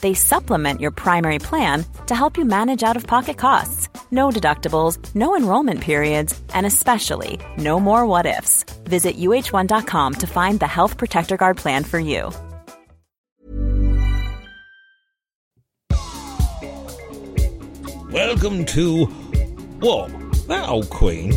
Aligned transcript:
They 0.00 0.14
supplement 0.14 0.80
your 0.80 0.90
primary 0.90 1.38
plan 1.38 1.84
to 2.06 2.14
help 2.14 2.38
you 2.38 2.44
manage 2.44 2.82
out 2.82 2.96
of 2.96 3.06
pocket 3.06 3.38
costs. 3.38 3.88
No 4.10 4.30
deductibles, 4.30 4.98
no 5.14 5.36
enrollment 5.36 5.80
periods, 5.80 6.38
and 6.54 6.66
especially 6.66 7.40
no 7.58 7.80
more 7.80 8.06
what 8.06 8.26
ifs. 8.26 8.64
Visit 8.84 9.16
uh1.com 9.18 10.14
to 10.14 10.26
find 10.26 10.60
the 10.60 10.66
Health 10.66 10.96
Protector 10.96 11.36
Guard 11.36 11.56
plan 11.56 11.82
for 11.84 11.98
you. 11.98 12.30
Welcome 18.10 18.64
to 18.66 19.06
What? 19.80 20.08
That 20.48 20.68
old 20.68 20.88
queen? 20.88 21.34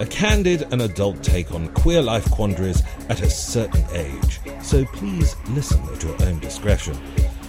A 0.00 0.06
candid 0.06 0.66
and 0.72 0.82
adult 0.82 1.22
take 1.22 1.52
on 1.52 1.68
queer 1.74 2.00
life 2.00 2.30
quandaries 2.30 2.82
at 3.08 3.20
a 3.20 3.28
certain 3.28 3.84
age. 3.92 4.40
So 4.62 4.84
please 4.86 5.36
listen 5.50 5.82
at 5.92 6.02
your 6.02 6.14
own 6.22 6.38
discretion. 6.38 6.96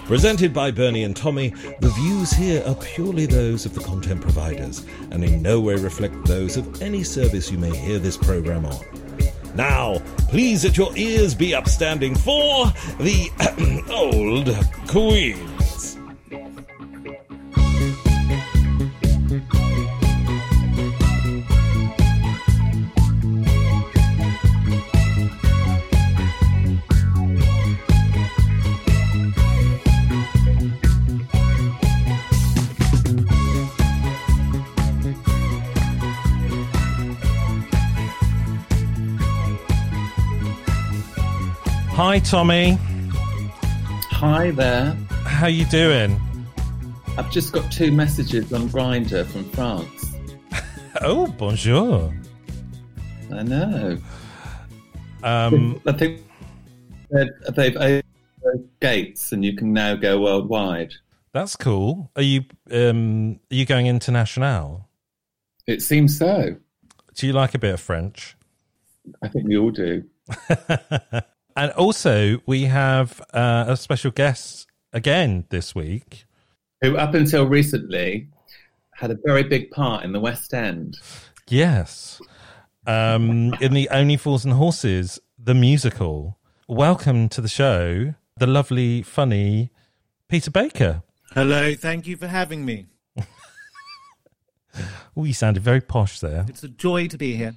Presented 0.08 0.53
by 0.53 0.72
Bernie 0.72 1.03
and 1.03 1.13
Tommy, 1.13 1.50
the 1.81 1.89
views 1.89 2.31
here 2.31 2.63
are 2.66 2.75
purely 2.75 3.25
those 3.25 3.66
of 3.66 3.73
the 3.73 3.81
content 3.81 4.22
providers 4.22 4.86
and 5.11 5.22
in 5.22 5.41
no 5.41 5.59
way 5.59 5.75
reflect 5.75 6.23
those 6.23 6.55
of 6.55 6.81
any 6.81 7.03
service 7.03 7.52
you 7.52 7.58
may 7.58 7.75
hear 7.75 8.00
this 8.00 8.16
program 8.16 8.66
on. 8.66 8.85
Now, 9.53 10.00
please 10.30 10.63
let 10.63 10.78
your 10.78 10.95
ears 10.95 11.35
be 11.35 11.53
upstanding 11.53 12.16
for 12.16 12.67
the 13.02 13.83
old 13.91 14.47
queens. 14.88 15.97
Hi, 41.98 42.20
Tommy. 42.20 42.78
Hi 44.12 44.52
there. 44.52 44.94
How 45.23 45.48
you 45.48 45.66
doing? 45.66 46.22
I've 47.17 47.31
just 47.31 47.52
got 47.52 47.72
two 47.72 47.92
messages 47.92 48.53
on 48.53 48.70
Grindr 48.70 49.26
from 49.26 49.50
France. 49.50 50.06
Oh, 51.02 51.25
bonjour. 51.25 52.13
I 53.34 53.41
know. 53.41 53.97
Um, 55.24 55.81
I 55.88 55.91
think 55.91 56.22
they've 57.09 57.56
they've 57.56 57.75
opened 57.75 58.69
gates 58.79 59.31
and 59.31 59.44
you 59.44 59.56
can 59.56 59.74
now 59.74 59.96
go 59.96 60.22
worldwide. 60.22 60.94
that's 61.34 61.56
cool. 61.56 62.12
Are 62.16 62.22
you 62.22 62.46
um, 62.69 63.40
are 63.52 63.56
you 63.56 63.66
going 63.66 63.88
international? 63.88 64.88
It 65.66 65.81
seems 65.81 66.16
so. 66.16 66.58
Do 67.16 67.25
you 67.25 67.34
like 67.34 67.56
a 67.56 67.59
bit 67.59 67.74
of 67.74 67.81
French? 67.81 68.38
I 69.24 69.29
think 69.29 69.47
we 69.47 69.58
all 69.58 69.72
do. 69.72 70.03
And 71.57 71.72
also, 71.72 72.40
we 72.45 72.66
have 72.66 73.19
uh, 73.34 73.66
a 73.68 73.75
special 73.75 74.12
guest 74.12 74.68
again 74.94 75.45
this 75.50 75.73
week. 75.73 76.25
Who, 76.81 76.95
up 76.97 77.16
until 77.16 77.47
recently, 77.47 78.28
had 78.94 79.09
a 79.09 79.18
very 79.25 79.41
big 79.41 79.72
part 79.72 80.03
in 80.03 80.12
the 80.12 80.19
West 80.19 80.53
End. 80.53 81.00
Yes, 81.47 82.22
um, 82.85 83.56
in 83.59 83.73
the 83.73 83.90
Only 83.90 84.17
Fools 84.17 84.46
and 84.46 84.53
Horses, 84.53 85.19
the 85.35 85.56
musical. 85.56 86.38
Welcome 86.67 87.28
to 87.29 87.41
the 87.41 87.47
show, 87.47 88.13
the 88.38 88.46
lovely, 88.46 89.01
funny 89.01 89.72
Peter 90.29 90.51
Baker. 90.51 91.01
Hello, 91.31 91.73
thank 91.73 92.06
you 92.06 92.17
for 92.17 92.28
having 92.28 92.66
me. 92.66 92.85
Oh, 95.16 95.23
you 95.23 95.34
sounded 95.34 95.63
very 95.63 95.81
posh 95.81 96.19
there. 96.19 96.46
It's 96.47 96.62
a 96.62 96.67
joy 96.67 97.07
to 97.07 97.17
be 97.17 97.35
here. 97.35 97.56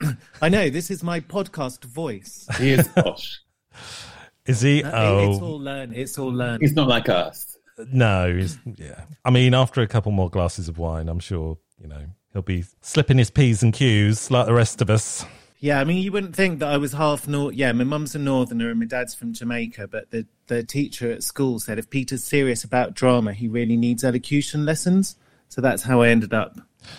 I 0.42 0.48
know, 0.48 0.70
this 0.70 0.90
is 0.90 1.02
my 1.02 1.20
podcast 1.20 1.84
voice. 1.84 2.46
He 2.58 2.70
is 2.72 2.88
posh. 2.88 3.40
Is 4.46 4.62
he? 4.62 4.82
Uh, 4.82 4.90
Oh, 4.92 5.30
It's 5.30 5.42
all 5.42 5.60
learned. 5.60 5.94
It's 5.94 6.18
all 6.18 6.32
learned. 6.32 6.62
He's 6.62 6.72
not 6.72 6.88
like 6.88 7.08
us. 7.08 7.56
no. 7.92 8.34
He's, 8.34 8.58
yeah. 8.76 9.04
I 9.24 9.30
mean, 9.30 9.54
after 9.54 9.80
a 9.82 9.86
couple 9.86 10.10
more 10.12 10.30
glasses 10.30 10.66
of 10.68 10.78
wine, 10.78 11.08
I'm 11.08 11.20
sure, 11.20 11.58
you 11.80 11.86
know, 11.86 12.06
he'll 12.32 12.42
be 12.42 12.64
slipping 12.80 13.18
his 13.18 13.30
P's 13.30 13.62
and 13.62 13.72
Q's 13.72 14.30
like 14.30 14.46
the 14.46 14.54
rest 14.54 14.80
of 14.82 14.90
us. 14.90 15.24
Yeah, 15.60 15.78
I 15.78 15.84
mean, 15.84 16.02
you 16.02 16.10
wouldn't 16.10 16.34
think 16.34 16.58
that 16.60 16.68
I 16.72 16.78
was 16.78 16.92
half 16.94 17.28
North. 17.28 17.54
Yeah, 17.54 17.70
my 17.72 17.84
mum's 17.84 18.14
a 18.14 18.18
Northerner 18.18 18.70
and 18.70 18.80
my 18.80 18.86
dad's 18.86 19.14
from 19.14 19.34
Jamaica, 19.34 19.88
but 19.88 20.10
the, 20.10 20.26
the 20.46 20.62
teacher 20.64 21.12
at 21.12 21.22
school 21.22 21.60
said 21.60 21.78
if 21.78 21.90
Peter's 21.90 22.24
serious 22.24 22.64
about 22.64 22.94
drama, 22.94 23.34
he 23.34 23.46
really 23.46 23.76
needs 23.76 24.02
elocution 24.02 24.64
lessons. 24.64 25.16
So 25.48 25.60
that's 25.60 25.82
how 25.82 26.00
I 26.00 26.08
ended 26.08 26.32
up 26.32 26.56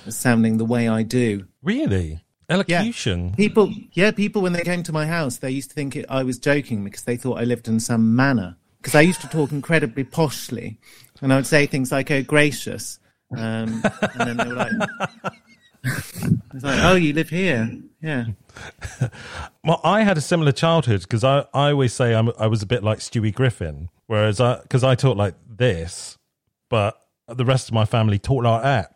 sounding 0.10 0.58
the 0.58 0.66
way 0.66 0.88
I 0.88 1.02
do. 1.02 1.48
Really? 1.64 2.22
Elocution? 2.52 3.30
Yeah. 3.30 3.36
People, 3.36 3.74
yeah, 3.94 4.12
people 4.12 4.42
when 4.42 4.54
they 4.54 4.64
came 4.64 4.84
to 4.84 4.94
my 4.94 5.06
house, 5.06 5.38
they 5.38 5.52
used 5.52 5.70
to 5.70 5.76
think 5.76 5.96
it, 5.96 6.06
I 6.10 6.24
was 6.24 6.38
joking 6.38 6.84
because 6.84 7.04
they 7.04 7.18
thought 7.18 7.40
I 7.40 7.44
lived 7.44 7.68
in 7.68 7.80
some 7.80 8.16
manor. 8.16 8.58
Because 8.82 8.96
I 8.96 9.02
used 9.02 9.22
to 9.22 9.28
talk 9.28 9.52
incredibly 9.52 10.04
poshly, 10.04 10.78
and 11.22 11.32
I 11.32 11.36
would 11.36 11.46
say 11.46 11.68
things 11.68 11.92
like 11.92 12.10
"Oh, 12.10 12.24
gracious," 12.24 13.00
um, 13.38 13.84
and 13.84 14.18
then 14.18 14.38
they 14.38 14.48
were 14.48 14.56
like, 14.56 14.72
"It's 15.84 16.64
like, 16.64 16.80
oh, 16.84 16.96
you 16.96 17.14
live 17.14 17.30
here, 17.30 17.70
yeah." 18.02 18.26
Well, 19.64 19.80
I 19.84 20.02
had 20.02 20.18
a 20.18 20.22
similar 20.22 20.52
childhood 20.52 21.02
because 21.02 21.24
I, 21.24 21.46
I 21.54 21.70
always 21.70 21.94
say 21.94 22.16
I'm, 22.16 22.32
I 22.40 22.48
was 22.48 22.64
a 22.64 22.66
bit 22.66 22.84
like 22.84 22.98
Stewie 22.98 23.32
Griffin, 23.32 23.90
whereas 24.08 24.42
I 24.42 24.60
because 24.62 24.84
I 24.84 24.96
talk 24.96 25.16
like 25.16 25.36
this, 25.48 26.18
but 26.68 27.00
the 27.28 27.46
rest 27.46 27.70
of 27.70 27.76
my 27.76 27.86
family 27.86 28.18
talk 28.18 28.44
like 28.44 28.64
that. 28.64 28.96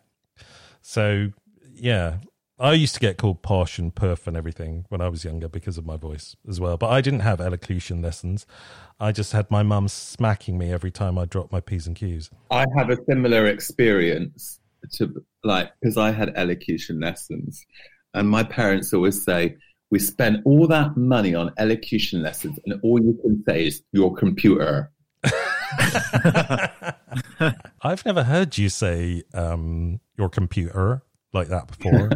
So 0.81 1.29
yeah, 1.75 2.17
I 2.57 2.71
used 2.73 2.93
to 2.93 3.01
get 3.01 3.17
called 3.17 3.41
posh 3.41 3.77
and 3.77 3.93
perf 3.93 4.27
and 4.27 4.37
everything 4.37 4.85
when 4.87 5.01
I 5.01 5.09
was 5.09 5.25
younger 5.25 5.49
because 5.49 5.77
of 5.77 5.85
my 5.85 5.97
voice 5.97 6.37
as 6.47 6.57
well. 6.57 6.77
But 6.77 6.89
I 6.89 7.01
didn't 7.01 7.19
have 7.19 7.41
elocution 7.41 8.01
lessons. 8.01 8.45
I 8.97 9.11
just 9.11 9.33
had 9.33 9.51
my 9.51 9.61
mum 9.61 9.89
smacking 9.89 10.57
me 10.57 10.71
every 10.71 10.91
time 10.91 11.17
I 11.17 11.25
dropped 11.25 11.51
my 11.51 11.59
p's 11.59 11.85
and 11.85 11.97
q's. 11.97 12.29
I 12.51 12.65
have 12.77 12.89
a 12.89 12.97
similar 13.09 13.47
experience 13.47 14.61
to 14.93 15.21
like 15.43 15.73
because 15.81 15.97
I 15.97 16.11
had 16.11 16.31
elocution 16.37 17.01
lessons, 17.01 17.65
and 18.13 18.29
my 18.29 18.43
parents 18.43 18.93
always 18.93 19.21
say 19.21 19.57
we 19.91 19.99
spent 19.99 20.41
all 20.45 20.65
that 20.67 20.95
money 20.95 21.35
on 21.35 21.51
elocution 21.57 22.23
lessons, 22.23 22.57
and 22.65 22.79
all 22.83 23.01
you 23.01 23.19
can 23.21 23.43
say 23.45 23.67
is 23.67 23.83
your 23.91 24.15
computer. 24.15 24.93
I've 27.81 28.05
never 28.05 28.23
heard 28.23 28.57
you 28.57 28.69
say 28.69 29.23
um, 29.33 29.99
your 30.17 30.29
computer 30.29 31.01
like 31.35 31.49
that 31.49 31.67
before. 31.67 32.09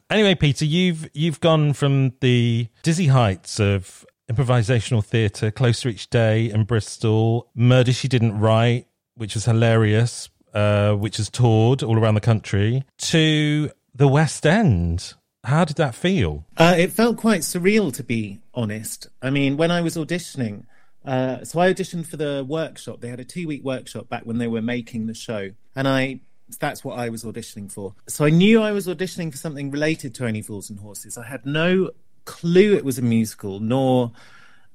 anyway, 0.10 0.34
Peter, 0.34 0.64
you've 0.64 1.10
you've 1.12 1.40
gone 1.40 1.72
from 1.74 2.14
the 2.20 2.68
dizzy 2.82 3.08
heights 3.08 3.60
of 3.60 4.06
improvisational 4.30 5.04
theatre, 5.04 5.50
Closer 5.50 5.88
Each 5.88 6.08
Day 6.08 6.50
in 6.50 6.64
Bristol, 6.64 7.50
Murder 7.54 7.92
She 7.92 8.08
Didn't 8.08 8.38
Write, 8.38 8.86
which 9.14 9.34
was 9.34 9.44
hilarious, 9.44 10.30
uh, 10.54 10.92
which 10.94 11.16
has 11.16 11.28
toured 11.28 11.82
all 11.82 11.98
around 11.98 12.14
the 12.14 12.20
country, 12.20 12.84
to 12.98 13.70
the 13.94 14.08
West 14.08 14.46
End. 14.46 15.14
How 15.44 15.64
did 15.64 15.76
that 15.76 15.94
feel? 15.94 16.44
Uh, 16.56 16.74
it 16.76 16.92
felt 16.92 17.16
quite 17.16 17.40
surreal, 17.40 17.92
to 17.94 18.02
be 18.02 18.40
honest. 18.54 19.08
I 19.22 19.30
mean, 19.30 19.56
when 19.56 19.70
I 19.70 19.80
was 19.80 19.96
auditioning, 19.96 20.64
uh, 21.04 21.44
so 21.44 21.60
I 21.60 21.72
auditioned 21.72 22.06
for 22.06 22.16
the 22.16 22.44
workshop. 22.46 23.00
They 23.00 23.08
had 23.08 23.20
a 23.20 23.24
two-week 23.24 23.64
workshop 23.64 24.08
back 24.08 24.26
when 24.26 24.38
they 24.38 24.48
were 24.48 24.60
making 24.60 25.06
the 25.06 25.14
show, 25.14 25.52
and 25.74 25.88
I 25.88 26.20
that's 26.56 26.84
what 26.84 26.98
I 26.98 27.08
was 27.08 27.24
auditioning 27.24 27.70
for. 27.70 27.94
So 28.06 28.24
I 28.24 28.30
knew 28.30 28.62
I 28.62 28.72
was 28.72 28.86
auditioning 28.86 29.30
for 29.30 29.36
something 29.36 29.70
related 29.70 30.14
to 30.16 30.26
Only 30.26 30.42
Fools 30.42 30.70
and 30.70 30.80
Horses. 30.80 31.18
I 31.18 31.26
had 31.26 31.44
no 31.44 31.90
clue 32.24 32.74
it 32.74 32.84
was 32.84 32.98
a 32.98 33.02
musical, 33.02 33.60
nor 33.60 34.12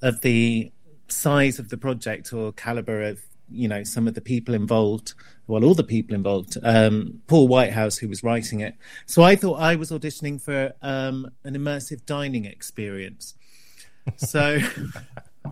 of 0.01 0.21
the 0.21 0.71
size 1.07 1.59
of 1.59 1.69
the 1.69 1.77
project 1.77 2.33
or 2.33 2.51
caliber 2.53 3.03
of 3.03 3.21
you 3.49 3.67
know 3.67 3.83
some 3.83 4.07
of 4.07 4.13
the 4.13 4.21
people 4.21 4.53
involved 4.55 5.13
well 5.47 5.63
all 5.63 5.75
the 5.75 5.83
people 5.83 6.15
involved 6.15 6.57
um, 6.63 7.21
paul 7.27 7.47
whitehouse 7.47 7.97
who 7.97 8.07
was 8.07 8.23
writing 8.23 8.61
it 8.61 8.75
so 9.05 9.21
i 9.21 9.35
thought 9.35 9.59
i 9.59 9.75
was 9.75 9.91
auditioning 9.91 10.41
for 10.41 10.73
um, 10.81 11.29
an 11.43 11.55
immersive 11.55 12.05
dining 12.05 12.45
experience 12.45 13.35
so 14.17 14.59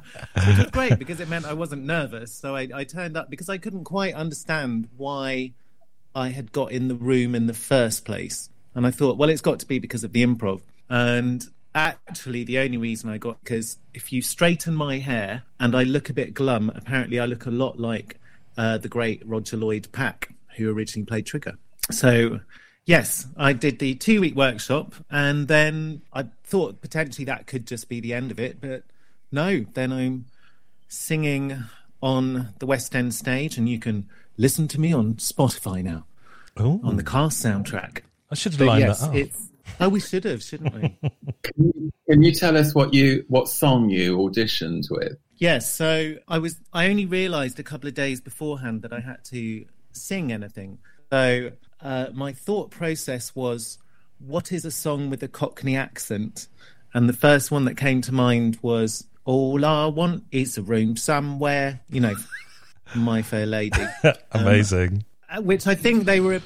which 0.46 0.58
was 0.58 0.70
great 0.72 0.98
because 0.98 1.20
it 1.20 1.30
meant 1.30 1.46
i 1.46 1.54
wasn't 1.54 1.84
nervous 1.84 2.34
so 2.34 2.56
I, 2.56 2.68
I 2.74 2.84
turned 2.86 3.16
up 3.18 3.30
because 3.30 3.50
i 3.50 3.58
couldn't 3.58 3.84
quite 3.84 4.14
understand 4.14 4.88
why 4.98 5.54
i 6.16 6.30
had 6.30 6.52
got 6.52 6.72
in 6.72 6.88
the 6.88 6.96
room 6.96 7.36
in 7.36 7.48
the 7.48 7.54
first 7.54 8.06
place 8.06 8.50
and 8.76 8.86
i 8.86 8.92
thought 8.92 9.18
well 9.18 9.30
it's 9.30 9.42
got 9.42 9.60
to 9.60 9.66
be 9.66 9.80
because 9.80 10.04
of 10.04 10.14
the 10.14 10.26
improv 10.26 10.62
and 10.90 11.48
actually 11.74 12.44
the 12.44 12.60
only 12.60 12.78
reason 12.78 13.10
I 13.10 13.18
got 13.18 13.42
because 13.44 13.78
if 13.94 14.12
you 14.12 14.22
straighten 14.22 14.76
my 14.76 14.98
hair 14.98 15.44
and 15.60 15.76
I 15.76 15.84
look 15.84 16.10
a 16.10 16.14
bit 16.14 16.34
glum, 16.34 16.72
apparently 16.76 17.20
I 17.20 17.26
look 17.26 17.46
a 17.46 17.52
lot 17.52 17.80
like 17.80 18.20
uh, 18.58 18.78
the 18.78 18.90
great 18.90 19.22
Roger 19.26 19.58
Lloyd 19.58 19.88
Pack, 19.92 20.34
who 20.58 20.72
originally 20.72 21.06
played 21.06 21.26
Trigger. 21.26 21.58
So 21.90 22.42
yes, 22.86 23.28
I 23.38 23.54
did 23.54 23.80
the 23.80 23.96
two 23.96 24.22
week 24.22 24.36
workshop, 24.36 24.94
and 25.10 25.48
then 25.48 26.02
I 26.14 26.26
thought 26.44 26.82
potentially 26.82 27.26
that 27.26 27.48
could 27.48 27.66
just 27.66 27.88
be 27.90 28.00
the 28.00 28.14
end 28.14 28.32
of 28.32 28.40
it, 28.40 28.60
but 28.60 28.84
no. 29.32 29.66
Then 29.74 29.94
I'm 29.94 30.26
singing 30.90 31.64
on 32.04 32.50
the 32.60 32.66
West 32.66 32.96
End 32.96 33.14
stage, 33.14 33.58
and 33.58 33.70
you 33.70 33.80
can 33.80 34.10
listen 34.42 34.68
to 34.68 34.82
me 34.82 34.92
on 34.92 35.14
Spotify 35.16 35.84
now 35.84 36.06
Ooh. 36.60 36.82
on 36.84 36.98
the 36.98 37.04
Cast 37.04 37.46
soundtrack. 37.46 38.02
I 38.32 38.36
should 38.36 38.54
have 38.54 38.60
But 38.60 38.68
lined 38.68 38.82
yes, 38.82 39.02
that 39.02 39.10
up. 39.10 39.16
it's 39.16 39.50
oh, 39.80 39.90
we 39.90 40.00
should 40.00 40.24
have, 40.24 40.42
shouldn't 40.42 40.74
we? 40.74 41.12
Can 42.10 42.24
you 42.24 42.34
tell 42.34 42.58
us 42.58 42.74
what 42.74 42.94
you 42.94 43.24
what 43.28 43.48
song 43.48 43.90
you 43.90 44.18
auditioned 44.18 44.90
with? 44.90 45.18
Yes, 45.38 45.72
so 45.72 46.16
I 46.28 46.40
was 46.40 46.58
I 46.74 46.90
only 46.90 47.06
realised 47.06 47.60
a 47.60 47.64
couple 47.64 47.88
of 47.88 47.94
days 47.94 48.20
beforehand 48.20 48.82
that 48.82 48.92
I 48.92 49.00
had 49.00 49.24
to 49.26 49.66
sing 49.92 50.32
anything. 50.32 50.80
So 51.12 51.52
uh, 51.82 52.08
my 52.14 52.34
thought 52.34 52.72
process 52.72 53.36
was, 53.36 53.78
what 54.20 54.52
is 54.52 54.66
a 54.66 54.72
song 54.72 55.10
with 55.10 55.22
a 55.24 55.28
Cockney 55.28 55.76
accent? 55.76 56.48
And 56.94 57.08
the 57.08 57.14
first 57.14 57.52
one 57.52 57.66
that 57.66 57.78
came 57.78 58.02
to 58.02 58.12
mind 58.12 58.58
was, 58.62 59.06
"All 59.24 59.64
I 59.66 59.86
want 59.86 60.24
is 60.32 60.58
a 60.58 60.62
room 60.62 60.98
somewhere," 60.98 61.82
you 61.90 62.02
know, 62.02 62.16
My 62.96 63.22
Fair 63.22 63.46
Lady, 63.46 63.84
Amazing. 64.32 65.06
Uh, 65.30 65.42
which 65.42 65.68
I 65.68 65.76
think 65.76 66.06
they 66.06 66.20
were, 66.20 66.42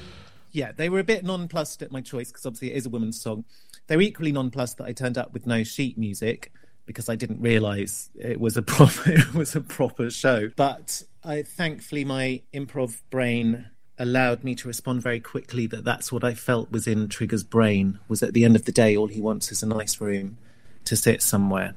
yeah, 0.52 0.72
they 0.72 0.88
were 0.88 1.00
a 1.00 1.04
bit 1.04 1.24
nonplussed 1.24 1.82
at 1.82 1.90
my 1.90 2.00
choice 2.00 2.28
because 2.28 2.46
obviously 2.46 2.72
it 2.72 2.76
is 2.76 2.86
a 2.86 2.90
woman's 2.90 3.20
song. 3.20 3.44
They 3.88 3.96
were 3.96 4.02
equally 4.02 4.32
nonplussed 4.32 4.78
that 4.78 4.84
I 4.84 4.92
turned 4.92 5.18
up 5.18 5.32
with 5.32 5.46
no 5.46 5.64
sheet 5.64 5.98
music 5.98 6.52
because 6.86 7.08
I 7.08 7.16
didn't 7.16 7.40
realise 7.40 8.10
it 8.14 8.40
was 8.40 8.56
a 8.56 8.62
proper 8.62 9.10
it 9.10 9.34
was 9.34 9.54
a 9.56 9.60
proper 9.60 10.10
show. 10.10 10.50
But 10.56 11.02
I 11.24 11.42
thankfully 11.42 12.04
my 12.04 12.42
improv 12.54 13.02
brain 13.10 13.66
allowed 13.98 14.44
me 14.44 14.54
to 14.54 14.68
respond 14.68 15.02
very 15.02 15.20
quickly 15.20 15.66
that 15.66 15.84
that's 15.84 16.12
what 16.12 16.22
I 16.22 16.34
felt 16.34 16.70
was 16.70 16.86
in 16.86 17.08
Trigger's 17.08 17.44
brain 17.44 17.98
was 18.08 18.22
at 18.22 18.34
the 18.34 18.44
end 18.44 18.54
of 18.54 18.64
the 18.66 18.72
day 18.72 18.96
all 18.96 19.06
he 19.06 19.20
wants 19.20 19.50
is 19.50 19.62
a 19.62 19.66
nice 19.66 20.00
room 20.00 20.38
to 20.84 20.96
sit 20.96 21.22
somewhere. 21.22 21.74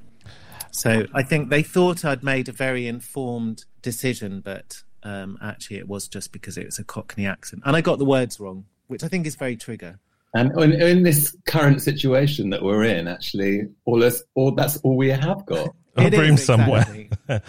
So 0.72 1.06
I 1.14 1.24
think 1.24 1.50
they 1.50 1.64
thought 1.64 2.06
I'd 2.06 2.24
made 2.24 2.50
a 2.50 2.52
very 2.52 2.88
informed 2.88 3.66
decision, 3.82 4.42
but 4.42 4.82
um, 5.04 5.38
actually 5.42 5.78
it 5.78 5.88
was 5.88 6.08
just 6.08 6.32
because 6.32 6.58
it 6.58 6.66
was 6.66 6.80
a 6.80 6.84
Cockney 6.84 7.26
accent, 7.26 7.64
and 7.66 7.76
I 7.76 7.82
got 7.82 8.00
the 8.00 8.06
words 8.06 8.40
wrong, 8.40 8.66
which 8.88 9.04
I 9.04 9.08
think 9.08 9.28
is 9.28 9.36
very 9.36 9.56
Trigger. 9.56 10.00
And 10.34 10.52
in, 10.60 10.74
in 10.74 11.04
this 11.04 11.36
current 11.48 11.82
situation 11.82 12.52
that 12.52 12.62
we're 12.62 12.84
in, 12.84 13.08
actually, 13.08 13.68
all 13.86 14.04
us, 14.04 14.22
all 14.36 14.52
that's 14.52 14.78
all 14.78 14.96
we 14.96 15.10
have 15.10 15.46
got. 15.46 15.74
A 15.98 16.04
It 16.04 16.14
room 16.14 16.36
is, 16.36 16.46
somewhere. 16.46 16.82
exactly. 16.82 17.10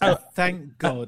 Uh, 0.00 0.16
thank 0.34 0.78
God. 0.78 1.06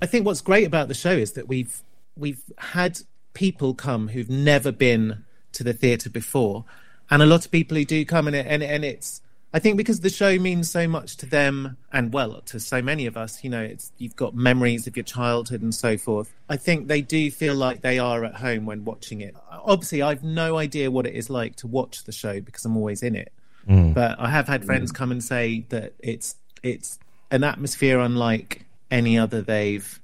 I 0.00 0.06
think 0.06 0.24
what's 0.24 0.40
great 0.40 0.66
about 0.66 0.88
the 0.88 0.94
show 0.94 1.10
is 1.10 1.32
that 1.32 1.48
we've 1.48 1.82
we've 2.16 2.42
had 2.56 3.00
people 3.32 3.74
come 3.74 4.08
who've 4.08 4.30
never 4.30 4.70
been 4.70 5.24
to 5.52 5.64
the 5.64 5.72
theatre 5.72 6.08
before, 6.08 6.64
and 7.10 7.20
a 7.20 7.26
lot 7.26 7.44
of 7.44 7.50
people 7.50 7.76
who 7.76 7.84
do 7.84 8.04
come 8.04 8.26
and 8.28 8.36
it, 8.36 8.46
and 8.48 8.62
and 8.62 8.84
it's. 8.84 9.20
I 9.54 9.60
think 9.60 9.76
because 9.76 10.00
the 10.00 10.10
show 10.10 10.36
means 10.36 10.68
so 10.68 10.88
much 10.88 11.16
to 11.18 11.26
them 11.26 11.76
and 11.92 12.12
well 12.12 12.42
to 12.46 12.58
so 12.58 12.82
many 12.82 13.06
of 13.06 13.16
us, 13.16 13.44
you 13.44 13.50
know, 13.50 13.62
it's 13.62 13.92
you've 13.98 14.16
got 14.16 14.34
memories 14.34 14.88
of 14.88 14.96
your 14.96 15.04
childhood 15.04 15.62
and 15.62 15.72
so 15.72 15.96
forth. 15.96 16.34
I 16.48 16.56
think 16.56 16.88
they 16.88 17.00
do 17.00 17.30
feel 17.30 17.54
like 17.54 17.80
they 17.80 18.00
are 18.00 18.24
at 18.24 18.34
home 18.34 18.66
when 18.66 18.84
watching 18.84 19.20
it. 19.20 19.36
Obviously, 19.48 20.02
I've 20.02 20.24
no 20.24 20.58
idea 20.58 20.90
what 20.90 21.06
it 21.06 21.14
is 21.14 21.30
like 21.30 21.54
to 21.56 21.68
watch 21.68 22.02
the 22.02 22.10
show 22.10 22.40
because 22.40 22.64
I'm 22.64 22.76
always 22.76 23.04
in 23.04 23.14
it. 23.14 23.32
Mm. 23.68 23.94
But 23.94 24.18
I 24.18 24.28
have 24.28 24.48
had 24.48 24.64
friends 24.64 24.90
mm. 24.90 24.96
come 24.96 25.12
and 25.12 25.22
say 25.22 25.64
that 25.68 25.92
it's 26.00 26.34
it's 26.64 26.98
an 27.30 27.44
atmosphere 27.44 28.00
unlike 28.00 28.66
any 28.90 29.16
other 29.16 29.40
they've 29.40 30.00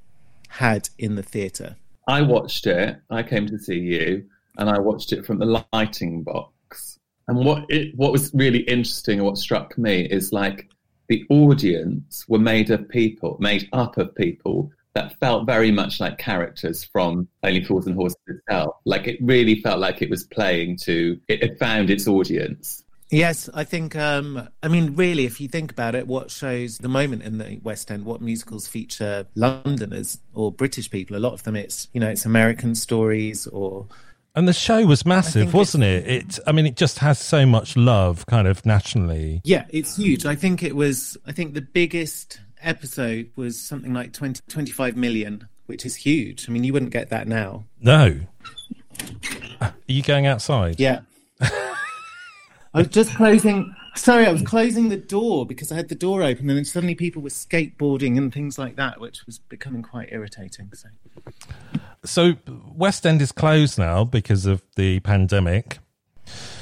had 0.46 0.88
in 0.96 1.16
the 1.16 1.24
theatre. 1.24 1.74
I 2.06 2.22
watched 2.22 2.68
it. 2.68 3.00
I 3.10 3.24
came 3.24 3.48
to 3.48 3.58
see 3.58 3.80
you, 3.80 4.26
and 4.58 4.70
I 4.70 4.78
watched 4.78 5.12
it 5.12 5.26
from 5.26 5.40
the 5.40 5.64
lighting 5.72 6.22
box. 6.22 6.99
And 7.30 7.44
what 7.44 7.64
it, 7.70 7.96
what 7.96 8.10
was 8.10 8.32
really 8.34 8.58
interesting 8.62 9.20
and 9.20 9.26
what 9.26 9.38
struck 9.38 9.78
me 9.78 10.00
is 10.00 10.32
like 10.32 10.68
the 11.08 11.24
audience 11.30 12.28
were 12.28 12.40
made 12.40 12.70
of 12.70 12.88
people, 12.88 13.36
made 13.38 13.68
up 13.72 13.98
of 13.98 14.12
people 14.16 14.72
that 14.94 15.16
felt 15.20 15.46
very 15.46 15.70
much 15.70 16.00
like 16.00 16.18
characters 16.18 16.82
from 16.82 17.28
Only 17.44 17.62
Fools 17.62 17.86
and 17.86 17.94
Horses 17.94 18.18
itself. 18.26 18.74
Like 18.84 19.06
it 19.06 19.16
really 19.20 19.60
felt 19.60 19.78
like 19.78 20.02
it 20.02 20.10
was 20.10 20.24
playing 20.24 20.78
to. 20.78 21.20
It 21.28 21.40
had 21.40 21.56
found 21.56 21.88
its 21.88 22.08
audience. 22.08 22.82
Yes, 23.10 23.48
I 23.54 23.62
think. 23.62 23.94
Um, 23.94 24.48
I 24.60 24.66
mean, 24.66 24.96
really, 24.96 25.24
if 25.24 25.40
you 25.40 25.46
think 25.46 25.70
about 25.70 25.94
it, 25.94 26.08
what 26.08 26.32
shows 26.32 26.78
the 26.78 26.88
moment 26.88 27.22
in 27.22 27.38
the 27.38 27.60
West 27.62 27.92
End, 27.92 28.04
what 28.04 28.20
musicals 28.20 28.66
feature 28.66 29.24
Londoners 29.36 30.18
or 30.34 30.50
British 30.50 30.90
people? 30.90 31.16
A 31.16 31.18
lot 31.18 31.34
of 31.34 31.44
them, 31.44 31.54
it's 31.54 31.86
you 31.92 32.00
know, 32.00 32.08
it's 32.08 32.24
American 32.24 32.74
stories 32.74 33.46
or 33.46 33.86
And 34.34 34.46
the 34.46 34.52
show 34.52 34.86
was 34.86 35.04
massive, 35.04 35.52
wasn't 35.54 35.84
it? 35.84 36.06
It. 36.06 36.38
I 36.46 36.52
mean, 36.52 36.66
it 36.66 36.76
just 36.76 37.00
has 37.00 37.18
so 37.18 37.44
much 37.44 37.76
love, 37.76 38.26
kind 38.26 38.46
of 38.46 38.64
nationally. 38.64 39.40
Yeah, 39.44 39.64
it's 39.70 39.96
huge. 39.96 40.24
I 40.24 40.36
think 40.36 40.62
it 40.62 40.76
was, 40.76 41.16
I 41.26 41.32
think 41.32 41.54
the 41.54 41.60
biggest 41.60 42.40
episode 42.62 43.30
was 43.34 43.60
something 43.60 43.92
like 43.92 44.12
20, 44.12 44.40
25 44.48 44.96
million, 44.96 45.48
which 45.66 45.84
is 45.84 45.96
huge. 45.96 46.48
I 46.48 46.52
mean, 46.52 46.62
you 46.62 46.72
wouldn't 46.72 46.92
get 46.92 47.10
that 47.10 47.26
now. 47.26 47.64
No. 47.80 48.20
Uh, 49.60 49.66
are 49.66 49.74
you 49.86 50.02
going 50.02 50.26
outside? 50.26 50.78
Yeah. 50.78 51.00
I 51.40 52.78
was 52.78 52.88
just 52.88 53.12
closing, 53.16 53.74
sorry, 53.96 54.26
I 54.26 54.32
was 54.32 54.42
closing 54.42 54.90
the 54.90 54.96
door 54.96 55.44
because 55.44 55.72
I 55.72 55.74
had 55.74 55.88
the 55.88 55.96
door 55.96 56.22
open 56.22 56.48
and 56.48 56.56
then 56.56 56.64
suddenly 56.64 56.94
people 56.94 57.20
were 57.20 57.30
skateboarding 57.30 58.16
and 58.16 58.32
things 58.32 58.58
like 58.58 58.76
that, 58.76 59.00
which 59.00 59.26
was 59.26 59.40
becoming 59.40 59.82
quite 59.82 60.10
irritating. 60.12 60.70
So. 60.72 60.88
So 62.04 62.34
West 62.74 63.04
End 63.06 63.20
is 63.20 63.32
closed 63.32 63.78
now 63.78 64.04
because 64.04 64.46
of 64.46 64.62
the 64.76 65.00
pandemic. 65.00 65.78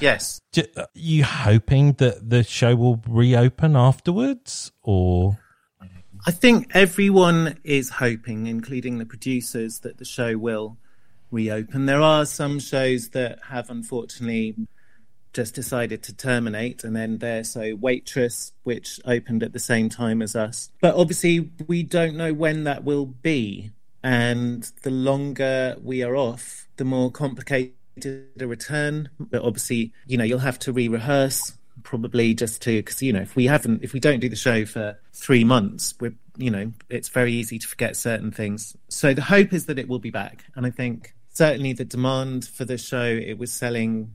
Yes. 0.00 0.40
Do- 0.52 0.64
Are 0.76 0.88
you 0.95 1.25
hoping 1.25 1.92
that 1.95 2.30
the 2.30 2.42
show 2.42 2.75
will 2.75 3.02
reopen 3.07 3.76
afterwards, 3.76 4.73
or 4.83 5.38
I 6.26 6.30
think 6.30 6.71
everyone 6.75 7.59
is 7.64 7.90
hoping, 7.90 8.47
including 8.47 8.99
the 8.99 9.07
producers, 9.07 9.80
that 9.80 9.99
the 9.99 10.04
show 10.04 10.37
will 10.37 10.76
reopen. 11.30 11.87
There 11.87 12.02
are 12.02 12.25
some 12.26 12.59
shows 12.59 13.11
that 13.11 13.38
have 13.49 13.71
unfortunately 13.71 14.57
just 15.33 15.54
decided 15.54 16.02
to 16.04 16.12
terminate 16.14 16.83
and 16.85 16.97
end 16.97 17.21
there. 17.21 17.45
So, 17.45 17.76
Waitress, 17.76 18.52
which 18.64 18.99
opened 19.04 19.42
at 19.42 19.52
the 19.52 19.59
same 19.59 19.88
time 19.88 20.23
as 20.23 20.35
us. 20.35 20.71
But 20.80 20.95
obviously, 20.95 21.50
we 21.66 21.83
don't 21.83 22.16
know 22.16 22.33
when 22.33 22.64
that 22.64 22.83
will 22.83 23.07
be. 23.07 23.71
And 24.02 24.62
the 24.83 24.90
longer 24.90 25.76
we 25.83 26.02
are 26.02 26.17
off, 26.17 26.69
the 26.76 26.85
more 26.85 27.11
complicated 27.11 27.75
a 28.40 28.47
return. 28.47 29.11
But 29.19 29.43
obviously, 29.43 29.93
you 30.07 30.17
know, 30.17 30.25
you'll 30.25 30.38
have 30.38 30.59
to 30.61 30.73
re 30.73 30.88
rehearse 30.88 31.52
probably 31.83 32.35
just 32.35 32.61
to 32.62 32.76
because 32.76 33.00
you 33.02 33.12
know 33.12 33.21
if 33.21 33.37
we 33.37 33.47
haven't 33.47 33.83
if 33.83 33.93
we 33.93 34.00
don't 34.00 34.21
do 34.21 34.28
the 34.28 34.37
show 34.37 34.64
for 34.67 34.99
three 35.12 35.45
months 35.45 35.95
we're 36.00 36.12
you 36.37 36.50
know 36.50 36.73
it's 36.90 37.09
very 37.09 37.33
easy 37.33 37.59
to 37.59 37.67
forget 37.67 37.97
certain 37.97 38.31
things. 38.31 38.76
So 38.88 39.14
the 39.14 39.23
hope 39.23 39.52
is 39.52 39.67
that 39.67 39.78
it 39.78 39.88
will 39.88 39.99
be 39.99 40.11
back. 40.11 40.45
And 40.55 40.67
i 40.67 40.71
think 40.71 41.14
certainly 41.33 41.73
the 41.73 41.85
demand 41.85 42.45
for 42.45 42.64
the 42.64 42.78
show 42.78 43.05
it 43.05 43.38
was 43.38 43.52
selling 43.52 44.12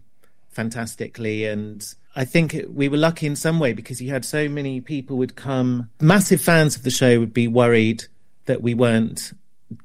fantastically. 0.49 1.45
And 1.45 1.85
i 2.15 2.25
think 2.25 2.53
it, 2.53 2.73
we 2.73 2.87
were 2.87 2.97
lucky 2.97 3.27
in 3.27 3.35
some 3.35 3.59
way 3.59 3.73
because 3.73 4.01
you 4.01 4.09
had 4.09 4.25
so 4.25 4.47
many 4.47 4.81
people 4.81 5.17
would 5.17 5.35
come. 5.35 5.89
Massive 5.99 6.41
fans 6.41 6.75
of 6.75 6.83
the 6.83 6.91
show 6.91 7.19
would 7.19 7.33
be 7.33 7.47
worried 7.47 8.05
that 8.45 8.61
we 8.61 8.73
weren't 8.73 9.33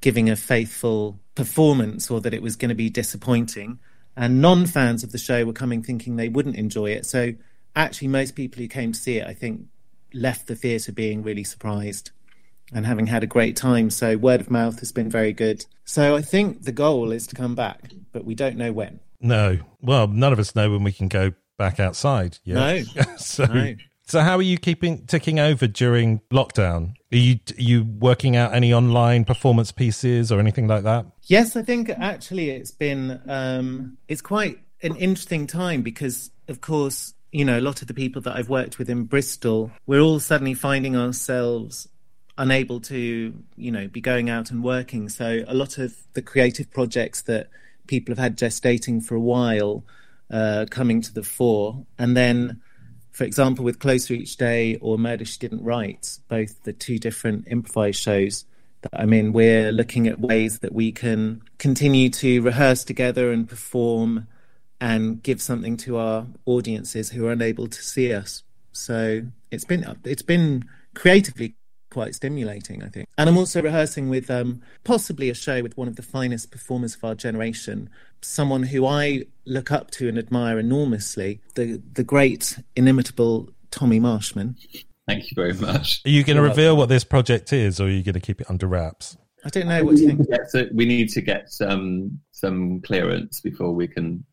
giving 0.00 0.30
a 0.30 0.36
faithful 0.36 1.18
performance 1.34 2.10
or 2.10 2.20
that 2.20 2.34
it 2.34 2.42
was 2.42 2.56
going 2.56 2.68
to 2.68 2.74
be 2.74 2.90
disappointing 2.90 3.78
and 4.16 4.40
non-fans 4.40 5.04
of 5.04 5.12
the 5.12 5.18
show 5.18 5.44
were 5.44 5.52
coming 5.52 5.82
thinking 5.82 6.16
they 6.16 6.28
wouldn't 6.28 6.56
enjoy 6.56 6.90
it 6.90 7.06
so 7.06 7.32
actually 7.76 8.08
most 8.08 8.34
people 8.34 8.60
who 8.60 8.68
came 8.68 8.92
to 8.92 8.98
see 8.98 9.18
it 9.18 9.26
i 9.26 9.34
think 9.34 9.62
left 10.12 10.46
the 10.46 10.56
theatre 10.56 10.92
being 10.92 11.22
really 11.22 11.44
surprised 11.44 12.10
and 12.72 12.86
having 12.86 13.06
had 13.06 13.22
a 13.22 13.26
great 13.26 13.56
time 13.56 13.90
so 13.90 14.16
word 14.16 14.40
of 14.40 14.50
mouth 14.50 14.80
has 14.80 14.90
been 14.90 15.08
very 15.08 15.32
good 15.32 15.64
so 15.84 16.16
i 16.16 16.22
think 16.22 16.64
the 16.64 16.72
goal 16.72 17.12
is 17.12 17.26
to 17.26 17.36
come 17.36 17.54
back 17.54 17.92
but 18.12 18.24
we 18.24 18.34
don't 18.34 18.56
know 18.56 18.72
when 18.72 18.98
no? 19.20 19.58
Well, 19.80 20.06
none 20.06 20.32
of 20.32 20.38
us 20.38 20.54
know 20.54 20.70
when 20.70 20.84
we 20.84 20.92
can 20.92 21.08
go 21.08 21.32
back 21.56 21.80
outside. 21.80 22.38
Yet. 22.44 22.54
No. 22.54 23.02
so 23.16 23.44
no 23.46 23.74
So 24.08 24.20
how 24.20 24.36
are 24.38 24.42
you 24.42 24.56
keeping 24.56 25.04
ticking 25.04 25.38
over 25.38 25.66
during 25.66 26.20
lockdown? 26.32 26.94
Are 27.12 27.16
you 27.16 27.38
are 27.50 27.60
you 27.60 27.84
working 27.84 28.36
out 28.36 28.54
any 28.54 28.72
online 28.72 29.26
performance 29.26 29.70
pieces 29.70 30.32
or 30.32 30.40
anything 30.40 30.66
like 30.66 30.84
that? 30.84 31.04
Yes, 31.24 31.56
I 31.56 31.62
think 31.62 31.90
actually 31.90 32.48
it's 32.48 32.70
been 32.70 33.20
um, 33.28 33.98
it's 34.08 34.22
quite 34.22 34.60
an 34.82 34.96
interesting 34.96 35.46
time 35.46 35.82
because 35.82 36.30
of 36.48 36.62
course 36.62 37.12
you 37.32 37.44
know 37.44 37.58
a 37.58 37.60
lot 37.60 37.82
of 37.82 37.88
the 37.88 37.92
people 37.92 38.22
that 38.22 38.34
I've 38.34 38.48
worked 38.48 38.78
with 38.78 38.88
in 38.88 39.04
Bristol 39.04 39.70
we're 39.86 40.00
all 40.00 40.20
suddenly 40.20 40.54
finding 40.54 40.96
ourselves 40.96 41.86
unable 42.38 42.80
to 42.80 43.34
you 43.56 43.70
know 43.70 43.88
be 43.88 44.00
going 44.00 44.30
out 44.30 44.50
and 44.50 44.64
working 44.64 45.10
so 45.10 45.44
a 45.46 45.52
lot 45.52 45.76
of 45.76 45.94
the 46.14 46.22
creative 46.22 46.70
projects 46.70 47.22
that 47.22 47.48
people 47.88 48.12
have 48.12 48.18
had 48.18 48.38
gestating 48.38 49.04
for 49.04 49.16
a 49.16 49.20
while 49.20 49.84
uh, 50.30 50.64
coming 50.70 51.02
to 51.02 51.12
the 51.12 51.24
fore 51.24 51.84
and 51.98 52.16
then 52.16 52.62
for 53.18 53.24
example, 53.24 53.64
with 53.64 53.80
Closer 53.80 54.14
Each 54.14 54.36
Day 54.36 54.76
or 54.76 54.96
Murder 54.96 55.24
She 55.24 55.40
Didn't 55.40 55.64
Write, 55.64 56.20
both 56.28 56.62
the 56.62 56.72
two 56.72 57.00
different 57.00 57.48
improvised 57.48 58.00
shows 58.00 58.44
that 58.82 58.90
I'm 58.92 59.12
in, 59.12 59.32
we're 59.32 59.72
looking 59.72 60.06
at 60.06 60.20
ways 60.20 60.60
that 60.60 60.72
we 60.72 60.92
can 60.92 61.42
continue 61.58 62.10
to 62.10 62.40
rehearse 62.42 62.84
together 62.84 63.32
and 63.32 63.48
perform 63.48 64.28
and 64.80 65.20
give 65.20 65.42
something 65.42 65.76
to 65.78 65.96
our 65.96 66.26
audiences 66.46 67.10
who 67.10 67.26
are 67.26 67.32
unable 67.32 67.66
to 67.66 67.82
see 67.82 68.12
us. 68.12 68.44
So 68.70 69.22
it's 69.50 69.64
been 69.64 69.98
it's 70.04 70.22
been 70.22 70.66
creatively 70.94 71.56
quite 71.98 72.14
stimulating, 72.14 72.84
I 72.84 72.88
think. 72.88 73.08
And 73.18 73.28
I'm 73.28 73.36
also 73.36 73.60
rehearsing 73.60 74.08
with 74.08 74.30
um, 74.30 74.62
possibly 74.84 75.30
a 75.30 75.34
show 75.34 75.64
with 75.64 75.76
one 75.76 75.88
of 75.88 75.96
the 75.96 76.02
finest 76.02 76.52
performers 76.52 76.94
of 76.94 77.02
our 77.02 77.16
generation, 77.16 77.90
someone 78.22 78.62
who 78.62 78.86
I 78.86 79.24
look 79.46 79.72
up 79.72 79.90
to 79.92 80.08
and 80.08 80.16
admire 80.16 80.60
enormously, 80.60 81.40
the 81.56 81.82
the 81.92 82.04
great 82.04 82.56
inimitable 82.76 83.50
Tommy 83.72 83.98
Marshman. 83.98 84.54
Thank 85.08 85.28
you 85.28 85.34
very 85.34 85.54
much. 85.54 86.02
Are 86.06 86.10
you 86.10 86.22
going 86.22 86.36
to 86.36 86.42
reveal 86.42 86.76
what 86.76 86.88
this 86.88 87.02
project 87.02 87.52
is, 87.52 87.80
or 87.80 87.86
are 87.86 87.90
you 87.90 88.04
going 88.04 88.14
to 88.14 88.20
keep 88.20 88.40
it 88.40 88.48
under 88.48 88.68
wraps? 88.68 89.16
I 89.44 89.48
don't 89.48 89.66
know. 89.66 89.82
What 89.82 89.96
do 89.96 90.02
you 90.02 90.08
think? 90.08 90.28
So 90.50 90.66
we 90.72 90.84
need 90.84 91.08
to 91.10 91.20
get 91.20 91.50
some 91.50 92.20
some 92.30 92.80
clearance 92.82 93.40
before 93.40 93.72
we 93.72 93.88
can 93.88 94.24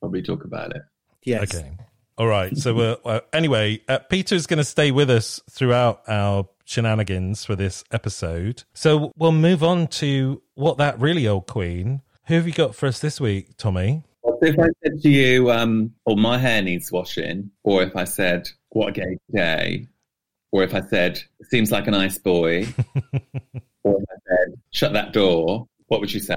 probably 0.00 0.20
talk 0.20 0.44
about 0.44 0.76
it. 0.76 0.82
Yes. 1.22 1.54
Okay. 1.54 1.70
All 2.18 2.26
right. 2.26 2.56
So, 2.56 2.78
uh, 2.78 2.96
uh, 3.04 3.20
anyway, 3.32 3.82
uh, 3.88 3.98
is 4.10 4.46
going 4.46 4.58
to 4.58 4.64
stay 4.64 4.90
with 4.90 5.10
us 5.10 5.40
throughout 5.50 6.02
our 6.08 6.48
shenanigans 6.64 7.44
for 7.44 7.54
this 7.54 7.84
episode. 7.92 8.64
So, 8.72 9.12
we'll 9.16 9.32
move 9.32 9.62
on 9.62 9.88
to 9.88 10.42
what 10.54 10.78
that 10.78 10.98
really 10.98 11.28
old 11.28 11.46
queen. 11.46 12.00
Who 12.26 12.34
have 12.34 12.46
you 12.46 12.54
got 12.54 12.74
for 12.74 12.86
us 12.86 13.00
this 13.00 13.20
week, 13.20 13.56
Tommy? 13.58 14.02
If 14.42 14.58
I 14.58 14.68
said 14.82 15.00
to 15.02 15.08
you, 15.08 15.50
um, 15.50 15.92
"Oh, 16.06 16.16
my 16.16 16.38
hair 16.38 16.62
needs 16.62 16.90
washing," 16.90 17.50
or 17.62 17.82
if 17.82 17.94
I 17.94 18.04
said, 18.04 18.48
"What 18.70 18.88
a 18.88 18.92
gay 18.92 19.18
day," 19.32 19.86
or 20.52 20.62
if 20.62 20.74
I 20.74 20.80
said, 20.80 21.20
"Seems 21.42 21.70
like 21.70 21.86
a 21.86 21.90
nice 21.90 22.18
boy," 22.18 22.66
or 23.84 23.98
if 23.98 24.04
I 24.10 24.16
said, 24.26 24.60
"Shut 24.72 24.92
that 24.94 25.12
door," 25.12 25.68
what 25.86 26.00
would 26.00 26.12
you 26.12 26.20
say? 26.20 26.34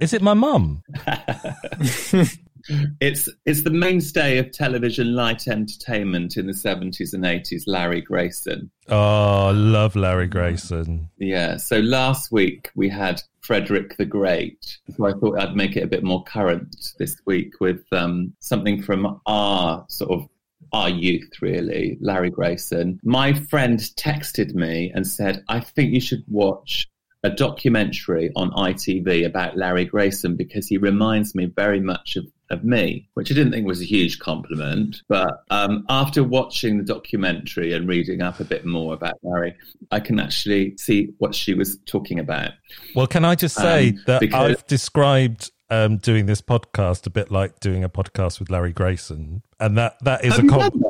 Is 0.00 0.12
it 0.12 0.22
my 0.22 0.34
mum? 0.34 0.82
It's 3.00 3.28
it's 3.44 3.62
the 3.62 3.70
mainstay 3.70 4.38
of 4.38 4.50
television 4.50 5.14
light 5.14 5.48
entertainment 5.48 6.36
in 6.36 6.46
the 6.46 6.54
seventies 6.54 7.14
and 7.14 7.24
eighties. 7.24 7.66
Larry 7.66 8.00
Grayson. 8.00 8.70
Oh, 8.88 9.48
I 9.48 9.50
love 9.52 9.96
Larry 9.96 10.26
Grayson. 10.26 11.08
Yeah. 11.18 11.56
So 11.56 11.80
last 11.80 12.32
week 12.32 12.70
we 12.74 12.88
had 12.88 13.22
Frederick 13.40 13.96
the 13.96 14.04
Great. 14.04 14.78
So 14.96 15.06
I 15.06 15.12
thought 15.12 15.40
I'd 15.40 15.56
make 15.56 15.76
it 15.76 15.84
a 15.84 15.88
bit 15.88 16.02
more 16.02 16.24
current 16.24 16.94
this 16.98 17.20
week 17.26 17.60
with 17.60 17.84
um, 17.92 18.34
something 18.40 18.82
from 18.82 19.20
our 19.26 19.84
sort 19.88 20.10
of 20.10 20.28
our 20.72 20.88
youth, 20.88 21.30
really, 21.40 21.96
Larry 22.00 22.30
Grayson. 22.30 23.00
My 23.02 23.32
friend 23.32 23.78
texted 23.78 24.54
me 24.54 24.90
and 24.94 25.06
said, 25.06 25.42
I 25.48 25.60
think 25.60 25.92
you 25.92 26.00
should 26.00 26.24
watch 26.28 26.88
a 27.22 27.30
documentary 27.30 28.30
on 28.36 28.50
ITV 28.52 29.24
about 29.24 29.56
Larry 29.56 29.84
Grayson 29.84 30.36
because 30.36 30.68
he 30.68 30.78
reminds 30.78 31.34
me 31.34 31.46
very 31.46 31.80
much 31.80 32.16
of 32.16 32.26
of 32.50 32.64
me, 32.64 33.08
which 33.14 33.30
I 33.30 33.34
didn't 33.34 33.52
think 33.52 33.66
was 33.66 33.80
a 33.80 33.84
huge 33.84 34.18
compliment. 34.18 35.02
But 35.08 35.42
um, 35.50 35.84
after 35.88 36.22
watching 36.22 36.78
the 36.78 36.84
documentary 36.84 37.72
and 37.72 37.88
reading 37.88 38.22
up 38.22 38.40
a 38.40 38.44
bit 38.44 38.64
more 38.64 38.94
about 38.94 39.14
Larry, 39.22 39.54
I 39.90 40.00
can 40.00 40.20
actually 40.20 40.76
see 40.76 41.10
what 41.18 41.34
she 41.34 41.54
was 41.54 41.78
talking 41.86 42.18
about. 42.18 42.50
Well, 42.94 43.06
can 43.06 43.24
I 43.24 43.34
just 43.34 43.56
say 43.56 43.90
Um, 43.90 44.02
that 44.06 44.20
because- 44.20 44.50
I've 44.56 44.66
described 44.66 45.50
um, 45.70 45.96
doing 45.98 46.26
this 46.26 46.40
podcast 46.40 47.06
a 47.06 47.10
bit 47.10 47.30
like 47.32 47.58
doing 47.60 47.82
a 47.82 47.88
podcast 47.88 48.38
with 48.38 48.50
Larry 48.50 48.72
Grayson, 48.72 49.42
and 49.58 49.76
that 49.76 49.96
that 50.04 50.24
is 50.24 50.32
Have 50.36 50.40
a 50.40 50.42
you 50.44 50.48
com- 50.48 50.60
done 50.60 50.80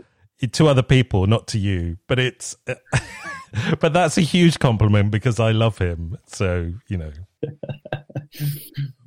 that? 0.41 0.53
to 0.53 0.69
other 0.69 0.83
people, 0.83 1.27
not 1.27 1.47
to 1.49 1.59
you. 1.59 1.97
But 2.07 2.19
it's 2.19 2.55
but 3.81 3.95
that's 3.95 4.19
a 4.19 4.21
huge 4.21 4.59
compliment 4.59 5.11
because 5.11 5.41
I 5.41 5.53
love 5.53 5.79
him. 5.79 6.19
So 6.27 6.75
you 6.89 6.99
know, 6.99 7.13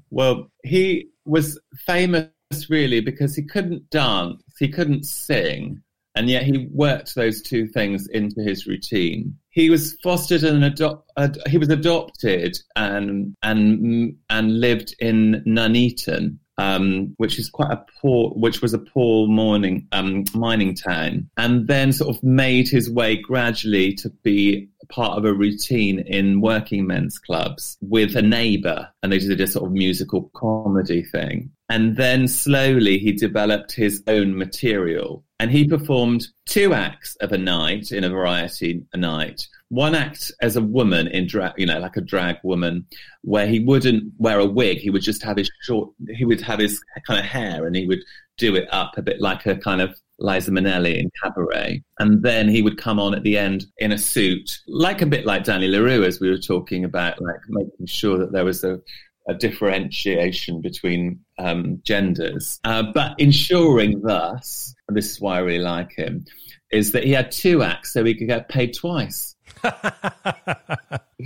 Well, 0.10 0.50
he 0.64 1.10
was 1.26 1.60
famous 1.86 2.30
really 2.70 3.00
because 3.00 3.36
he 3.36 3.44
couldn't 3.44 3.90
dance, 3.90 4.42
he 4.58 4.68
couldn't 4.68 5.06
sing, 5.06 5.82
and 6.16 6.30
yet 6.30 6.44
he 6.44 6.68
worked 6.72 7.16
those 7.16 7.42
two 7.42 7.68
things 7.68 8.08
into 8.08 8.42
his 8.42 8.66
routine. 8.66 9.38
He 9.50 9.70
was 9.70 9.98
fostered 10.04 10.44
and 10.44 10.64
adopt. 10.64 11.12
Ad- 11.18 11.38
he 11.48 11.58
was 11.58 11.70
adopted 11.70 12.58
and 12.76 13.36
and 13.44 14.16
and 14.30 14.60
lived 14.60 14.96
in 15.00 15.44
Nuneaton, 15.46 16.40
um, 16.60 17.14
which 17.16 17.40
is 17.40 17.50
quite 17.50 17.72
a 17.72 17.86
poor, 18.02 18.32
which 18.32 18.62
was 18.62 18.74
a 18.74 18.78
poor 18.78 19.28
morning 19.28 19.88
um, 19.94 20.26
mining 20.36 20.76
town, 20.76 21.30
and 21.38 21.68
then 21.68 21.94
sort 21.94 22.14
of 22.14 22.22
made 22.22 22.68
his 22.68 22.92
way 22.92 23.16
gradually 23.16 23.94
to 23.94 24.10
be 24.24 24.68
part 24.90 25.18
of 25.18 25.24
a 25.24 25.34
routine 25.34 26.00
in 26.00 26.42
working 26.42 26.86
men's 26.86 27.18
clubs 27.18 27.78
with 27.80 28.14
a 28.18 28.22
neighbour, 28.22 28.90
and 29.02 29.12
they 29.12 29.20
did 29.20 29.40
a 29.40 29.48
sort 29.48 29.68
of 29.68 29.72
musical 29.72 30.30
comedy 30.36 31.02
thing. 31.02 31.50
And 31.70 31.96
then 31.96 32.28
slowly 32.28 32.98
he 32.98 33.14
developed 33.14 33.72
his 33.72 34.04
own 34.08 34.38
material, 34.38 35.24
and 35.40 35.50
he 35.50 35.66
performed 35.66 36.28
two 36.46 36.74
acts 36.74 37.16
of 37.22 37.32
a 37.32 37.38
night 37.38 37.94
in 37.94 38.04
a 38.04 38.10
variety 38.10 38.84
a 38.92 38.98
night. 38.98 39.48
One 39.70 39.96
act 39.96 40.32
as 40.42 40.56
a 40.56 40.62
woman 40.62 41.08
in 41.08 41.28
drag, 41.28 41.54
you 41.58 41.66
know, 41.66 41.80
like 41.80 41.96
a 41.96 42.02
drag 42.02 42.38
woman, 42.44 42.86
where 43.22 43.48
he 43.48 43.60
wouldn't 43.60 44.14
wear 44.18 44.40
a 44.40 44.46
wig. 44.46 44.80
He 44.80 44.90
would 44.90 45.04
just 45.04 45.24
have 45.24 45.38
his 45.38 45.50
short, 45.62 45.90
he 46.10 46.26
would 46.26 46.42
have 46.42 46.60
his 46.60 46.82
kind 47.06 47.20
of 47.20 47.26
hair 47.26 47.66
and 47.66 47.76
he 47.76 47.86
would 47.86 48.04
do 48.38 48.56
it 48.56 48.68
up 48.72 48.98
a 48.98 49.02
bit 49.02 49.22
like 49.22 49.46
a 49.46 49.56
kind 49.56 49.82
of 49.82 49.96
Liza 50.20 50.52
Minnelli 50.52 50.98
in 50.98 51.12
Cabaret. 51.22 51.84
And 52.00 52.24
then 52.24 52.50
he 52.50 52.62
would 52.62 52.78
come 52.78 53.00
on 53.00 53.14
at 53.14 53.24
the 53.24 53.38
end 53.38 53.66
in 53.78 53.92
a 53.92 53.98
suit, 53.98 54.60
like 54.68 55.02
a 55.02 55.06
bit 55.06 55.26
like 55.26 55.44
Danny 55.44 55.68
La 55.68 55.80
Rue, 55.80 56.04
as 56.04 56.20
we 56.20 56.30
were 56.30 56.38
talking 56.38 56.84
about, 56.84 57.22
like 57.22 57.40
making 57.48 57.86
sure 57.86 58.18
that 58.18 58.32
there 58.32 58.46
was 58.46 58.64
a, 58.64 58.80
a 59.28 59.34
differentiation 59.34 60.62
between 60.62 61.20
um, 61.38 61.82
genders, 61.84 62.60
uh, 62.64 62.84
but 62.94 63.14
ensuring 63.20 64.02
thus, 64.02 64.74
and 64.88 64.98
this 64.98 65.12
is 65.12 65.22
why 65.22 65.38
I 65.38 65.42
really 65.42 65.64
like 65.64 65.92
him, 65.92 66.26
is 66.72 66.92
that 66.92 67.04
he 67.04 67.12
had 67.12 67.32
two 67.32 67.64
acts 67.64 67.94
so 67.94 68.04
he 68.04 68.16
could 68.16 68.28
get 68.28 68.50
paid 68.50 68.74
twice. 68.76 69.36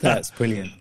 That's 0.00 0.30
brilliant. 0.32 0.72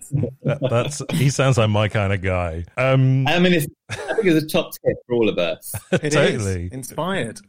that, 0.44 0.60
that's 0.70 1.02
he 1.12 1.30
sounds 1.30 1.58
like 1.58 1.70
my 1.70 1.88
kind 1.88 2.14
of 2.14 2.22
guy. 2.22 2.66
Um, 2.76 3.26
I 3.28 3.40
mean, 3.40 3.54
it's, 3.54 3.68
I 3.90 3.96
think 3.96 4.26
it's 4.26 4.44
a 4.44 4.48
top 4.48 4.72
tip 4.74 4.98
for 5.08 5.16
all 5.16 5.30
of 5.30 5.38
us. 5.38 5.74
It 5.92 6.04
is 6.06 6.14
Totally. 6.14 6.70
inspired. 6.72 7.40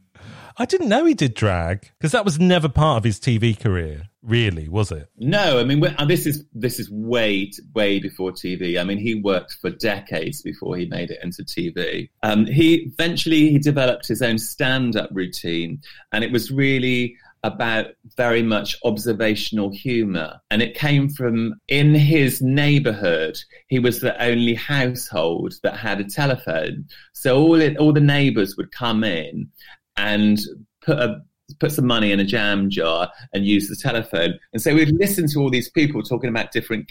I 0.61 0.65
didn't 0.65 0.89
know 0.89 1.05
he 1.05 1.15
did 1.15 1.35
drag 1.35 1.91
because 1.99 2.13
that 2.13 2.25
was 2.25 2.41
never 2.41 2.69
part 2.69 2.99
of 2.99 3.05
his 3.05 3.21
TV 3.21 3.59
career. 3.59 4.09
Really, 4.23 4.69
was 4.69 4.91
it? 4.91 5.09
No, 5.17 5.61
I 5.61 5.65
mean 5.65 5.81
this 6.09 6.27
is 6.27 6.45
this 6.53 6.81
is 6.81 6.91
way 6.91 7.53
way 7.75 8.01
before 8.01 8.33
TV. 8.33 8.81
I 8.81 8.85
mean, 8.85 8.99
he 8.99 9.15
worked 9.15 9.57
for 9.61 9.71
decades 9.71 10.43
before 10.43 10.77
he 10.77 10.87
made 10.87 11.11
it 11.11 11.21
into 11.23 11.45
TV. 11.45 12.11
Um, 12.25 12.45
he 12.47 12.75
eventually 12.93 13.51
he 13.51 13.59
developed 13.59 14.09
his 14.09 14.21
own 14.21 14.39
stand-up 14.39 15.11
routine, 15.13 15.81
and 16.13 16.25
it 16.25 16.33
was 16.33 16.51
really 16.51 17.17
about 17.45 17.87
very 18.17 18.43
much 18.43 18.77
observational 18.85 19.71
humor 19.71 20.41
and 20.51 20.61
it 20.61 20.75
came 20.75 21.09
from 21.09 21.55
in 21.69 21.95
his 21.95 22.43
neighborhood 22.43 23.39
he 23.69 23.79
was 23.79 24.01
the 24.01 24.21
only 24.23 24.55
household 24.55 25.55
that 25.63 25.77
had 25.77 26.01
a 26.01 26.05
telephone 26.05 26.85
so 27.13 27.39
all 27.39 27.61
it 27.61 27.77
all 27.77 27.93
the 27.93 28.01
neighbors 28.01 28.57
would 28.57 28.73
come 28.73 29.05
in 29.05 29.49
and 29.97 30.41
put 30.81 30.99
a 30.99 31.23
put 31.61 31.73
some 31.73 31.87
money 31.87 32.13
in 32.13 32.21
a 32.21 32.25
jam 32.25 32.71
jar 32.71 33.11
and 33.33 33.47
use 33.47 33.69
the 33.69 33.77
telephone. 33.77 34.39
And 34.53 34.61
so 34.61 34.75
we'd 34.75 34.95
listen 34.99 35.27
to 35.29 35.41
all 35.41 35.51
these 35.51 35.71
people 35.71 36.03
talking 36.03 36.31
about 36.31 36.53
different 36.53 36.89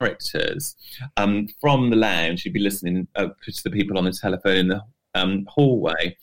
characters 0.00 0.76
um, 1.16 1.48
from 1.60 1.90
the 1.90 1.96
lounge. 1.96 2.44
You'd 2.44 2.54
be 2.54 2.60
listening 2.60 3.08
uh, 3.16 3.28
to 3.42 3.62
the 3.64 3.70
people 3.70 3.98
on 3.98 4.04
the 4.04 4.12
telephone 4.12 4.56
in 4.56 4.68
the 4.68 4.82
um, 5.14 5.44
hallway. 5.48 6.16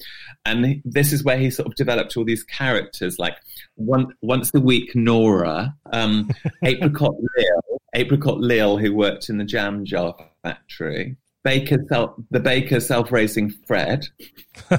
And 0.46 0.82
this 0.86 1.14
is 1.14 1.24
where 1.24 1.38
he 1.38 1.50
sort 1.50 1.68
of 1.68 1.76
developed 1.76 2.18
all 2.18 2.26
these 2.26 2.44
characters 2.44 3.18
like 3.20 3.36
one, 3.76 4.08
once 4.22 4.52
a 4.54 4.60
week 4.60 4.96
Nora, 4.96 5.76
um, 5.94 6.30
Apricot 6.64 7.14
Lil, 7.38 7.82
Apricot 7.94 8.40
Lil, 8.40 8.78
who 8.78 8.94
worked 8.94 9.30
in 9.30 9.38
the 9.38 9.46
jam 9.46 9.86
jar 9.86 10.16
factory. 10.44 11.16
Baker 11.44 11.78
self, 11.90 12.12
the 12.30 12.40
baker 12.40 12.80
self-raising 12.80 13.50
Fred, 13.66 14.08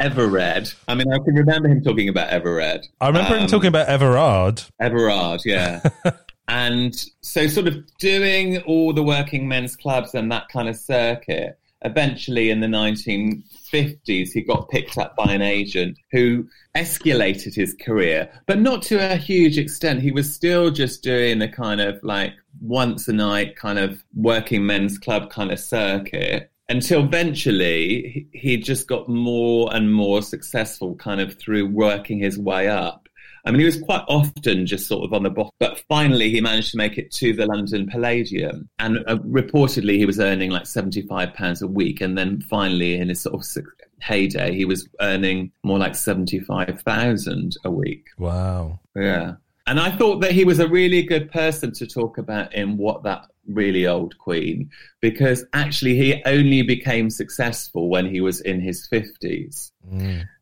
Everard. 0.00 0.68
I 0.88 0.94
mean, 0.94 1.06
I 1.12 1.18
can 1.18 1.34
remember 1.34 1.68
him 1.68 1.82
talking 1.82 2.08
about 2.08 2.28
Everard. 2.30 2.80
I 3.00 3.06
remember 3.06 3.36
him 3.36 3.42
Um, 3.42 3.48
talking 3.48 3.68
about 3.68 3.88
Everard. 3.88 4.62
Everard, 4.80 5.40
yeah. 5.44 5.80
and 6.48 6.94
so, 7.22 7.46
sort 7.46 7.66
of 7.66 7.84
doing 7.98 8.58
all 8.62 8.92
the 8.92 9.02
working 9.02 9.48
men's 9.48 9.76
clubs 9.76 10.14
and 10.14 10.30
that 10.32 10.48
kind 10.48 10.68
of 10.68 10.76
circuit. 10.76 11.58
Eventually, 11.82 12.50
in 12.50 12.60
the 12.60 12.66
1950s, 12.66 14.32
he 14.32 14.40
got 14.40 14.68
picked 14.70 14.96
up 14.96 15.14
by 15.14 15.32
an 15.32 15.42
agent 15.42 15.98
who 16.10 16.48
escalated 16.74 17.54
his 17.54 17.76
career, 17.80 18.30
but 18.46 18.58
not 18.58 18.82
to 18.82 18.96
a 18.96 19.16
huge 19.16 19.58
extent. 19.58 20.02
He 20.02 20.10
was 20.10 20.32
still 20.32 20.70
just 20.70 21.02
doing 21.02 21.38
the 21.38 21.48
kind 21.48 21.80
of 21.80 22.02
like 22.02 22.32
once 22.60 23.08
a 23.08 23.12
night 23.12 23.56
kind 23.56 23.78
of 23.78 24.02
working 24.14 24.64
men's 24.64 24.98
club 24.98 25.30
kind 25.30 25.52
of 25.52 25.60
circuit 25.60 26.50
until 26.68 27.04
eventually 27.04 28.26
he 28.32 28.56
just 28.56 28.88
got 28.88 29.08
more 29.08 29.74
and 29.74 29.92
more 29.92 30.22
successful 30.22 30.94
kind 30.96 31.20
of 31.20 31.38
through 31.38 31.66
working 31.66 32.18
his 32.18 32.38
way 32.38 32.68
up. 32.68 33.05
I 33.46 33.52
mean, 33.52 33.60
he 33.60 33.66
was 33.66 33.80
quite 33.80 34.02
often 34.08 34.66
just 34.66 34.88
sort 34.88 35.04
of 35.04 35.12
on 35.12 35.22
the 35.22 35.30
bottom, 35.30 35.52
but 35.60 35.80
finally 35.88 36.30
he 36.30 36.40
managed 36.40 36.72
to 36.72 36.76
make 36.76 36.98
it 36.98 37.12
to 37.12 37.32
the 37.32 37.46
London 37.46 37.86
Palladium. 37.86 38.68
And 38.80 38.98
uh, 39.06 39.18
reportedly, 39.18 39.96
he 39.98 40.04
was 40.04 40.18
earning 40.18 40.50
like 40.50 40.64
£75 40.64 41.62
a 41.62 41.66
week. 41.68 42.00
And 42.00 42.18
then 42.18 42.40
finally, 42.40 42.96
in 42.96 43.08
his 43.08 43.20
sort 43.20 43.34
of 43.34 43.64
heyday, 44.00 44.52
he 44.52 44.64
was 44.64 44.88
earning 45.00 45.52
more 45.62 45.78
like 45.78 45.94
75000 45.94 47.56
a 47.64 47.70
week. 47.70 48.06
Wow. 48.18 48.80
Yeah. 48.96 49.34
And 49.68 49.80
I 49.80 49.90
thought 49.90 50.20
that 50.20 50.32
he 50.32 50.44
was 50.44 50.58
a 50.58 50.68
really 50.68 51.02
good 51.02 51.30
person 51.30 51.72
to 51.74 51.86
talk 51.86 52.18
about 52.18 52.52
in 52.52 52.76
What 52.76 53.04
That 53.04 53.26
Really 53.48 53.86
Old 53.86 54.18
Queen, 54.18 54.70
because 55.00 55.44
actually 55.52 55.96
he 55.96 56.22
only 56.24 56.62
became 56.62 57.10
successful 57.10 57.88
when 57.88 58.06
he 58.06 58.20
was 58.20 58.40
in 58.40 58.60
his 58.60 58.88
50s. 58.88 59.70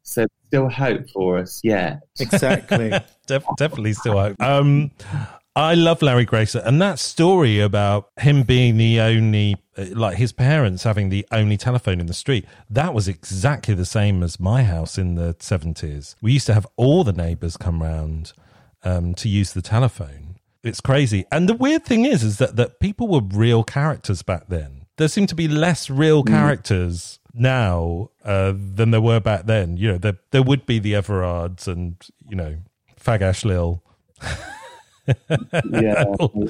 So 0.03 0.27
still 0.55 0.69
hope 0.69 1.11
for 1.11 1.39
us 1.39 1.61
yet. 1.65 2.03
Exactly. 2.21 2.91
Def- 3.27 3.45
definitely 3.57 3.93
still 3.93 4.19
hope. 4.19 4.41
Um, 4.41 4.93
I 5.57 5.75
love 5.75 6.01
Larry 6.01 6.25
Grayson, 6.25 6.63
and 6.65 6.81
that 6.81 6.99
story 6.99 7.59
about 7.61 8.11
him 8.19 8.43
being 8.43 8.77
the 8.77 9.01
only, 9.01 9.57
uh, 9.77 9.87
like 9.93 10.17
his 10.17 10.33
parents 10.33 10.85
having 10.85 11.09
the 11.09 11.27
only 11.33 11.57
telephone 11.57 12.01
in 12.01 12.07
the 12.07 12.15
street. 12.15 12.45
That 12.71 12.95
was 12.95 13.09
exactly 13.09 13.75
the 13.75 13.85
same 13.85 14.23
as 14.23 14.39
my 14.39 14.63
house 14.63 14.97
in 14.97 15.17
the 15.17 15.35
seventies. 15.41 16.17
We 16.21 16.33
used 16.33 16.47
to 16.47 16.55
have 16.55 16.67
all 16.77 17.03
the 17.03 17.13
neighbours 17.13 17.57
come 17.57 17.83
round 17.83 18.33
um, 18.85 19.15
to 19.15 19.29
use 19.29 19.53
the 19.53 19.63
telephone. 19.63 20.37
It's 20.63 20.81
crazy, 20.81 21.25
and 21.33 21.49
the 21.49 21.55
weird 21.55 21.85
thing 21.85 22.05
is, 22.05 22.23
is 22.23 22.39
that 22.39 22.57
that 22.57 22.79
people 22.79 23.09
were 23.09 23.21
real 23.21 23.65
characters 23.65 24.23
back 24.23 24.49
then. 24.49 24.87
There 24.99 25.09
seem 25.09 25.27
to 25.27 25.35
be 25.35 25.49
less 25.49 25.91
real 25.91 26.23
characters 26.23 27.19
now 27.35 28.11
uh, 28.25 28.53
than 28.57 28.91
there 28.91 29.01
were 29.01 29.21
back 29.21 29.47
then. 29.47 29.77
You 29.77 29.93
know, 29.93 29.99
there 29.99 30.19
there 30.31 30.43
would 30.43 30.67
be 30.67 30.79
the 30.79 30.93
Everards 30.93 31.67
and 31.67 31.97
you 32.29 32.37
know 32.37 32.59
Fagash 33.01 33.45
Lil, 33.45 33.83
Yeah. 35.71 36.05
all, 36.19 36.49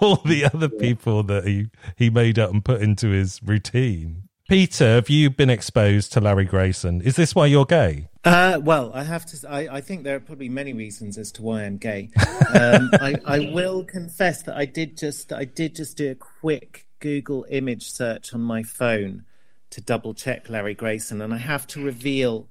all 0.00 0.16
the 0.24 0.48
other 0.52 0.68
people 0.68 1.22
that 1.24 1.46
he 1.46 1.68
he 1.96 2.10
made 2.10 2.38
up 2.38 2.50
and 2.50 2.64
put 2.64 2.82
into 2.82 3.08
his 3.10 3.40
routine. 3.42 4.28
Peter, 4.48 4.96
have 4.96 5.08
you 5.08 5.30
been 5.30 5.48
exposed 5.48 6.12
to 6.12 6.20
Larry 6.20 6.44
Grayson? 6.44 7.00
Is 7.00 7.16
this 7.16 7.34
why 7.34 7.46
you're 7.46 7.64
gay? 7.64 8.08
Uh, 8.24 8.60
well, 8.62 8.90
I 8.92 9.04
have 9.04 9.24
to. 9.26 9.48
I, 9.48 9.76
I 9.76 9.80
think 9.80 10.04
there 10.04 10.16
are 10.16 10.20
probably 10.20 10.48
many 10.48 10.72
reasons 10.72 11.16
as 11.16 11.32
to 11.32 11.42
why 11.42 11.64
I'm 11.64 11.78
gay. 11.78 12.10
Um, 12.54 12.90
I, 13.00 13.16
I 13.24 13.38
will 13.52 13.84
confess 13.84 14.42
that 14.42 14.56
I 14.56 14.66
did 14.66 14.98
just. 14.98 15.32
I 15.32 15.44
did 15.44 15.76
just 15.76 15.96
do 15.96 16.10
a 16.10 16.14
quick 16.14 16.86
Google 17.00 17.46
image 17.50 17.90
search 17.90 18.34
on 18.34 18.42
my 18.42 18.62
phone 18.62 19.24
to 19.72 19.80
double 19.80 20.14
check 20.14 20.48
Larry 20.48 20.74
Grayson, 20.74 21.20
and 21.20 21.34
I 21.34 21.38
have 21.38 21.66
to 21.68 21.82
reveal 21.84 22.48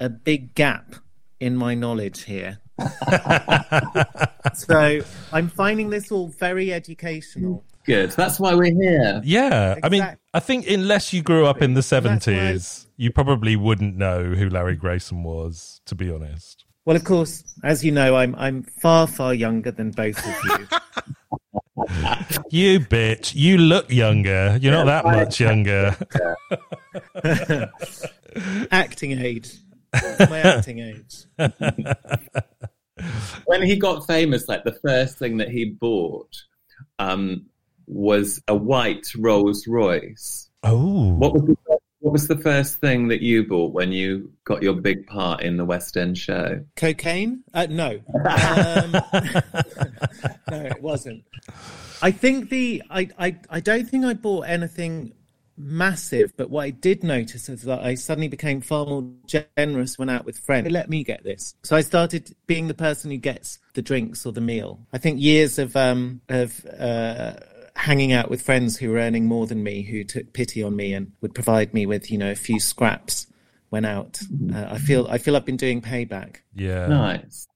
a 0.00 0.08
big 0.08 0.54
gap 0.54 0.96
in 1.40 1.56
my 1.56 1.74
knowledge 1.74 2.24
here. 2.24 2.58
so 4.54 5.00
I'm 5.32 5.48
finding 5.48 5.90
this 5.90 6.10
all 6.10 6.28
very 6.28 6.72
educational. 6.72 7.64
Good. 7.86 8.10
That's 8.12 8.40
why 8.40 8.54
we're 8.54 8.74
here. 8.74 9.20
Yeah, 9.24 9.76
I 9.82 9.88
mean, 9.88 10.06
I 10.32 10.40
think 10.40 10.68
unless 10.68 11.12
you 11.12 11.22
grew 11.22 11.46
up 11.46 11.60
in 11.62 11.74
the 11.74 11.78
That's 11.80 11.92
why- 11.92 12.00
seventies, 12.24 12.86
you 12.96 13.10
probably 13.10 13.56
wouldn't 13.56 13.96
know 13.96 14.24
who 14.24 14.48
Larry 14.48 14.76
Grayson 14.76 15.22
was. 15.22 15.80
To 15.86 15.94
be 15.94 16.10
honest, 16.10 16.64
Well, 16.86 16.96
of 16.96 17.04
course, 17.04 17.44
as 17.62 17.84
you 17.84 17.92
know, 17.92 18.16
I'm 18.16 18.34
I'm 18.36 18.62
far 18.62 19.06
far 19.06 19.34
younger 19.34 19.70
than 19.70 19.90
both 19.90 20.18
of 20.18 20.60
you. 20.60 20.66
you 22.50 22.80
bitch, 22.80 23.34
you 23.34 23.58
look 23.58 23.90
younger. 23.90 24.58
You're 24.60 24.72
not 24.72 24.86
that 24.86 25.04
much 25.04 25.40
younger. 25.40 25.96
acting 28.70 29.12
age. 29.12 29.54
My 30.20 30.40
acting 30.40 30.78
age. 30.80 31.24
When 33.46 33.62
he 33.62 33.76
got 33.76 34.06
famous, 34.06 34.48
like 34.48 34.62
the 34.64 34.78
first 34.86 35.18
thing 35.18 35.38
that 35.38 35.48
he 35.50 35.64
bought 35.64 36.30
um, 37.00 37.46
was 37.86 38.40
a 38.46 38.54
white 38.54 39.06
Rolls 39.18 39.66
Royce. 39.66 40.48
Oh, 40.62 41.12
What 41.14 41.32
was 41.34 41.42
the 41.42 41.56
what 41.98 42.12
was 42.12 42.28
the 42.28 42.36
first 42.36 42.80
thing 42.80 43.08
that 43.08 43.22
you 43.22 43.44
bought 43.46 43.72
when 43.72 43.90
you 43.90 44.30
got 44.44 44.62
your 44.62 44.74
big 44.74 45.06
part 45.06 45.42
in 45.42 45.56
the 45.56 45.64
West 45.64 45.96
End 45.96 46.18
show? 46.18 46.60
Cocaine? 46.76 47.42
Uh, 47.54 47.66
no. 47.70 48.00
Um, 48.24 48.94
no, 50.58 50.66
it 50.66 50.82
wasn't. 50.82 51.24
I 52.02 52.10
think 52.10 52.50
the 52.50 52.82
I, 52.90 53.08
I 53.18 53.36
I 53.50 53.60
don't 53.60 53.88
think 53.88 54.04
I 54.04 54.14
bought 54.14 54.42
anything 54.42 55.12
massive, 55.56 56.36
but 56.36 56.50
what 56.50 56.64
I 56.64 56.70
did 56.70 57.04
notice 57.04 57.48
is 57.48 57.62
that 57.62 57.80
I 57.80 57.94
suddenly 57.94 58.28
became 58.28 58.60
far 58.60 58.86
more 58.86 59.08
generous 59.26 59.98
when 59.98 60.10
out 60.10 60.24
with 60.24 60.38
friends. 60.38 60.70
Let 60.70 60.88
me 60.88 61.04
get 61.04 61.22
this. 61.22 61.54
So 61.62 61.76
I 61.76 61.80
started 61.82 62.34
being 62.46 62.68
the 62.68 62.74
person 62.74 63.10
who 63.10 63.16
gets 63.16 63.58
the 63.74 63.82
drinks 63.82 64.26
or 64.26 64.32
the 64.32 64.40
meal. 64.40 64.80
I 64.92 64.98
think 64.98 65.20
years 65.20 65.58
of 65.58 65.76
um 65.76 66.20
of 66.28 66.64
uh 66.66 67.34
hanging 67.76 68.12
out 68.12 68.30
with 68.30 68.40
friends 68.42 68.76
who 68.76 68.90
were 68.90 68.98
earning 68.98 69.26
more 69.26 69.46
than 69.46 69.62
me, 69.62 69.82
who 69.82 70.04
took 70.04 70.32
pity 70.32 70.62
on 70.62 70.76
me 70.76 70.94
and 70.94 71.12
would 71.20 71.34
provide 71.34 71.74
me 71.74 71.86
with, 71.86 72.10
you 72.10 72.18
know, 72.18 72.30
a 72.30 72.36
few 72.36 72.60
scraps 72.60 73.26
when 73.70 73.84
out. 73.84 74.20
Uh, 74.54 74.66
I 74.70 74.78
feel 74.78 75.06
I 75.08 75.18
feel 75.18 75.36
I've 75.36 75.44
been 75.44 75.56
doing 75.56 75.82
payback. 75.82 76.36
yeah. 76.54 76.86
Nice. 76.86 77.46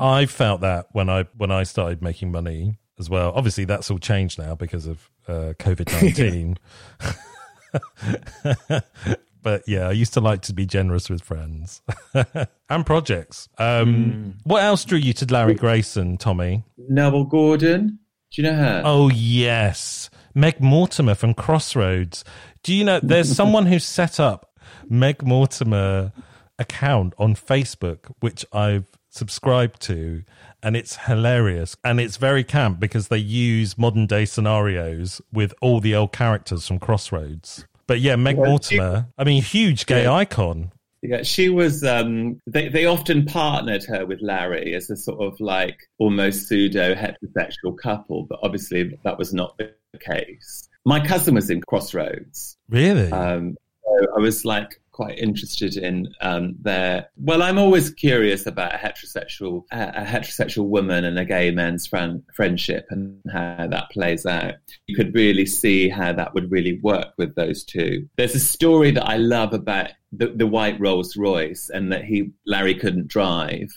I 0.00 0.26
felt 0.26 0.60
that 0.62 0.88
when 0.92 1.08
I 1.08 1.24
when 1.36 1.50
I 1.50 1.62
started 1.62 2.02
making 2.02 2.32
money 2.32 2.78
as 2.98 3.10
well. 3.10 3.32
Obviously, 3.34 3.64
that's 3.64 3.90
all 3.90 3.98
changed 3.98 4.38
now 4.38 4.54
because 4.54 4.86
of 4.86 5.10
uh, 5.26 5.54
COVID 5.58 5.92
nineteen. 6.02 6.58
but 9.42 9.62
yeah, 9.66 9.88
I 9.88 9.92
used 9.92 10.14
to 10.14 10.20
like 10.20 10.42
to 10.42 10.52
be 10.52 10.66
generous 10.66 11.10
with 11.10 11.22
friends 11.22 11.82
and 12.68 12.86
projects. 12.86 13.48
Um, 13.58 14.34
What 14.44 14.62
else 14.62 14.84
drew 14.84 14.98
you 14.98 15.12
to 15.14 15.26
Larry 15.26 15.54
Grayson, 15.54 16.16
Tommy? 16.16 16.64
Noele 16.90 17.28
Gordon. 17.28 17.98
Do 18.30 18.42
you 18.42 18.48
know 18.48 18.56
her? 18.56 18.82
Oh 18.84 19.10
yes, 19.10 20.10
Meg 20.34 20.60
Mortimer 20.60 21.14
from 21.14 21.34
Crossroads. 21.34 22.24
Do 22.62 22.74
you 22.74 22.84
know 22.84 23.00
there's 23.00 23.30
someone 23.34 23.66
who 23.66 23.78
set 23.78 24.18
up 24.18 24.50
Meg 24.88 25.22
Mortimer 25.22 26.12
account 26.58 27.14
on 27.18 27.34
Facebook, 27.34 28.12
which 28.20 28.44
I've 28.52 28.86
subscribed 29.14 29.80
to, 29.82 30.24
and 30.62 30.76
it's 30.76 30.96
hilarious 30.96 31.76
and 31.84 32.00
it's 32.00 32.16
very 32.16 32.42
camp 32.44 32.80
because 32.80 33.08
they 33.08 33.18
use 33.18 33.78
modern 33.78 34.06
day 34.06 34.24
scenarios 34.24 35.20
with 35.32 35.54
all 35.60 35.80
the 35.80 35.94
old 35.94 36.12
characters 36.12 36.66
from 36.66 36.78
Crossroads. 36.78 37.64
But 37.86 38.00
yeah, 38.00 38.16
Meg 38.16 38.36
Well, 38.36 38.50
Mortimer, 38.50 39.06
I 39.18 39.24
mean, 39.24 39.42
huge 39.42 39.86
gay 39.86 40.04
Yeah. 40.04 40.12
icon. 40.12 40.72
Yeah, 41.02 41.22
she 41.22 41.50
was. 41.50 41.84
Um, 41.84 42.40
they 42.46 42.68
they 42.68 42.86
often 42.86 43.26
partnered 43.26 43.84
her 43.84 44.06
with 44.06 44.22
Larry 44.22 44.74
as 44.74 44.88
a 44.88 44.96
sort 44.96 45.20
of 45.22 45.38
like 45.38 45.76
almost 45.98 46.48
pseudo 46.48 46.94
heterosexual 46.94 47.76
couple, 47.76 48.22
but 48.24 48.38
obviously 48.42 48.98
that 49.04 49.18
was 49.18 49.34
not 49.34 49.58
the 49.58 49.70
case. 50.00 50.66
My 50.86 51.06
cousin 51.06 51.34
was 51.34 51.50
in 51.50 51.60
Crossroads, 51.60 52.56
Really? 52.70 53.12
um, 53.12 53.54
so 53.84 54.06
I 54.16 54.18
was 54.20 54.46
like 54.46 54.80
quite 54.94 55.18
interested 55.18 55.76
in 55.76 56.08
um, 56.20 56.54
their. 56.62 57.08
Well, 57.16 57.42
I'm 57.42 57.58
always 57.58 57.90
curious 57.90 58.46
about 58.46 58.74
a 58.74 58.78
heterosexual 58.78 59.64
a, 59.72 60.04
heterosexual 60.04 60.66
woman 60.66 61.04
and 61.04 61.18
a 61.18 61.24
gay 61.24 61.50
man's 61.50 61.84
friend, 61.86 62.22
friendship 62.32 62.86
and 62.90 63.20
how 63.32 63.66
that 63.68 63.90
plays 63.90 64.24
out. 64.24 64.54
You 64.86 64.94
could 64.94 65.12
really 65.12 65.46
see 65.46 65.88
how 65.88 66.12
that 66.12 66.32
would 66.32 66.50
really 66.50 66.78
work 66.80 67.08
with 67.18 67.34
those 67.34 67.64
two. 67.64 68.08
There's 68.16 68.36
a 68.36 68.40
story 68.40 68.92
that 68.92 69.04
I 69.04 69.16
love 69.16 69.52
about 69.52 69.90
the, 70.12 70.28
the 70.28 70.46
white 70.46 70.78
Rolls 70.78 71.16
Royce 71.16 71.70
and 71.74 71.90
that 71.92 72.04
he 72.04 72.30
Larry 72.46 72.74
couldn't 72.74 73.08
drive. 73.08 73.68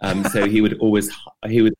Um, 0.00 0.24
so 0.24 0.46
he 0.46 0.60
would 0.60 0.76
always 0.80 1.08
he 1.46 1.62
would 1.62 1.74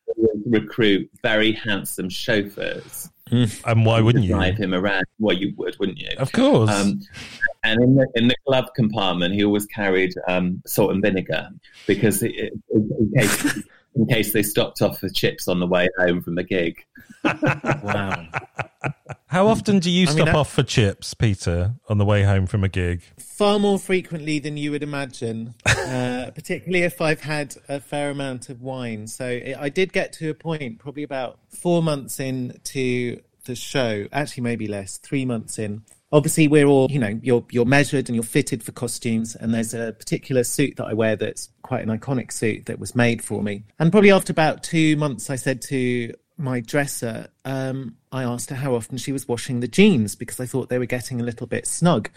recruit 0.45 1.09
very 1.21 1.51
handsome 1.51 2.07
chauffeurs 2.09 3.09
and 3.31 3.85
why 3.85 4.01
wouldn't 4.01 4.25
you? 4.25 4.33
drive 4.35 4.57
him 4.57 4.73
around. 4.73 5.05
Well, 5.19 5.35
you 5.35 5.53
would, 5.57 5.77
wouldn't 5.79 5.97
you? 5.99 6.09
Of 6.17 6.31
course. 6.31 6.69
Um, 6.69 7.01
and 7.63 7.81
in 7.81 7.95
the, 7.95 8.07
in 8.15 8.27
the 8.27 8.35
glove 8.45 8.69
compartment, 8.75 9.33
he 9.33 9.43
always 9.43 9.65
carried 9.65 10.13
um, 10.27 10.61
salt 10.67 10.91
and 10.91 11.01
vinegar 11.01 11.49
because 11.87 12.21
it, 12.23 12.33
it- 12.35 12.53
in, 12.69 13.11
case, 13.17 13.63
in 13.95 14.05
case 14.07 14.33
they 14.33 14.43
stopped 14.43 14.81
off 14.81 14.99
for 14.99 15.09
chips 15.09 15.47
on 15.47 15.59
the 15.59 15.65
way 15.67 15.87
home 15.97 16.21
from 16.21 16.35
the 16.35 16.43
gig. 16.43 16.85
Wow. 17.23 18.27
How 19.35 19.47
often 19.47 19.79
do 19.79 19.91
you 19.91 20.07
I 20.07 20.11
stop 20.11 20.27
mean, 20.27 20.35
off 20.37 20.53
for 20.53 20.63
chips, 20.63 21.13
Peter, 21.13 21.73
on 21.89 21.97
the 21.97 22.05
way 22.05 22.23
home 22.23 22.45
from 22.45 22.63
a 22.63 22.69
gig? 22.69 23.01
Far 23.17 23.59
more 23.59 23.77
frequently 23.77 24.39
than 24.39 24.55
you 24.55 24.71
would 24.71 24.81
imagine, 24.81 25.55
uh, 25.65 26.31
particularly 26.33 26.85
if 26.85 27.01
I've 27.01 27.19
had 27.19 27.53
a 27.67 27.81
fair 27.81 28.11
amount 28.11 28.47
of 28.47 28.61
wine. 28.61 29.07
So 29.07 29.27
it, 29.27 29.57
I 29.59 29.67
did 29.67 29.91
get 29.91 30.13
to 30.13 30.29
a 30.29 30.33
point, 30.33 30.79
probably 30.79 31.03
about 31.03 31.37
four 31.49 31.83
months 31.83 32.21
into 32.21 33.19
the 33.43 33.55
show, 33.55 34.07
actually 34.13 34.43
maybe 34.43 34.69
less, 34.69 34.99
three 34.99 35.25
months 35.25 35.59
in. 35.59 35.81
Obviously, 36.13 36.47
we're 36.47 36.67
all, 36.67 36.89
you 36.89 36.99
know, 36.99 37.19
you're 37.21 37.45
you're 37.51 37.65
measured 37.65 38.07
and 38.07 38.15
you're 38.15 38.23
fitted 38.23 38.63
for 38.63 38.71
costumes, 38.71 39.35
and 39.35 39.53
there's 39.53 39.73
a 39.73 39.91
particular 39.91 40.45
suit 40.45 40.77
that 40.77 40.85
I 40.85 40.93
wear 40.93 41.17
that's 41.17 41.49
quite 41.61 41.85
an 41.85 41.89
iconic 41.89 42.31
suit 42.31 42.67
that 42.67 42.79
was 42.79 42.95
made 42.95 43.21
for 43.21 43.43
me. 43.43 43.65
And 43.79 43.91
probably 43.91 44.11
after 44.11 44.31
about 44.31 44.63
two 44.63 44.95
months, 44.95 45.29
I 45.29 45.35
said 45.35 45.61
to 45.63 46.13
my 46.37 46.59
dresser, 46.59 47.27
um, 47.43 47.95
I 48.11 48.23
asked 48.23 48.49
her 48.49 48.55
how 48.55 48.75
often 48.75 48.97
she 48.97 49.11
was 49.11 49.27
washing 49.27 49.59
the 49.59 49.67
jeans 49.67 50.15
because 50.15 50.39
I 50.39 50.45
thought 50.45 50.69
they 50.69 50.79
were 50.79 50.85
getting 50.85 51.21
a 51.21 51.23
little 51.23 51.47
bit 51.47 51.67
snug. 51.67 52.09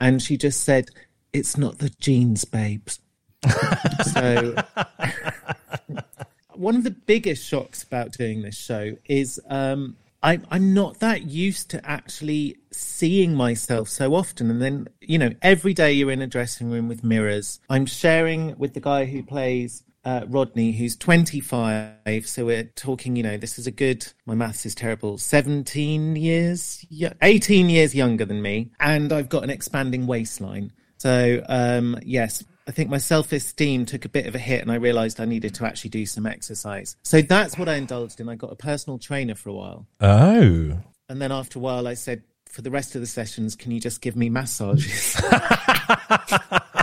And 0.00 0.22
she 0.22 0.36
just 0.36 0.62
said, 0.62 0.90
It's 1.32 1.56
not 1.56 1.78
the 1.78 1.90
jeans, 2.00 2.44
babes. 2.44 3.00
so, 4.12 4.56
one 6.54 6.76
of 6.76 6.84
the 6.84 6.90
biggest 6.90 7.46
shocks 7.46 7.82
about 7.82 8.12
doing 8.12 8.42
this 8.42 8.56
show 8.56 8.96
is 9.04 9.40
um, 9.48 9.96
I, 10.22 10.40
I'm 10.50 10.74
not 10.74 11.00
that 11.00 11.22
used 11.22 11.70
to 11.70 11.88
actually 11.88 12.56
seeing 12.72 13.34
myself 13.34 13.88
so 13.88 14.14
often. 14.14 14.50
And 14.50 14.60
then, 14.60 14.88
you 15.00 15.18
know, 15.18 15.30
every 15.42 15.74
day 15.74 15.92
you're 15.92 16.10
in 16.10 16.22
a 16.22 16.26
dressing 16.26 16.70
room 16.70 16.88
with 16.88 17.04
mirrors. 17.04 17.60
I'm 17.70 17.86
sharing 17.86 18.58
with 18.58 18.74
the 18.74 18.80
guy 18.80 19.04
who 19.04 19.22
plays 19.22 19.82
uh, 20.06 20.24
Rodney, 20.28 20.70
who's 20.72 20.96
25. 20.96 22.26
So 22.26 22.46
we're 22.46 22.62
talking, 22.76 23.16
you 23.16 23.24
know, 23.24 23.36
this 23.36 23.58
is 23.58 23.66
a 23.66 23.72
good, 23.72 24.06
my 24.24 24.36
maths 24.36 24.64
is 24.64 24.74
terrible, 24.74 25.18
17 25.18 26.14
years, 26.14 26.86
18 27.20 27.68
years 27.68 27.94
younger 27.94 28.24
than 28.24 28.40
me. 28.40 28.70
And 28.78 29.12
I've 29.12 29.28
got 29.28 29.42
an 29.42 29.50
expanding 29.50 30.06
waistline. 30.06 30.72
So, 30.98 31.42
um, 31.48 31.98
yes, 32.02 32.44
I 32.68 32.70
think 32.70 32.88
my 32.88 32.98
self 32.98 33.32
esteem 33.32 33.84
took 33.84 34.04
a 34.04 34.08
bit 34.08 34.26
of 34.26 34.36
a 34.36 34.38
hit 34.38 34.62
and 34.62 34.70
I 34.70 34.76
realized 34.76 35.20
I 35.20 35.24
needed 35.24 35.54
to 35.56 35.66
actually 35.66 35.90
do 35.90 36.06
some 36.06 36.24
exercise. 36.24 36.96
So 37.02 37.20
that's 37.20 37.58
what 37.58 37.68
I 37.68 37.74
indulged 37.74 38.20
in. 38.20 38.28
I 38.28 38.36
got 38.36 38.52
a 38.52 38.56
personal 38.56 38.98
trainer 38.98 39.34
for 39.34 39.50
a 39.50 39.54
while. 39.54 39.86
Oh. 40.00 40.78
And 41.08 41.20
then 41.20 41.32
after 41.32 41.58
a 41.58 41.62
while, 41.62 41.88
I 41.88 41.94
said, 41.94 42.22
for 42.48 42.62
the 42.62 42.70
rest 42.70 42.94
of 42.94 43.00
the 43.00 43.06
sessions, 43.08 43.56
can 43.56 43.72
you 43.72 43.80
just 43.80 44.00
give 44.00 44.14
me 44.14 44.30
massages? 44.30 45.20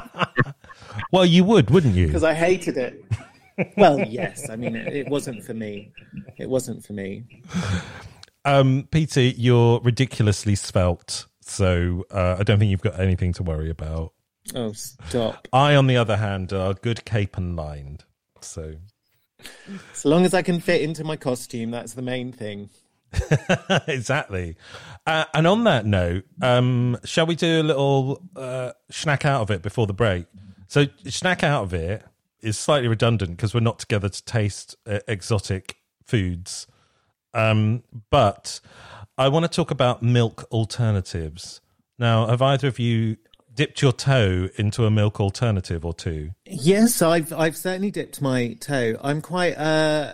Well, 1.13 1.27
you 1.27 1.43
would, 1.43 1.69
wouldn't 1.69 1.93
you? 1.93 2.07
Because 2.07 2.23
I 2.23 2.33
hated 2.33 2.75
it. 2.75 3.05
Well, 3.77 3.99
yes. 3.99 4.49
I 4.49 4.55
mean, 4.55 4.75
it, 4.75 4.91
it 4.91 5.07
wasn't 5.09 5.43
for 5.43 5.53
me. 5.53 5.91
It 6.39 6.49
wasn't 6.49 6.83
for 6.83 6.93
me. 6.93 7.23
Um, 8.45 8.87
Peter, 8.89 9.21
you're 9.21 9.79
ridiculously 9.81 10.55
svelte, 10.55 11.27
so 11.39 12.03
uh, 12.09 12.37
I 12.39 12.43
don't 12.43 12.57
think 12.57 12.71
you've 12.71 12.81
got 12.81 12.99
anything 12.99 13.31
to 13.33 13.43
worry 13.43 13.69
about. 13.69 14.13
Oh, 14.55 14.73
stop. 14.73 15.47
I, 15.53 15.75
on 15.75 15.85
the 15.85 15.97
other 15.97 16.17
hand, 16.17 16.51
are 16.51 16.73
good 16.73 17.05
cape 17.05 17.37
and 17.37 17.55
lined. 17.55 18.05
So 18.41 18.73
As 19.93 20.05
long 20.05 20.25
as 20.25 20.33
I 20.33 20.41
can 20.41 20.59
fit 20.59 20.81
into 20.81 21.03
my 21.03 21.15
costume, 21.15 21.69
that's 21.69 21.93
the 21.93 22.01
main 22.01 22.31
thing. 22.31 22.71
exactly. 23.87 24.57
Uh, 25.05 25.25
and 25.35 25.45
on 25.45 25.63
that 25.65 25.85
note, 25.85 26.25
um, 26.41 26.97
shall 27.05 27.27
we 27.27 27.35
do 27.35 27.61
a 27.61 27.63
little 27.63 28.23
uh, 28.35 28.71
snack 28.89 29.25
out 29.25 29.41
of 29.41 29.51
it 29.51 29.61
before 29.61 29.85
the 29.85 29.93
break? 29.93 30.25
So, 30.67 30.85
snack 31.05 31.43
out 31.43 31.63
of 31.63 31.73
it 31.73 32.03
is 32.41 32.57
slightly 32.57 32.87
redundant 32.87 33.31
because 33.31 33.53
we're 33.53 33.61
not 33.61 33.79
together 33.79 34.09
to 34.09 34.25
taste 34.25 34.75
uh, 34.85 34.99
exotic 35.07 35.77
foods. 36.05 36.67
Um, 37.33 37.83
but 38.09 38.59
I 39.17 39.29
want 39.29 39.43
to 39.43 39.49
talk 39.49 39.71
about 39.71 40.03
milk 40.03 40.45
alternatives. 40.51 41.61
Now, 41.97 42.27
have 42.27 42.41
either 42.41 42.67
of 42.67 42.79
you 42.79 43.17
dipped 43.53 43.81
your 43.81 43.93
toe 43.93 44.49
into 44.57 44.85
a 44.85 44.91
milk 44.91 45.19
alternative 45.19 45.85
or 45.85 45.93
two? 45.93 46.31
Yes, 46.45 47.01
I've 47.01 47.31
I've 47.31 47.57
certainly 47.57 47.91
dipped 47.91 48.21
my 48.21 48.53
toe. 48.59 48.97
I'm 49.01 49.21
quite 49.21 49.53
uh, 49.53 50.13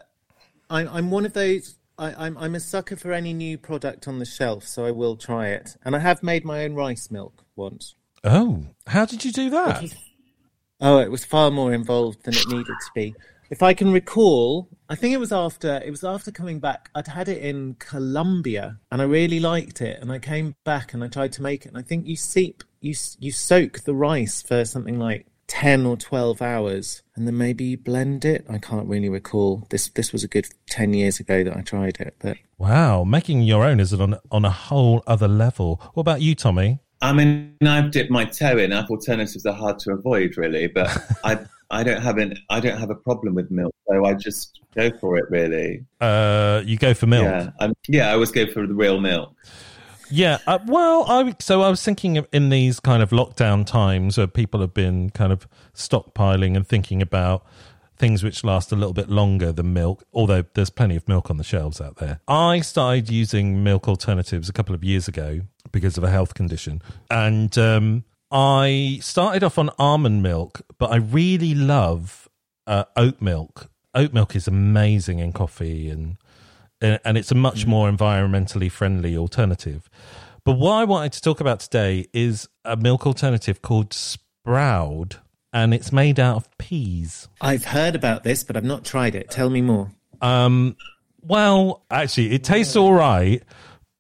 I'm 0.70 0.88
I'm 0.90 1.12
one 1.12 1.26
of 1.26 1.34
those. 1.34 1.76
I, 1.98 2.26
I'm 2.26 2.38
I'm 2.38 2.56
a 2.56 2.60
sucker 2.60 2.96
for 2.96 3.12
any 3.12 3.34
new 3.34 3.58
product 3.58 4.08
on 4.08 4.20
the 4.20 4.26
shelf, 4.26 4.68
so 4.68 4.86
I 4.86 4.92
will 4.92 5.16
try 5.16 5.48
it. 5.48 5.78
And 5.84 5.96
I 5.96 6.00
have 6.00 6.24
made 6.24 6.46
my 6.46 6.64
own 6.64 6.76
rice 6.76 7.10
milk 7.10 7.46
once. 7.56 7.96
Oh, 8.24 8.66
how 8.88 9.06
did 9.06 9.24
you 9.24 9.32
do 9.32 9.50
that? 9.50 9.94
Oh, 10.82 11.00
it 11.00 11.12
was 11.12 11.26
far 11.26 11.52
more 11.52 11.74
involved 11.74 12.24
than 12.24 12.36
it 12.36 12.48
needed 12.48 12.66
to 12.68 12.92
be. 12.96 13.16
If 13.50 13.64
I 13.64 13.74
can 13.74 13.92
recall, 13.92 14.70
I 14.90 14.96
think 14.96 15.14
it 15.14 15.20
was 15.20 15.32
after 15.32 15.82
it 15.84 15.90
was 15.90 16.04
after 16.04 16.32
coming 16.32 16.60
back. 16.60 16.90
I'd 16.94 17.08
had 17.08 17.28
it 17.28 17.42
in 17.42 17.76
Colombia, 17.80 18.78
and 18.92 19.02
I 19.02 19.06
really 19.06 19.40
liked 19.40 19.82
it. 19.82 20.00
And 20.02 20.12
I 20.12 20.20
came 20.20 20.56
back 20.64 20.94
and 20.94 21.04
I 21.04 21.08
tried 21.08 21.34
to 21.34 21.42
make 21.42 21.66
it. 21.66 21.70
And 21.70 21.78
I 21.78 21.82
think 21.82 22.06
you 22.06 22.16
seep, 22.16 22.64
you 22.80 22.94
you 23.20 23.32
soak 23.32 23.82
the 23.82 23.96
rice 23.96 24.42
for 24.42 24.66
something 24.66 25.00
like 25.00 25.26
ten 25.48 25.86
or 25.86 25.98
twelve 25.98 26.44
hours, 26.44 27.02
and 27.16 27.26
then 27.26 27.38
maybe 27.38 27.76
blend 27.76 28.24
it. 28.24 28.46
I 28.48 28.60
can't 28.60 28.88
really 28.88 29.10
recall. 29.10 29.66
This 29.70 29.90
this 29.90 30.14
was 30.14 30.24
a 30.24 30.28
good 30.28 30.48
ten 30.68 30.94
years 30.94 31.20
ago 31.20 31.44
that 31.44 31.58
I 31.58 31.62
tried 31.62 32.00
it, 32.00 32.16
but 32.20 32.38
Wow, 32.60 33.04
making 33.04 33.42
your 33.42 33.66
own 33.66 33.80
is 33.80 33.94
on 33.94 34.18
on 34.32 34.46
a 34.46 34.52
whole 34.52 35.02
other 35.08 35.28
level. 35.28 35.82
What 35.96 36.02
about 36.02 36.22
you, 36.22 36.36
Tommy? 36.36 36.80
I 37.02 37.14
mean, 37.14 37.56
I've 37.66 37.92
dipped 37.92 38.12
my 38.12 38.26
toe 38.26 38.58
in. 38.58 38.74
Alternatives 38.74 39.46
are 39.46 39.54
hard 39.54 39.80
to 39.80 39.92
avoid, 39.92 40.38
really, 40.38 40.68
but 40.68 40.90
I 41.24 41.40
I 41.72 41.84
don't 41.84 42.02
have 42.02 42.18
an 42.18 42.36
I 42.50 42.60
don't 42.60 42.78
have 42.78 42.90
a 42.90 42.96
problem 42.96 43.36
with 43.36 43.52
milk, 43.52 43.74
so 43.88 44.06
I 44.06 44.14
just 44.16 44.60
go 44.76 44.90
for 45.00 45.18
it, 45.18 45.26
really. 45.30 45.86
Uh, 46.02 46.62
you 46.66 46.78
go 46.78 46.94
for 46.94 47.08
milk. 47.08 47.24
Yeah, 47.24 47.52
I'm, 47.60 47.74
yeah. 47.88 48.10
I 48.10 48.14
always 48.14 48.32
go 48.32 48.48
for 48.48 48.66
the 48.68 48.74
real 48.74 49.00
milk. 49.00 49.34
Yeah, 50.12 50.40
uh, 50.48 50.60
well, 50.66 51.06
I 51.08 51.36
so 51.40 51.62
I 51.62 51.70
was 51.70 51.84
thinking 51.84 52.26
in 52.34 52.50
these 52.50 52.80
kind 52.80 53.04
of 53.04 53.12
lockdown 53.12 53.66
times 53.66 54.18
where 54.18 54.28
people 54.28 54.60
have 54.62 54.74
been 54.74 55.12
kind 55.12 55.32
of 55.32 55.48
stockpiling 55.76 56.56
and 56.56 56.68
thinking 56.68 57.02
about 57.02 57.46
things 58.00 58.24
which 58.24 58.44
last 58.44 58.72
a 58.72 58.76
little 58.76 58.94
bit 58.94 59.10
longer 59.10 59.52
than 59.52 59.74
milk, 59.74 60.04
although 60.14 60.44
there's 60.54 60.70
plenty 60.70 60.96
of 60.96 61.08
milk 61.08 61.30
on 61.30 61.38
the 61.38 61.44
shelves 61.44 61.80
out 61.80 61.98
there. 61.98 62.22
I 62.28 62.62
started 62.62 63.10
using 63.10 63.62
milk 63.64 63.88
alternatives 63.88 64.50
a 64.50 64.54
couple 64.54 64.74
of 64.74 64.84
years 64.84 65.08
ago 65.08 65.42
because 65.72 65.98
of 65.98 66.04
a 66.04 66.10
health 66.10 66.34
condition, 66.34 66.82
and 67.10 67.58
um, 67.58 68.04
I 68.32 69.00
started 69.02 69.44
off 69.44 69.58
on 69.58 69.70
almond 69.80 70.24
milk, 70.24 70.62
but 70.78 70.92
I 70.92 70.98
really 70.98 71.56
love 71.56 72.28
uh, 72.68 72.86
oat 72.96 73.22
milk. 73.22 73.70
Oat 73.96 74.14
milk 74.14 74.36
is 74.36 74.48
amazing 74.48 75.20
in 75.20 75.34
coffee 75.34 75.90
and 75.90 76.18
and 76.82 77.18
it's 77.18 77.32
a 77.32 77.36
much 77.36 77.66
more 77.66 77.92
environmentally 77.92 78.72
friendly 78.72 79.18
alternative. 79.18 79.90
But 80.46 80.54
what 80.54 80.74
I 80.74 80.86
wanted 80.86 81.14
to 81.14 81.22
talk 81.22 81.42
about 81.42 81.60
today 81.60 82.08
is 82.14 82.48
a 82.64 82.78
milk 82.78 83.06
alternative 83.06 83.62
called 83.62 83.94
Sproud, 83.94 85.18
and 85.52 85.74
it's 85.74 85.92
made 85.92 86.20
out 86.20 86.38
of 86.38 86.58
peas. 86.58 87.28
I've 87.42 87.66
heard 87.66 87.96
about 87.96 88.24
this, 88.24 88.44
but 88.44 88.56
I've 88.56 88.64
not 88.64 88.86
tried 88.86 89.16
it. 89.16 89.30
Tell 89.30 89.50
me 89.50 89.62
more. 89.62 89.92
Um, 90.22 90.78
well, 91.22 91.84
actually, 91.92 92.32
it 92.32 92.44
tastes 92.44 92.76
all 92.76 92.94
right, 92.94 93.44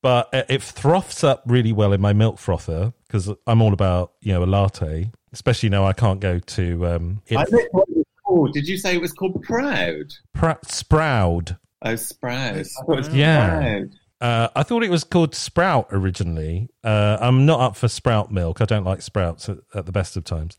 but 0.01 0.29
it 0.33 0.45
it 0.49 0.61
froths 0.63 1.23
up 1.23 1.43
really 1.45 1.71
well 1.73 1.93
in 1.93 2.01
my 2.01 2.13
milk 2.13 2.37
frother 2.39 2.93
because 3.07 3.29
I'm 3.47 3.61
all 3.61 3.73
about 3.73 4.13
you 4.21 4.33
know 4.33 4.43
a 4.43 4.45
latte, 4.45 5.11
especially 5.33 5.69
now 5.69 5.85
I 5.85 5.93
can't 5.93 6.19
go 6.19 6.39
to 6.39 6.87
um, 6.87 7.21
I 7.31 7.45
know 7.49 7.59
what 7.71 7.89
it 7.89 7.97
was 7.97 8.05
called. 8.25 8.53
Did 8.53 8.67
you 8.67 8.77
say 8.77 8.95
it 8.95 9.01
was 9.01 9.13
called 9.13 9.41
Proud? 9.43 10.13
Pr- 10.33 10.51
Sproud. 10.65 11.57
Oh, 11.81 11.95
Sprout. 11.95 12.57
I 12.57 12.63
thought 12.85 13.13
Yeah. 13.13 13.59
Proud. 13.59 13.89
Uh, 14.21 14.49
I 14.53 14.63
thought 14.63 14.83
it 14.83 14.91
was 14.91 15.05
called 15.05 15.33
Sprout 15.33 15.87
originally. 15.91 16.67
Uh, 16.83 17.17
I'm 17.21 17.45
not 17.45 17.61
up 17.61 17.77
for 17.77 17.87
Sprout 17.87 18.31
milk. 18.31 18.59
I 18.59 18.65
don't 18.65 18.83
like 18.83 19.01
Sprouts 19.01 19.47
at, 19.47 19.59
at 19.73 19.85
the 19.85 19.93
best 19.93 20.17
of 20.17 20.25
times. 20.25 20.57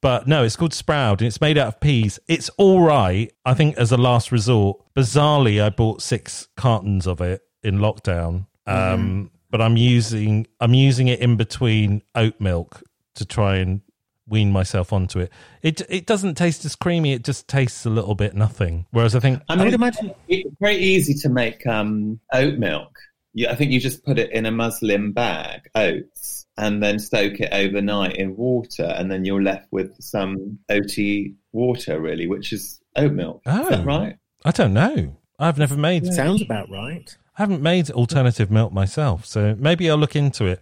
But 0.00 0.26
no, 0.26 0.42
it's 0.42 0.56
called 0.56 0.72
Sprout 0.72 1.20
and 1.20 1.28
it's 1.28 1.40
made 1.40 1.58
out 1.58 1.68
of 1.68 1.80
peas. 1.80 2.18
It's 2.28 2.48
all 2.56 2.80
right, 2.82 3.30
I 3.44 3.52
think, 3.54 3.76
as 3.76 3.92
a 3.92 3.96
last 3.98 4.32
resort. 4.32 4.80
Bizarrely, 4.94 5.62
I 5.62 5.68
bought 5.68 6.00
six 6.00 6.48
cartons 6.56 7.06
of 7.06 7.20
it 7.20 7.42
in 7.62 7.78
lockdown. 7.78 8.46
Um, 8.66 9.30
But 9.50 9.60
I'm 9.60 9.76
using 9.76 10.46
I'm 10.60 10.74
using 10.74 11.08
it 11.08 11.20
in 11.20 11.36
between 11.36 12.02
oat 12.14 12.40
milk 12.40 12.82
to 13.14 13.24
try 13.24 13.56
and 13.58 13.80
wean 14.26 14.50
myself 14.50 14.92
onto 14.92 15.20
it. 15.20 15.30
It 15.62 15.82
it 15.88 16.06
doesn't 16.06 16.34
taste 16.34 16.64
as 16.64 16.74
creamy. 16.74 17.12
It 17.12 17.22
just 17.24 17.46
tastes 17.46 17.84
a 17.86 17.90
little 17.90 18.14
bit 18.14 18.34
nothing. 18.34 18.86
Whereas 18.90 19.14
I 19.14 19.20
think 19.20 19.40
I 19.48 19.52
I 19.52 19.56
mean, 19.56 19.64
would 19.66 19.74
imagine 19.74 20.12
it's 20.28 20.50
very 20.60 20.76
easy 20.78 21.14
to 21.14 21.28
make 21.28 21.64
um, 21.66 22.18
oat 22.32 22.58
milk. 22.58 22.98
Yeah, 23.36 23.52
I 23.52 23.54
think 23.56 23.70
you 23.72 23.80
just 23.80 24.04
put 24.04 24.18
it 24.18 24.30
in 24.32 24.46
a 24.46 24.50
muslin 24.50 25.12
bag, 25.12 25.68
oats, 25.74 26.46
and 26.56 26.82
then 26.82 26.98
soak 27.00 27.40
it 27.40 27.52
overnight 27.52 28.16
in 28.16 28.36
water, 28.36 28.84
and 28.96 29.10
then 29.10 29.24
you're 29.24 29.42
left 29.42 29.66
with 29.72 29.92
some 30.00 30.58
oaty 30.70 31.34
water, 31.52 32.00
really, 32.00 32.26
which 32.28 32.52
is 32.52 32.80
oat 32.96 33.12
milk. 33.12 33.42
Is 33.46 33.52
Oh. 33.54 33.70
that 33.70 33.84
right? 33.84 34.16
I 34.44 34.50
don't 34.52 34.72
know. 34.72 35.16
I've 35.38 35.58
never 35.58 35.76
made 35.76 36.04
it. 36.06 36.12
sounds 36.12 36.42
about 36.42 36.70
right. 36.70 37.16
I 37.36 37.42
haven't 37.42 37.62
made 37.62 37.90
alternative 37.90 38.50
milk 38.50 38.72
myself, 38.72 39.26
so 39.26 39.56
maybe 39.58 39.90
I'll 39.90 39.96
look 39.96 40.14
into 40.16 40.46
it. 40.46 40.60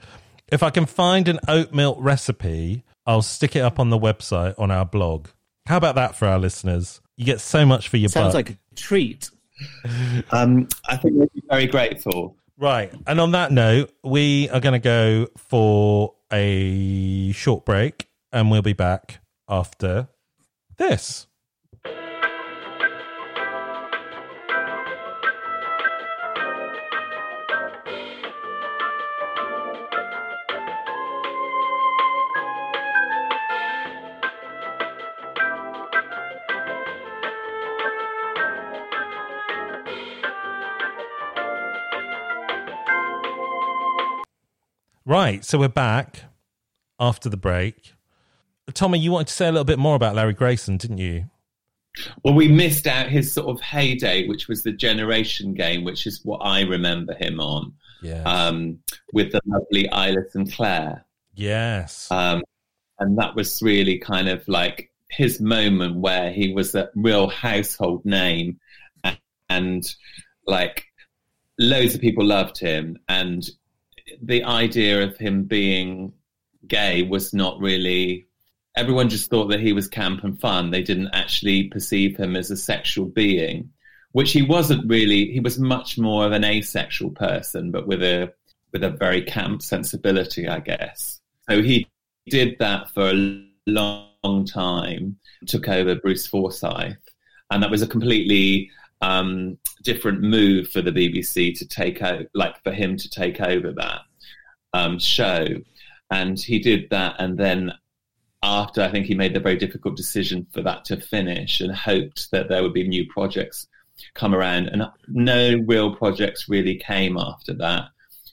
If 0.51 0.63
I 0.63 0.71
can 0.71 0.87
find 0.87 1.29
an 1.29 1.39
oat 1.49 1.73
milk 1.73 1.99
recipe, 2.01 2.85
I'll 3.07 3.23
stick 3.23 3.57
it 3.57 3.61
up 3.61 3.79
on 3.79 3.91
the 3.91 3.99
website 3.99 4.55
on 4.59 4.71
our 4.71 4.85
blog. 4.85 5.29
How 5.67 5.77
about 5.77 5.95
that 5.97 6.17
for 6.17 6.27
our 6.27 6.39
listeners? 6.39 7.01
You 7.17 7.25
get 7.25 7.41
so 7.41 7.65
much 7.67 7.89
for 7.89 7.97
your 7.97 8.09
Sounds 8.09 8.29
buck. 8.29 8.35
like 8.35 8.51
a 8.51 8.59
treat. 8.75 9.31
Um, 10.33 10.67
I 10.89 10.97
think 10.97 11.19
they'd 11.19 11.33
be 11.33 11.43
very 11.49 11.67
grateful. 11.67 12.37
Right. 12.59 12.93
And 13.07 13.21
on 13.21 13.31
that 13.33 13.53
note, 13.53 13.93
we 14.03 14.49
are 14.49 14.59
going 14.59 14.73
to 14.73 14.81
go 14.81 15.29
for 15.37 16.15
a 16.33 17.31
short 17.33 17.65
break 17.65 18.09
and 18.33 18.51
we'll 18.51 18.63
be 18.63 18.73
back 18.73 19.21
after 19.49 20.09
this. 20.79 21.29
Right, 45.12 45.44
so 45.44 45.59
we're 45.59 45.68
back 45.68 46.20
after 46.98 47.29
the 47.29 47.37
break. 47.37 47.92
Tommy, 48.72 48.98
you 48.98 49.12
wanted 49.12 49.27
to 49.27 49.35
say 49.35 49.46
a 49.46 49.53
little 49.53 49.62
bit 49.62 49.79
more 49.79 49.94
about 49.94 50.14
Larry 50.14 50.33
Grayson, 50.33 50.79
didn't 50.79 50.96
you? 50.96 51.27
Well, 52.25 52.33
we 52.33 52.48
missed 52.48 52.87
out 52.87 53.11
his 53.11 53.31
sort 53.31 53.51
of 53.51 53.61
heyday, 53.61 54.27
which 54.27 54.48
was 54.48 54.62
the 54.62 54.72
Generation 54.72 55.53
game, 55.53 55.85
which 55.85 56.07
is 56.07 56.25
what 56.25 56.38
I 56.38 56.62
remember 56.62 57.12
him 57.12 57.40
on. 57.40 57.75
Yeah. 58.01 58.22
Um, 58.22 58.79
with 59.12 59.33
the 59.33 59.42
lovely 59.44 59.87
Isla 59.92 60.22
St. 60.31 60.51
Clair. 60.51 61.05
yes. 61.35 62.11
Um, 62.11 62.42
and 62.98 63.18
that 63.18 63.37
was 63.37 63.61
really 63.61 63.98
kind 63.98 64.31
of 64.31 64.48
like 64.48 64.92
his 65.11 65.42
moment 65.42 65.96
where 65.96 66.33
he 66.33 66.55
was 66.55 66.75
a 66.75 66.88
real 66.94 67.29
household 67.29 68.03
name 68.07 68.61
and, 69.05 69.18
and 69.51 69.94
like 70.46 70.87
loads 71.59 71.94
of 71.94 72.01
people 72.01 72.25
loved 72.25 72.59
him. 72.59 72.96
And 73.11 73.46
the 74.20 74.44
idea 74.44 75.03
of 75.03 75.16
him 75.16 75.44
being 75.44 76.12
gay 76.66 77.03
was 77.03 77.33
not 77.33 77.59
really 77.59 78.27
everyone 78.77 79.09
just 79.09 79.29
thought 79.29 79.48
that 79.48 79.61
he 79.61 79.72
was 79.72 79.87
camp 79.87 80.25
and 80.25 80.40
fun. 80.40 80.70
They 80.70 80.83
didn't 80.83 81.11
actually 81.12 81.64
perceive 81.64 82.16
him 82.16 82.37
as 82.37 82.51
a 82.51 82.57
sexual 82.57 83.07
being 83.07 83.70
which 84.12 84.33
he 84.33 84.42
wasn't 84.42 84.88
really 84.88 85.33
he 85.33 85.40
was 85.40 85.59
much 85.59 85.98
more 85.98 86.25
of 86.25 86.33
an 86.33 86.44
asexual 86.44 87.11
person 87.11 87.70
but 87.70 87.87
with 87.87 88.03
a 88.03 88.33
with 88.72 88.85
a 88.85 88.90
very 88.90 89.22
camp 89.22 89.62
sensibility 89.62 90.48
i 90.48 90.61
guess. 90.61 91.20
So 91.48 91.62
he 91.62 91.88
did 92.27 92.59
that 92.59 92.90
for 92.90 93.11
a 93.11 93.46
long 93.66 94.44
time 94.44 95.18
took 95.46 95.68
over 95.68 95.94
bruce 95.96 96.27
forsyth 96.27 96.96
and 97.51 97.62
that 97.62 97.70
was 97.70 97.83
a 97.83 97.87
completely 97.87 98.70
um, 99.03 99.59
different 99.83 100.23
move 100.23 100.69
for 100.71 100.81
the 100.81 100.93
bbc 100.93 101.59
to 101.59 101.67
take 101.67 102.01
out 102.01 102.25
like 102.35 102.62
for 102.62 102.73
him 102.73 102.97
to 102.97 103.11
take 103.11 103.41
over 103.41 103.73
that 103.73 104.01
um, 104.73 104.99
show. 104.99 105.47
And 106.11 106.38
he 106.38 106.59
did 106.59 106.88
that 106.91 107.17
and 107.19 107.38
then 107.38 107.73
after 108.43 108.83
i 108.83 108.91
think 108.91 109.07
he 109.07 109.15
made 109.15 109.35
the 109.35 109.41
very 109.41 109.57
difficult 109.57 109.97
decision 109.97 110.47
for 110.53 110.62
that 110.62 110.85
to 110.87 110.97
finish 111.01 111.61
and 111.61 111.75
hoped 111.75 112.31
that 112.33 112.49
there 112.49 112.62
would 112.62 112.73
be 112.73 112.87
new 112.87 113.07
projects 113.09 113.69
come 114.15 114.35
around. 114.35 114.69
And 114.69 114.83
no 115.09 115.57
real 115.67 115.95
projects 115.95 116.49
really 116.49 116.77
came 116.77 117.17
after 117.19 117.53
that. 117.55 117.85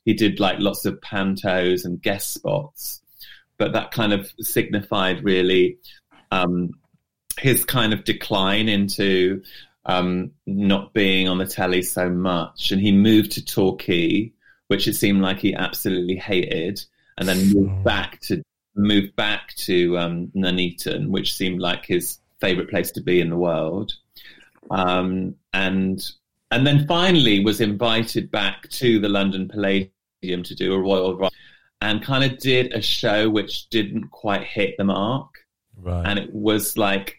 He 0.05 0.13
did 0.13 0.39
like 0.39 0.58
lots 0.60 0.86
of 0.86 0.99
pantos 1.01 1.86
and 1.86 2.01
guest 2.01 2.34
spots 2.34 3.01
but 3.60 3.73
that 3.73 3.91
kind 3.91 4.13
of 4.13 4.32
signified 4.39 5.23
really 5.23 5.77
um, 6.32 6.71
his 7.38 7.63
kind 7.65 7.93
of 7.93 8.03
decline 8.03 8.67
into 8.67 9.43
um, 9.85 10.31
not 10.45 10.93
being 10.93 11.27
on 11.27 11.37
the 11.37 11.45
telly 11.45 11.81
so 11.81 12.09
much 12.09 12.71
and 12.71 12.81
he 12.81 12.91
moved 12.91 13.31
to 13.31 13.43
torquay 13.43 14.31
which 14.67 14.87
it 14.87 14.93
seemed 14.93 15.21
like 15.21 15.39
he 15.39 15.53
absolutely 15.55 16.15
hated 16.15 16.79
and 17.17 17.27
then 17.27 17.53
moved 17.53 17.83
back 17.83 18.19
to 18.21 18.41
moved 18.75 19.15
back 19.15 19.53
to 19.55 19.97
um, 19.97 20.31
Nuneaton, 20.33 21.09
which 21.09 21.35
seemed 21.35 21.59
like 21.59 21.85
his 21.85 22.19
favorite 22.39 22.69
place 22.69 22.91
to 22.91 23.01
be 23.01 23.19
in 23.19 23.29
the 23.29 23.37
world. 23.37 23.93
Um, 24.71 25.35
and 25.53 26.01
and 26.51 26.65
then 26.65 26.87
finally 26.87 27.43
was 27.43 27.61
invited 27.61 28.31
back 28.31 28.69
to 28.69 28.99
the 28.99 29.09
London 29.09 29.47
Palladium 29.47 30.43
to 30.43 30.55
do 30.55 30.73
a 30.73 30.79
royal 30.79 31.15
run 31.15 31.31
and 31.81 32.03
kind 32.03 32.23
of 32.23 32.39
did 32.39 32.73
a 32.73 32.81
show 32.81 33.29
which 33.29 33.69
didn't 33.69 34.09
quite 34.09 34.43
hit 34.43 34.75
the 34.77 34.83
mark. 34.83 35.29
Right. 35.77 36.05
And 36.05 36.19
it 36.19 36.33
was 36.33 36.77
like 36.77 37.17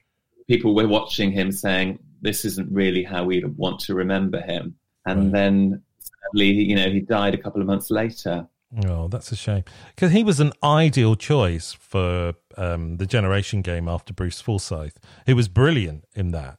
people 0.49 0.75
were 0.75 0.89
watching 0.89 1.31
him 1.31 1.53
saying, 1.53 1.99
this 2.21 2.45
isn't 2.45 2.71
really 2.73 3.03
how 3.03 3.25
we 3.25 3.45
want 3.45 3.81
to 3.81 3.95
remember 3.95 4.41
him. 4.41 4.77
And 5.07 5.25
Right. 5.25 5.33
then 5.33 5.83
sadly, 5.99 6.51
you 6.51 6.77
know, 6.77 6.91
he 6.91 7.01
died 7.01 7.35
a 7.35 7.39
couple 7.39 7.61
of 7.61 7.67
months 7.67 7.91
later. 7.91 8.47
Oh, 8.87 9.09
that's 9.09 9.33
a 9.33 9.37
shame. 9.37 9.65
Because 9.95 10.13
he 10.13 10.23
was 10.23 10.39
an 10.39 10.53
ideal 10.63 11.17
choice 11.17 11.73
for 11.73 12.35
um, 12.57 12.99
the 12.99 13.07
Generation 13.07 13.63
game 13.63 13.89
after 13.89 14.13
Bruce 14.13 14.41
Forsyth. 14.41 14.99
He 15.27 15.35
was 15.35 15.49
brilliant 15.49 16.05
in 16.15 16.31
that. 16.33 16.59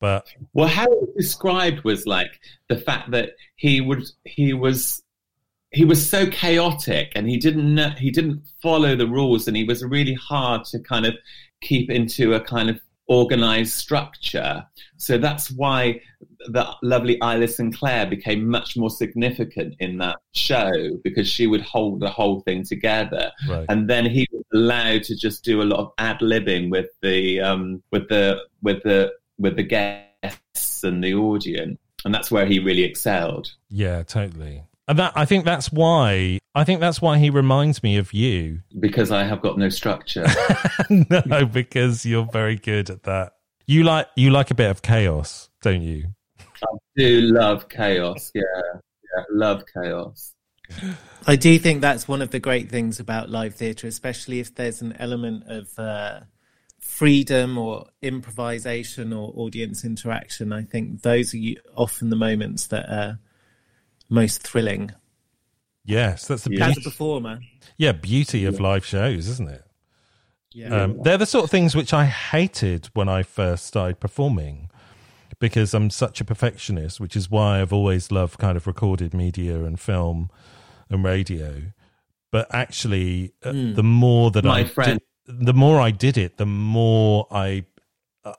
But 0.00 0.26
Well, 0.52 0.68
how 0.68 0.84
it 0.84 1.00
was 1.00 1.10
described 1.16 1.84
was 1.84 2.06
like 2.06 2.40
the 2.68 2.76
fact 2.76 3.10
that 3.12 3.30
he 3.56 3.80
would 3.80 4.04
he 4.24 4.52
was 4.54 5.02
he 5.70 5.84
was 5.84 6.08
so 6.08 6.26
chaotic 6.26 7.12
and 7.16 7.28
he 7.28 7.36
didn't 7.36 7.74
know, 7.74 7.90
he 7.98 8.10
didn't 8.10 8.42
follow 8.62 8.94
the 8.96 9.06
rules 9.08 9.48
and 9.48 9.56
he 9.56 9.64
was 9.64 9.82
really 9.82 10.14
hard 10.14 10.64
to 10.66 10.78
kind 10.78 11.04
of 11.04 11.14
keep 11.62 11.90
into 11.90 12.34
a 12.34 12.40
kind 12.40 12.70
of 12.70 12.78
organized 13.06 13.74
structure. 13.74 14.64
So 14.96 15.18
that's 15.18 15.50
why 15.50 16.00
the 16.46 16.66
lovely 16.82 17.18
Isla 17.22 17.48
Sinclair 17.48 18.06
became 18.06 18.48
much 18.48 18.76
more 18.76 18.90
significant 18.90 19.74
in 19.80 19.98
that 19.98 20.16
show 20.32 20.96
because 21.02 21.28
she 21.28 21.46
would 21.46 21.62
hold 21.62 22.00
the 22.00 22.08
whole 22.08 22.40
thing 22.40 22.64
together 22.64 23.32
right. 23.48 23.66
and 23.68 23.88
then 23.88 24.04
he 24.04 24.26
was 24.30 24.44
allowed 24.54 25.02
to 25.04 25.16
just 25.16 25.44
do 25.44 25.62
a 25.62 25.64
lot 25.64 25.80
of 25.80 25.92
ad 25.98 26.18
libbing 26.20 26.70
with 26.70 26.88
the 27.02 27.40
um, 27.40 27.82
with 27.90 28.08
the 28.08 28.40
with 28.62 28.82
the 28.82 29.12
with 29.38 29.56
the 29.56 29.62
guests 29.62 30.84
and 30.84 31.02
the 31.02 31.14
audience, 31.14 31.78
and 32.04 32.14
that's 32.14 32.30
where 32.30 32.46
he 32.46 32.58
really 32.58 32.84
excelled. 32.84 33.52
yeah, 33.68 34.02
totally. 34.02 34.62
And 34.86 34.98
that 34.98 35.12
I 35.16 35.24
think 35.24 35.44
that's 35.44 35.72
why 35.72 36.38
I 36.54 36.64
think 36.64 36.80
that's 36.80 37.00
why 37.00 37.18
he 37.18 37.30
reminds 37.30 37.82
me 37.82 37.96
of 37.96 38.12
you. 38.12 38.60
Because 38.78 39.10
I 39.10 39.24
have 39.24 39.40
got 39.40 39.58
no 39.58 39.68
structure. 39.70 40.26
no, 40.90 41.46
because 41.46 42.04
you're 42.04 42.28
very 42.30 42.56
good 42.56 42.90
at 42.90 43.04
that. 43.04 43.32
You 43.66 43.84
like 43.84 44.08
you 44.14 44.30
like 44.30 44.50
a 44.50 44.54
bit 44.54 44.70
of 44.70 44.82
chaos, 44.82 45.48
don't 45.62 45.82
you? 45.82 46.08
I 46.38 46.76
do 46.96 47.20
love 47.22 47.68
chaos. 47.68 48.30
Yeah, 48.34 48.42
yeah, 48.72 49.24
love 49.30 49.64
chaos. 49.72 50.34
I 51.26 51.36
do 51.36 51.58
think 51.58 51.80
that's 51.80 52.06
one 52.06 52.22
of 52.22 52.30
the 52.30 52.40
great 52.40 52.70
things 52.70 53.00
about 53.00 53.30
live 53.30 53.54
theatre, 53.54 53.86
especially 53.86 54.40
if 54.40 54.54
there's 54.54 54.82
an 54.82 54.94
element 54.98 55.44
of 55.46 55.78
uh, 55.78 56.20
freedom 56.78 57.56
or 57.58 57.86
improvisation 58.02 59.12
or 59.12 59.32
audience 59.36 59.84
interaction. 59.84 60.52
I 60.52 60.62
think 60.62 61.02
those 61.02 61.34
are 61.34 61.38
often 61.74 62.10
the 62.10 62.16
moments 62.16 62.66
that 62.68 62.88
are 62.88 63.18
most 64.08 64.42
thrilling 64.42 64.90
Yes, 65.86 66.26
that's 66.26 66.44
the 66.44 66.56
Yeah. 66.56 66.68
as 66.68 66.78
a 66.78 66.80
performer. 66.80 67.40
Yeah, 67.76 67.92
beauty 67.92 68.46
of 68.46 68.58
live 68.58 68.86
shows, 68.86 69.28
isn't 69.28 69.50
it? 69.50 69.64
Yeah. 70.50 70.68
Um, 70.84 71.02
they're 71.02 71.18
the 71.18 71.26
sort 71.26 71.44
of 71.44 71.50
things 71.50 71.74
which 71.76 71.92
I 71.92 72.06
hated 72.06 72.86
when 72.94 73.06
I 73.06 73.22
first 73.22 73.66
started 73.66 74.00
performing 74.00 74.70
because 75.40 75.74
I'm 75.74 75.90
such 75.90 76.22
a 76.22 76.24
perfectionist, 76.24 77.00
which 77.00 77.14
is 77.16 77.30
why 77.30 77.60
I've 77.60 77.72
always 77.72 78.10
loved 78.10 78.38
kind 78.38 78.56
of 78.56 78.66
recorded 78.66 79.12
media 79.12 79.62
and 79.64 79.78
film 79.78 80.30
and 80.88 81.04
radio. 81.04 81.64
But 82.30 82.46
actually, 82.54 83.34
uh, 83.44 83.52
the 83.52 83.82
more 83.82 84.30
that 84.30 84.44
My 84.44 84.60
I 84.60 84.64
friend. 84.64 85.00
did, 85.26 85.46
the 85.46 85.52
more 85.54 85.80
I 85.80 85.90
did 85.90 86.16
it, 86.16 86.38
the 86.38 86.46
more 86.46 87.26
I 87.30 87.64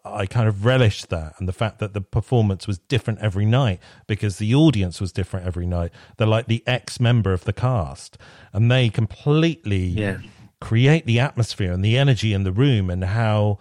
I 0.03 0.25
kind 0.25 0.47
of 0.47 0.65
relished 0.65 1.09
that 1.09 1.35
and 1.37 1.47
the 1.47 1.53
fact 1.53 1.79
that 1.79 1.93
the 1.93 2.01
performance 2.01 2.65
was 2.67 2.79
different 2.79 3.19
every 3.19 3.45
night 3.45 3.79
because 4.07 4.37
the 4.37 4.55
audience 4.55 4.99
was 4.99 5.11
different 5.11 5.45
every 5.45 5.67
night. 5.67 5.91
They're 6.17 6.25
like 6.27 6.47
the 6.47 6.63
ex 6.65 6.99
member 6.99 7.33
of 7.33 7.43
the 7.43 7.53
cast, 7.53 8.17
and 8.51 8.71
they 8.71 8.89
completely 8.89 9.85
Yeah. 9.85 10.17
create 10.59 11.05
the 11.05 11.19
atmosphere 11.19 11.71
and 11.71 11.85
the 11.85 11.97
energy 11.97 12.33
in 12.33 12.43
the 12.43 12.51
room 12.51 12.89
and 12.89 13.03
how 13.03 13.59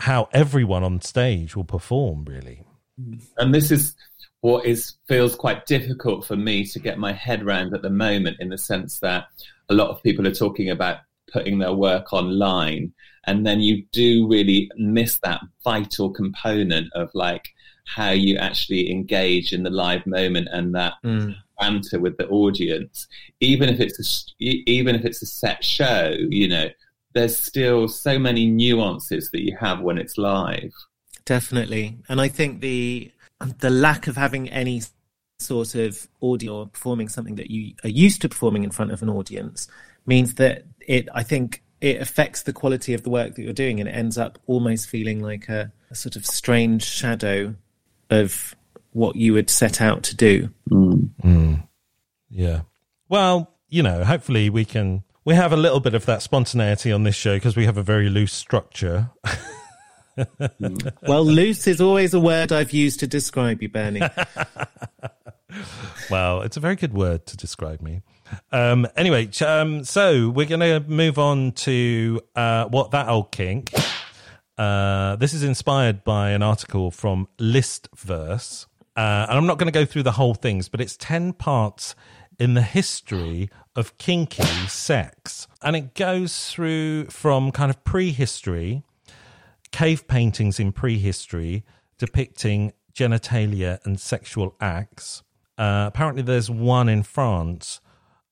how 0.00 0.28
everyone 0.32 0.82
on 0.82 1.00
stage 1.02 1.54
will 1.54 1.64
perform 1.64 2.24
really 2.24 2.64
and 3.38 3.54
this 3.54 3.70
is 3.70 3.94
what 4.40 4.64
is 4.64 4.94
feels 5.06 5.34
quite 5.34 5.66
difficult 5.66 6.24
for 6.26 6.36
me 6.36 6.64
to 6.64 6.78
get 6.78 6.98
my 6.98 7.12
head 7.12 7.42
around 7.42 7.74
at 7.74 7.82
the 7.82 7.90
moment 7.90 8.36
in 8.40 8.48
the 8.48 8.58
sense 8.58 8.98
that 9.00 9.26
a 9.68 9.74
lot 9.74 9.90
of 9.90 10.02
people 10.02 10.26
are 10.26 10.34
talking 10.34 10.70
about 10.70 10.98
putting 11.32 11.58
their 11.58 11.72
work 11.72 12.12
online. 12.12 12.92
And 13.24 13.46
then 13.46 13.60
you 13.60 13.84
do 13.92 14.26
really 14.28 14.70
miss 14.76 15.18
that 15.18 15.40
vital 15.62 16.10
component 16.10 16.92
of 16.94 17.10
like 17.14 17.48
how 17.84 18.10
you 18.10 18.36
actually 18.36 18.90
engage 18.90 19.52
in 19.52 19.62
the 19.62 19.70
live 19.70 20.06
moment 20.06 20.48
and 20.52 20.74
that 20.74 20.94
hmm. 21.02 21.30
banter 21.58 22.00
with 22.00 22.16
the 22.16 22.28
audience. 22.28 23.06
Even 23.40 23.68
if 23.68 23.80
it's 23.80 23.98
a 23.98 24.44
even 24.44 24.94
if 24.94 25.04
it's 25.04 25.22
a 25.22 25.26
set 25.26 25.62
show 25.64 26.14
you 26.30 26.48
know 26.48 26.68
there's 27.12 27.36
still 27.36 27.88
so 27.88 28.18
many 28.18 28.46
nuances 28.46 29.30
that 29.30 29.42
you 29.42 29.56
have 29.58 29.80
when 29.80 29.98
it's 29.98 30.16
live. 30.16 30.72
Definitely, 31.24 31.98
and 32.08 32.20
I 32.20 32.28
think 32.28 32.60
the 32.60 33.10
the 33.58 33.70
lack 33.70 34.06
of 34.06 34.16
having 34.16 34.48
any 34.48 34.82
sort 35.38 35.74
of 35.74 36.06
audio 36.22 36.58
or 36.58 36.66
performing 36.66 37.08
something 37.08 37.36
that 37.36 37.50
you 37.50 37.74
are 37.84 37.90
used 37.90 38.20
to 38.22 38.28
performing 38.28 38.64
in 38.64 38.70
front 38.70 38.92
of 38.92 39.02
an 39.02 39.08
audience 39.08 39.68
means 40.06 40.34
that 40.34 40.64
it, 40.90 41.08
I 41.14 41.22
think, 41.22 41.62
it 41.80 42.00
affects 42.00 42.42
the 42.42 42.52
quality 42.52 42.92
of 42.92 43.04
the 43.04 43.10
work 43.10 43.34
that 43.34 43.42
you're 43.42 43.52
doing 43.52 43.80
and 43.80 43.88
it 43.88 43.92
ends 43.92 44.18
up 44.18 44.38
almost 44.46 44.88
feeling 44.88 45.22
like 45.22 45.48
a, 45.48 45.72
a 45.90 45.94
sort 45.94 46.16
of 46.16 46.26
strange 46.26 46.84
shadow 46.84 47.54
of 48.10 48.54
what 48.92 49.16
you 49.16 49.32
would 49.32 49.48
set 49.48 49.80
out 49.80 50.02
to 50.02 50.16
do. 50.16 50.50
Mm. 50.68 51.10
Mm. 51.24 51.68
Yeah. 52.28 52.62
Well, 53.08 53.54
you 53.68 53.82
know, 53.82 54.04
hopefully 54.04 54.50
we 54.50 54.64
can. 54.64 55.04
We 55.24 55.34
have 55.34 55.52
a 55.52 55.56
little 55.56 55.80
bit 55.80 55.94
of 55.94 56.06
that 56.06 56.22
spontaneity 56.22 56.90
on 56.92 57.04
this 57.04 57.14
show 57.14 57.36
because 57.36 57.54
we 57.54 57.66
have 57.66 57.76
a 57.76 57.82
very 57.82 58.08
loose 58.08 58.32
structure. 58.32 59.10
Mm. 60.18 60.92
Well, 61.02 61.24
loose 61.24 61.66
is 61.66 61.80
always 61.80 62.12
a 62.12 62.20
word 62.20 62.52
I've 62.52 62.72
used 62.72 63.00
to 63.00 63.06
describe 63.06 63.62
you, 63.62 63.68
Bernie. 63.68 64.02
Well, 66.10 66.42
it's 66.42 66.56
a 66.56 66.60
very 66.60 66.76
good 66.76 66.92
word 66.92 67.26
to 67.26 67.36
describe 67.36 67.80
me. 67.80 68.02
Um, 68.52 68.86
anyway, 68.96 69.28
um, 69.44 69.84
so 69.84 70.30
we're 70.30 70.46
going 70.46 70.60
to 70.60 70.80
move 70.88 71.18
on 71.18 71.52
to 71.52 72.20
uh, 72.34 72.66
what 72.66 72.90
that 72.92 73.08
old 73.08 73.30
kink. 73.30 73.72
Uh, 74.58 75.16
this 75.16 75.32
is 75.32 75.42
inspired 75.42 76.04
by 76.04 76.30
an 76.30 76.42
article 76.42 76.90
from 76.90 77.28
Listverse, 77.38 78.66
uh, 78.96 79.26
and 79.28 79.38
I'm 79.38 79.46
not 79.46 79.58
going 79.58 79.72
to 79.72 79.78
go 79.78 79.84
through 79.84 80.02
the 80.02 80.12
whole 80.12 80.34
things, 80.34 80.68
but 80.68 80.80
it's 80.80 80.96
ten 80.96 81.32
parts 81.32 81.94
in 82.38 82.54
the 82.54 82.62
history 82.62 83.50
of 83.76 83.96
kinky 83.98 84.42
sex, 84.66 85.46
and 85.62 85.76
it 85.76 85.94
goes 85.94 86.50
through 86.50 87.06
from 87.06 87.50
kind 87.52 87.70
of 87.70 87.82
prehistory, 87.84 88.82
cave 89.72 90.06
paintings 90.08 90.58
in 90.60 90.72
prehistory 90.72 91.64
depicting 91.98 92.72
genitalia 92.94 93.78
and 93.84 94.00
sexual 94.00 94.56
acts. 94.60 95.22
Uh, 95.56 95.84
apparently, 95.86 96.22
there's 96.22 96.50
one 96.50 96.88
in 96.88 97.02
France 97.02 97.80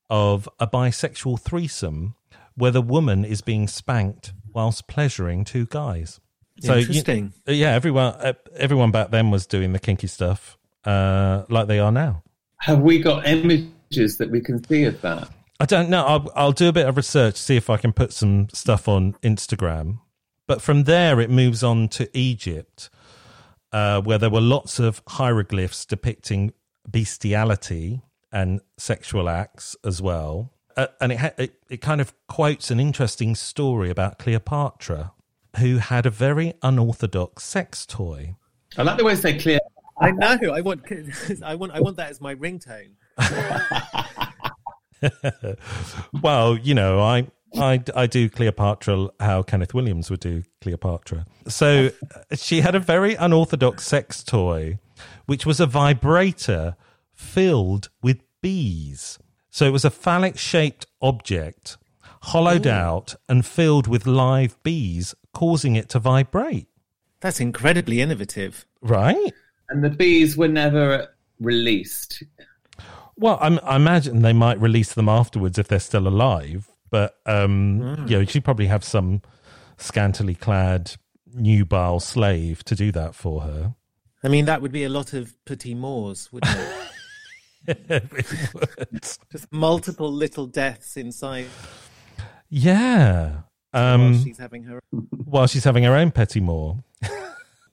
of 0.09 0.47
a 0.59 0.67
bisexual 0.67 1.39
threesome 1.39 2.15
where 2.55 2.71
the 2.71 2.81
woman 2.81 3.23
is 3.25 3.41
being 3.41 3.67
spanked 3.67 4.33
whilst 4.53 4.87
pleasuring 4.87 5.43
two 5.45 5.65
guys. 5.67 6.19
you- 6.61 6.73
Interesting. 6.73 7.33
yeah, 7.47 7.71
everyone 7.73 8.13
uh, 8.15 8.33
everyone 8.55 8.91
back 8.91 9.11
then 9.11 9.31
was 9.31 9.45
doing 9.47 9.71
the 9.73 9.79
kinky 9.79 10.07
stuff 10.07 10.57
uh, 10.85 11.43
like 11.49 11.67
they 11.67 11.79
are 11.79 11.91
now. 11.91 12.23
Have 12.57 12.81
we 12.81 12.99
got 12.99 13.25
images 13.27 14.17
that 14.17 14.29
we 14.29 14.41
can 14.41 14.61
see 14.65 14.83
of 14.83 14.99
that? 15.01 15.29
I 15.61 15.65
don't 15.65 15.89
know. 15.89 16.05
I'll, 16.05 16.31
I'll 16.35 16.51
do 16.51 16.67
a 16.69 16.73
bit 16.73 16.87
of 16.87 16.95
research, 16.97 17.35
see 17.35 17.55
if 17.57 17.69
I 17.69 17.77
can 17.77 17.93
put 17.93 18.11
some 18.13 18.47
stuff 18.53 18.87
on 18.87 19.13
Instagram. 19.23 19.99
But 20.47 20.61
from 20.61 20.83
there, 20.85 21.19
it 21.21 21.29
moves 21.29 21.63
on 21.63 21.89
to 21.89 22.09
Egypt, 22.17 22.89
uh, 23.71 24.01
where 24.01 24.17
there 24.17 24.29
were 24.29 24.41
lots 24.41 24.79
of 24.79 25.01
hieroglyphs 25.07 25.85
depicting 25.85 26.53
bestiality 26.89 28.01
and 28.31 28.61
sexual 28.77 29.29
acts 29.29 29.75
as 29.83 30.01
well. 30.01 30.53
Uh, 30.77 30.87
and 31.01 31.11
it, 31.11 31.17
ha- 31.17 31.31
it 31.37 31.55
it 31.69 31.81
kind 31.81 31.99
of 31.99 32.13
quotes 32.27 32.71
an 32.71 32.79
interesting 32.79 33.35
story 33.35 33.89
about 33.89 34.19
Cleopatra, 34.19 35.11
who 35.57 35.77
had 35.77 36.05
a 36.05 36.09
very 36.09 36.53
unorthodox 36.61 37.43
sex 37.43 37.85
toy. 37.85 38.35
I 38.77 38.83
like 38.83 38.97
the 38.97 39.03
way 39.03 39.15
they 39.15 39.37
clear. 39.37 39.59
I 39.99 40.11
know. 40.11 40.37
I 40.53 40.61
want. 40.61 40.85
I 41.43 41.55
want. 41.55 41.73
I 41.73 41.81
want 41.81 41.97
that 41.97 42.09
as 42.09 42.21
my 42.21 42.35
ringtone. 42.35 42.91
well, 46.21 46.57
you 46.57 46.73
know, 46.73 47.01
I, 47.01 47.27
I, 47.57 47.81
I 47.95 48.07
do 48.07 48.29
Cleopatra 48.29 49.09
how 49.19 49.43
Kenneth 49.43 49.73
Williams 49.73 50.09
would 50.09 50.19
do 50.19 50.43
Cleopatra. 50.61 51.25
So 51.47 51.91
uh, 52.15 52.35
she 52.35 52.61
had 52.61 52.75
a 52.75 52.79
very 52.79 53.15
unorthodox 53.15 53.85
sex 53.85 54.23
toy, 54.23 54.79
which 55.25 55.45
was 55.45 55.59
a 55.59 55.65
vibrator 55.65 56.75
filled 57.19 57.89
with 58.01 58.21
bees. 58.41 59.19
So 59.49 59.65
it 59.65 59.71
was 59.71 59.83
a 59.83 59.89
phallic 59.89 60.37
shaped 60.37 60.87
object, 61.01 61.77
hollowed 62.21 62.65
out 62.65 63.15
and 63.27 63.45
filled 63.45 63.87
with 63.87 64.07
live 64.07 64.61
bees, 64.63 65.13
causing 65.33 65.75
it 65.75 65.89
to 65.89 65.99
vibrate. 65.99 66.67
That's 67.19 67.41
incredibly 67.41 67.99
innovative. 67.99 68.65
Right? 68.81 69.33
And 69.69 69.83
the 69.83 69.89
bees 69.89 70.37
were 70.37 70.47
never 70.47 71.13
released. 71.39 72.23
Well, 73.17 73.37
I'm, 73.41 73.59
I 73.63 73.75
imagine 73.75 74.21
they 74.21 74.33
might 74.33 74.59
release 74.61 74.93
them 74.93 75.09
afterwards 75.09 75.59
if 75.59 75.67
they're 75.67 75.79
still 75.79 76.07
alive, 76.07 76.69
but 76.89 77.17
um, 77.25 78.05
you 78.07 78.19
know, 78.19 78.25
she'd 78.25 78.45
probably 78.45 78.67
have 78.67 78.83
some 78.83 79.21
scantily 79.77 80.35
clad 80.35 80.93
nubile 81.33 81.99
slave 81.99 82.63
to 82.63 82.75
do 82.75 82.93
that 82.93 83.13
for 83.13 83.41
her. 83.41 83.75
I 84.23 84.29
mean, 84.29 84.45
that 84.45 84.61
would 84.61 84.71
be 84.71 84.85
a 84.85 84.89
lot 84.89 85.13
of 85.13 85.33
petites 85.45 85.77
morts, 85.77 86.31
wouldn't 86.31 86.57
it? 86.57 86.87
Just 89.31 89.51
multiple 89.51 90.11
little 90.11 90.47
deaths 90.47 90.97
inside 90.97 91.47
yeah. 92.49 93.41
while 93.71 93.83
Um, 93.95 94.23
she's 94.23 94.37
having 94.37 94.63
her. 94.63 94.81
while 95.25 95.47
she's 95.47 95.63
having 95.63 95.83
her 95.83 95.95
own 95.95 96.11
petite 96.11 96.43
mort. 96.43 96.77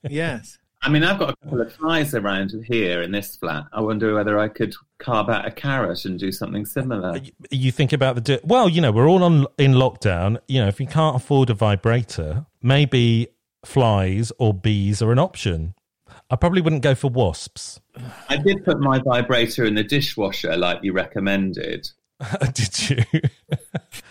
Yes. 0.07 0.57
I 0.83 0.89
mean, 0.89 1.03
I've 1.03 1.17
got 1.17 1.31
a 1.31 1.35
couple 1.43 1.59
of 1.61 1.73
flies 1.73 2.13
around 2.13 2.51
here 2.67 3.01
in 3.01 3.11
this 3.11 3.35
flat. 3.35 3.63
I 3.73 3.81
wonder 3.81 4.13
whether 4.13 4.37
I 4.37 4.47
could 4.47 4.75
carve 4.99 5.27
out 5.27 5.45
a 5.47 5.51
carrot 5.51 6.05
and 6.05 6.19
do 6.19 6.31
something 6.31 6.65
similar. 6.67 7.19
You 7.49 7.71
think 7.71 7.93
about 7.93 8.13
the 8.13 8.21
di- 8.21 8.39
well, 8.43 8.69
you 8.69 8.79
know, 8.79 8.91
we're 8.91 9.09
all 9.09 9.23
on 9.23 9.47
in 9.57 9.73
lockdown. 9.73 10.37
You 10.47 10.61
know, 10.61 10.67
if 10.67 10.79
you 10.79 10.85
can't 10.85 11.15
afford 11.15 11.49
a 11.49 11.55
vibrator, 11.55 12.45
maybe 12.61 13.29
flies 13.65 14.31
or 14.37 14.53
bees 14.53 15.01
are 15.01 15.11
an 15.11 15.17
option. 15.19 15.73
I 16.29 16.35
probably 16.35 16.61
wouldn't 16.61 16.81
go 16.81 16.93
for 16.93 17.09
wasps. 17.09 17.79
I 18.29 18.37
did 18.37 18.65
put 18.65 18.79
my 18.79 18.99
vibrator 18.99 19.65
in 19.65 19.75
the 19.75 19.83
dishwasher 19.83 20.55
like 20.57 20.79
you 20.83 20.93
recommended. 20.93 21.89
did 22.53 22.89
you? 22.89 23.03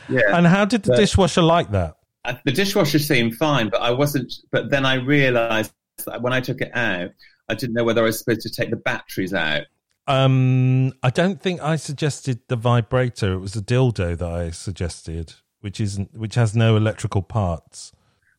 Yeah. 0.09 0.37
and 0.37 0.46
how 0.46 0.64
did 0.64 0.85
the 0.85 0.94
dishwasher 0.94 1.42
like 1.42 1.72
that? 1.72 1.96
Uh, 2.24 2.35
the 2.44 2.52
dishwasher 2.52 3.00
seemed 3.00 3.35
fine, 3.35 3.68
but 3.68 3.83
I 3.83 3.90
wasn't. 3.90 4.33
But 4.52 4.70
then 4.70 4.87
I 4.87 4.94
realised 4.94 5.72
that 6.07 6.22
when 6.22 6.33
I 6.33 6.40
took 6.40 6.61
it 6.61 6.70
out, 6.76 7.11
I 7.48 7.55
didn't 7.55 7.74
know 7.74 7.83
whether 7.83 8.02
I 8.02 8.05
was 8.05 8.18
supposed 8.20 8.42
to 8.42 8.50
take 8.50 8.70
the 8.70 8.76
batteries 8.76 9.35
out. 9.35 9.62
Um, 10.07 10.92
I 11.02 11.11
don't 11.11 11.40
think 11.40 11.61
I 11.61 11.74
suggested 11.74 12.40
the 12.46 12.55
vibrator. 12.55 13.33
It 13.33 13.38
was 13.38 13.55
the 13.55 13.61
dildo 13.61 14.16
that 14.16 14.31
I 14.31 14.50
suggested, 14.50 15.35
which 15.61 15.81
isn't, 15.81 16.16
which 16.16 16.37
has 16.37 16.55
no 16.55 16.76
electrical 16.76 17.22
parts. 17.22 17.92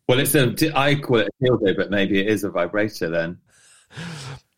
Well, 0.08 0.20
it's 0.20 0.36
a. 0.36 0.56
I 0.74 0.96
call 0.96 1.18
it 1.18 1.28
a 1.28 1.44
dildo, 1.44 1.76
but 1.76 1.92
maybe 1.92 2.20
it 2.20 2.28
is 2.28 2.46
a 2.46 2.50
vibrator 2.50 3.10
then. 3.10 3.40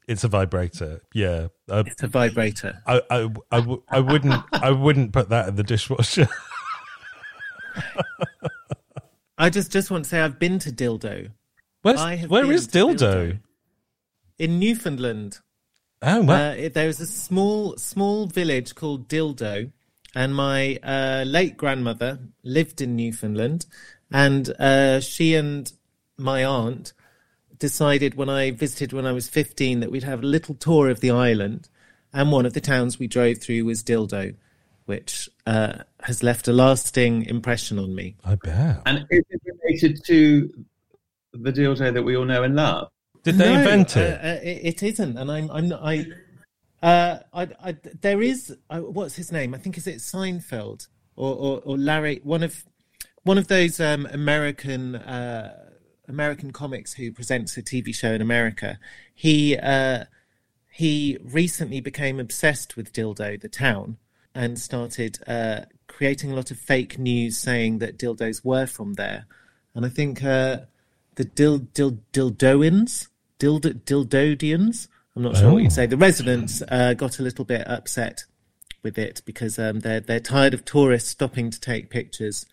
It's 0.08 0.24
a 0.24 0.28
vibrator. 0.28 1.02
Yeah, 1.14 1.48
I, 1.70 1.80
It's 1.82 2.02
a 2.02 2.08
vibrator. 2.08 2.82
I, 2.88 3.02
I, 3.12 3.30
I, 3.52 3.60
w- 3.60 3.84
I 3.90 4.00
wouldn't, 4.00 4.44
I 4.52 4.72
wouldn't 4.72 5.14
put 5.14 5.30
that 5.30 5.48
in 5.50 5.56
the 5.56 5.64
dishwasher. 5.64 6.28
I 9.38 9.50
just 9.50 9.72
just 9.72 9.90
want 9.90 10.04
to 10.06 10.10
say 10.10 10.20
I've 10.20 10.40
been 10.40 10.60
to 10.60 10.72
Dildo 10.72 11.32
Where's, 11.82 12.28
where 12.28 12.52
is 12.52 12.68
dildo? 12.68 12.98
Dildo. 12.98 13.40
in 14.38 14.60
Newfoundland. 14.60 15.40
Oh, 16.02 16.22
well, 16.24 16.52
Uh, 16.66 16.70
there 16.70 16.88
was 16.88 17.00
a 17.00 17.08
small 17.08 17.78
small 17.78 18.26
village 18.28 18.76
called 18.76 19.08
Dildo, 19.08 19.72
and 20.14 20.36
my 20.36 20.76
uh, 20.84 21.24
late 21.26 21.56
grandmother 21.56 22.20
lived 22.44 22.82
in 22.82 22.96
Newfoundland, 22.98 23.66
and 24.12 24.50
uh, 24.60 25.00
she 25.00 25.36
and 25.36 25.72
my 26.18 26.44
aunt 26.44 26.92
decided 27.60 28.16
when 28.16 28.30
I 28.30 28.52
visited 28.52 28.94
when 28.94 29.06
I 29.06 29.12
was 29.12 29.28
fifteen 29.30 29.82
that 29.82 29.92
we'd 29.92 30.04
have 30.04 30.24
a 30.24 30.26
little 30.26 30.56
tour 30.56 30.90
of 30.90 31.02
the 31.02 31.12
island, 31.12 31.70
and 32.14 32.32
one 32.32 32.46
of 32.46 32.54
the 32.54 32.62
towns 32.62 32.98
we 32.98 33.08
drove 33.08 33.38
through 33.40 33.66
was 33.66 33.84
Dildo, 33.84 34.36
which 34.86 35.30
uh, 35.46 35.80
has 36.02 36.24
left 36.24 36.48
a 36.48 36.54
lasting 36.54 37.26
impression 37.26 37.78
on 37.78 37.94
me. 37.94 38.16
I 38.26 38.36
bet. 38.36 38.82
And 38.86 39.06
is 39.10 39.24
it 39.30 39.42
related 39.46 40.04
to 40.08 40.66
the 41.34 41.52
dildo 41.52 41.94
that 41.94 42.04
we 42.04 42.16
all 42.18 42.26
know 42.26 42.44
and 42.44 42.56
love? 42.56 42.90
Did 43.24 43.36
they 43.36 43.54
No, 43.54 43.60
invent 43.60 43.98
uh, 43.98 44.00
it? 44.00 44.20
uh, 44.24 44.40
it, 44.42 44.60
it 44.64 44.84
isn't, 44.84 45.18
and 45.18 45.30
I'm, 45.30 45.52
I'm, 45.52 45.68
not- 45.68 45.82
I, 45.84 46.06
uh, 46.82 47.20
I, 47.34 47.48
I, 47.64 47.76
there 48.02 48.22
is, 48.22 48.56
uh, 48.70 48.80
what's 48.80 49.16
his 49.16 49.32
name? 49.32 49.54
I 49.54 49.58
think 49.58 49.78
is 49.78 49.86
it 49.86 49.98
Seinfeld 49.98 50.88
or, 51.18 51.36
or, 51.36 51.62
or 51.66 51.78
Larry? 51.78 52.22
One 52.24 52.42
of, 52.42 52.64
one 53.24 53.38
of 53.38 53.48
those 53.48 53.80
um, 53.80 54.08
American, 54.12 54.96
uh, 54.96 55.69
American 56.10 56.52
comics 56.52 56.94
who 56.94 57.12
presents 57.12 57.56
a 57.58 57.62
TV 57.62 57.94
show 57.94 58.12
in 58.12 58.22
America. 58.22 58.80
He, 59.14 59.58
uh, 59.58 60.06
he 60.72 61.18
recently 61.24 61.82
became 61.82 62.20
obsessed 62.20 62.76
with 62.76 62.94
Dildo, 62.94 63.40
the 63.40 63.50
town, 63.50 63.98
and 64.34 64.60
started 64.60 65.20
uh, 65.28 65.62
creating 65.88 66.32
a 66.32 66.36
lot 66.36 66.52
of 66.52 66.58
fake 66.60 66.98
news 66.98 67.38
saying 67.38 67.80
that 67.80 67.98
dildos 67.98 68.46
were 68.46 68.66
from 68.66 68.94
there. 68.94 69.26
And 69.74 69.86
I 69.86 69.90
think 69.90 70.24
uh, 70.24 70.60
the 71.16 71.26
dil, 71.26 71.60
dil, 71.60 72.00
dildoins, 72.14 73.10
dild, 73.38 73.64
dildodians, 73.64 74.88
I'm 75.16 75.24
not 75.24 75.36
sure 75.36 75.52
what 75.52 75.64
you'd 75.64 75.74
say. 75.74 75.86
The 75.86 75.98
residents 75.98 76.62
uh, 76.70 76.94
got 76.94 77.20
a 77.20 77.24
little 77.24 77.44
bit 77.44 77.68
upset 77.68 78.24
with 78.84 78.98
it 78.98 79.22
because 79.26 79.60
um, 79.60 79.82
they're 79.82 80.00
they're 80.00 80.22
tired 80.22 80.54
of 80.54 80.64
tourists 80.64 81.10
stopping 81.10 81.50
to 81.50 81.60
take 81.60 81.90
pictures 81.90 82.46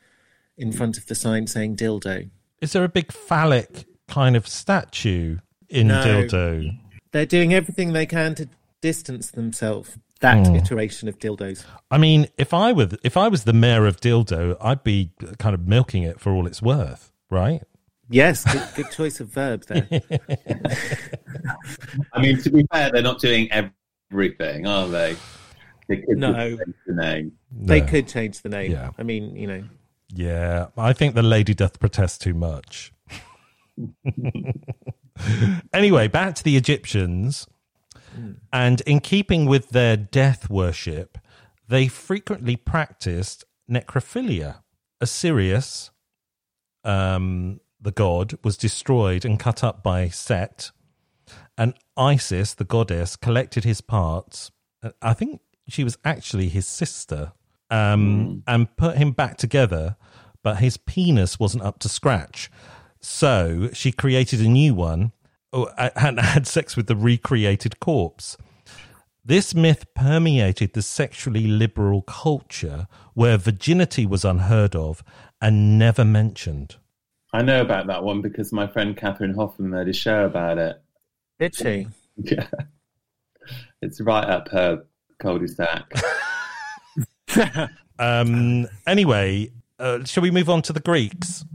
in 0.58 0.72
front 0.72 0.98
of 0.98 1.06
the 1.06 1.14
sign 1.14 1.46
saying 1.46 1.76
dildo. 1.76 2.30
Is 2.60 2.72
there 2.72 2.84
a 2.84 2.88
big 2.88 3.12
phallic 3.12 3.84
kind 4.08 4.36
of 4.36 4.46
statue 4.46 5.38
in 5.68 5.88
No. 5.88 6.02
dildo? 6.02 6.78
They're 7.12 7.26
doing 7.26 7.52
everything 7.54 7.92
they 7.92 8.06
can 8.06 8.34
to 8.36 8.48
distance 8.80 9.30
themselves 9.30 9.98
that 10.20 10.46
Hmm. 10.46 10.54
iteration 10.56 11.08
of 11.08 11.18
dildos. 11.18 11.64
I 11.90 11.98
mean, 11.98 12.28
if 12.38 12.54
I 12.54 12.72
were 12.72 12.88
if 13.02 13.16
I 13.16 13.28
was 13.28 13.44
the 13.44 13.52
mayor 13.52 13.84
of 13.86 14.00
Dildo, 14.00 14.56
I'd 14.60 14.82
be 14.82 15.10
kind 15.38 15.54
of 15.54 15.66
milking 15.68 16.02
it 16.04 16.18
for 16.20 16.32
all 16.32 16.46
it's 16.46 16.62
worth, 16.62 17.12
right? 17.30 17.62
Yes, 18.08 18.44
good, 18.50 18.62
good 18.76 18.90
choice 18.92 19.20
of 19.20 19.28
verbs 19.28 19.66
there. 19.66 19.86
I 22.12 22.20
mean, 22.20 22.38
to 22.42 22.50
be 22.50 22.66
fair, 22.72 22.90
they're 22.92 23.02
not 23.02 23.20
doing 23.20 23.48
everything, 23.52 24.66
are 24.66 24.88
they? 24.88 25.16
They 25.88 25.96
could 25.98 26.18
No. 26.18 26.32
change 26.56 26.60
the 26.86 26.94
name. 26.94 27.32
They 27.52 27.80
No. 27.80 27.86
could 27.86 28.08
change 28.08 28.42
the 28.42 28.48
name. 28.48 28.72
Yeah. 28.72 28.90
I 28.98 29.02
mean, 29.02 29.36
you 29.36 29.46
know, 29.46 29.64
Yeah, 30.08 30.66
I 30.76 30.92
think 30.92 31.14
the 31.14 31.22
lady 31.22 31.54
doth 31.54 31.80
protest 31.80 32.22
too 32.22 32.34
much. 32.34 32.92
anyway, 35.72 36.08
back 36.08 36.34
to 36.36 36.44
the 36.44 36.56
Egyptians. 36.56 37.46
And 38.52 38.80
in 38.82 39.00
keeping 39.00 39.46
with 39.46 39.70
their 39.70 39.96
death 39.96 40.48
worship, 40.48 41.18
they 41.68 41.88
frequently 41.88 42.56
practiced 42.56 43.44
necrophilia. 43.70 44.62
Osiris, 45.00 45.90
um, 46.84 47.60
the 47.80 47.90
god, 47.90 48.38
was 48.42 48.56
destroyed 48.56 49.24
and 49.24 49.38
cut 49.38 49.62
up 49.62 49.82
by 49.82 50.08
Set, 50.08 50.70
and 51.58 51.74
Isis, 51.96 52.54
the 52.54 52.64
goddess, 52.64 53.16
collected 53.16 53.64
his 53.64 53.80
parts. 53.80 54.50
Uh, 54.82 54.90
I 55.02 55.12
think 55.12 55.40
she 55.68 55.84
was 55.84 55.98
actually 56.04 56.48
his 56.48 56.66
sister, 56.66 57.32
um, 57.70 58.42
and 58.46 58.74
put 58.76 58.96
him 58.96 59.12
back 59.12 59.36
together, 59.36 59.96
but 60.42 60.58
his 60.58 60.76
penis 60.76 61.38
wasn't 61.38 61.64
up 61.64 61.78
to 61.80 61.88
scratch. 61.88 62.50
So 63.00 63.70
she 63.72 63.92
created 63.92 64.40
a 64.40 64.48
new 64.48 64.74
one 64.74 65.12
and 65.52 66.20
had 66.20 66.46
sex 66.46 66.76
with 66.76 66.86
the 66.86 66.96
recreated 66.96 67.80
corpse. 67.80 68.36
This 69.24 69.54
myth 69.54 69.92
permeated 69.94 70.72
the 70.72 70.82
sexually 70.82 71.46
liberal 71.48 72.02
culture 72.02 72.86
where 73.14 73.36
virginity 73.36 74.06
was 74.06 74.24
unheard 74.24 74.76
of 74.76 75.02
and 75.40 75.78
never 75.78 76.04
mentioned. 76.04 76.76
I 77.32 77.42
know 77.42 77.60
about 77.60 77.88
that 77.88 78.04
one 78.04 78.22
because 78.22 78.52
my 78.52 78.66
friend 78.68 78.96
Catherine 78.96 79.34
Hoffman 79.34 79.70
made 79.70 79.88
a 79.88 79.92
show 79.92 80.24
about 80.24 80.58
it. 80.58 80.80
did 81.38 81.54
she? 81.54 81.88
Yeah. 82.18 82.48
It's 83.82 84.00
right 84.00 84.24
up 84.24 84.48
her 84.48 84.84
cul-de-sac. 85.18 85.92
Um, 87.98 88.68
anyway, 88.86 89.50
uh, 89.78 90.04
shall 90.04 90.22
we 90.22 90.30
move 90.30 90.50
on 90.50 90.60
to 90.60 90.72
the 90.74 90.80
Greeks? 90.80 91.46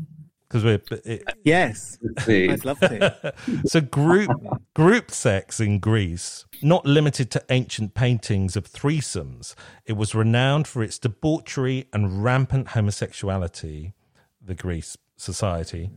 Because 0.47 0.63
we're 0.63 0.81
it, 1.05 1.23
Yes, 1.43 1.99
Please. 2.17 2.49
I'd 2.49 2.65
love 2.65 2.79
to. 2.79 3.33
so 3.65 3.79
group 3.79 4.31
group 4.73 5.11
sex 5.11 5.59
in 5.59 5.77
Greece, 5.79 6.45
not 6.61 6.85
limited 6.85 7.31
to 7.31 7.43
ancient 7.49 7.93
paintings 7.93 8.55
of 8.55 8.71
threesomes, 8.71 9.53
it 9.85 9.93
was 9.93 10.15
renowned 10.15 10.67
for 10.67 10.83
its 10.83 10.97
debauchery 10.97 11.87
and 11.93 12.23
rampant 12.23 12.69
homosexuality. 12.69 13.93
The 14.43 14.55
Greece 14.55 14.97
society 15.15 15.91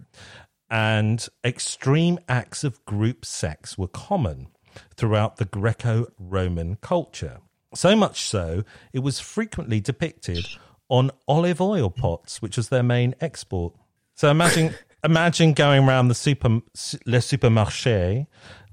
and 0.71 1.27
extreme 1.45 2.19
acts 2.29 2.65
of 2.65 2.85
group 2.85 3.25
sex 3.25 3.79
were 3.79 3.89
common 3.89 4.49
throughout 4.97 5.37
the 5.37 5.45
Greco-Roman 5.45 6.77
culture. 6.77 7.39
So 7.75 7.97
much 7.97 8.23
so, 8.23 8.65
it 8.93 9.01
was 9.01 9.21
frequently 9.21 9.81
depicted 9.81 10.47
on 10.89 11.11
olive 11.27 11.61
oil 11.61 11.91
pots, 11.91 12.41
which 12.43 12.57
was 12.57 12.69
their 12.69 12.83
main 12.83 13.15
export. 13.21 13.75
So 14.15 14.31
imagine 14.31 14.75
imagine 15.05 15.53
going 15.55 15.85
around 15.89 16.09
the 16.09 16.15
super 16.15 16.49
le 16.49 17.19
supermarché 17.19 18.27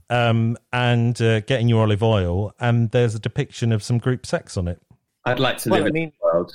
um, 0.10 0.58
and 0.72 1.20
uh, 1.22 1.40
getting 1.42 1.68
your 1.70 1.84
olive 1.84 2.04
oil, 2.04 2.54
and 2.60 2.92
there's 2.92 3.16
a 3.16 3.20
depiction 3.20 3.72
of 3.72 3.82
some 3.82 3.98
group 3.98 4.26
sex 4.26 4.58
on 4.58 4.68
it. 4.68 4.80
I'd 5.26 5.40
like 5.40 5.58
to 5.60 5.70
Well, 5.70 5.80
live 5.80 5.86
I 5.86 5.88
in 5.90 5.94
mean- 5.94 6.12
the 6.20 6.26
world. 6.26 6.54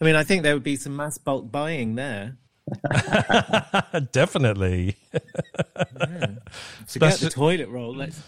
I 0.00 0.04
mean, 0.04 0.16
I 0.16 0.24
think 0.24 0.42
there 0.42 0.54
would 0.54 0.64
be 0.64 0.74
some 0.76 0.96
mass 0.96 1.16
bulk 1.18 1.50
buying 1.52 1.94
there. 1.94 2.36
Definitely. 4.12 4.96
Forget 5.12 6.38
Especially- 6.88 7.24
the 7.28 7.30
toilet 7.32 7.68
roll. 7.68 7.94
Let's. 7.94 8.20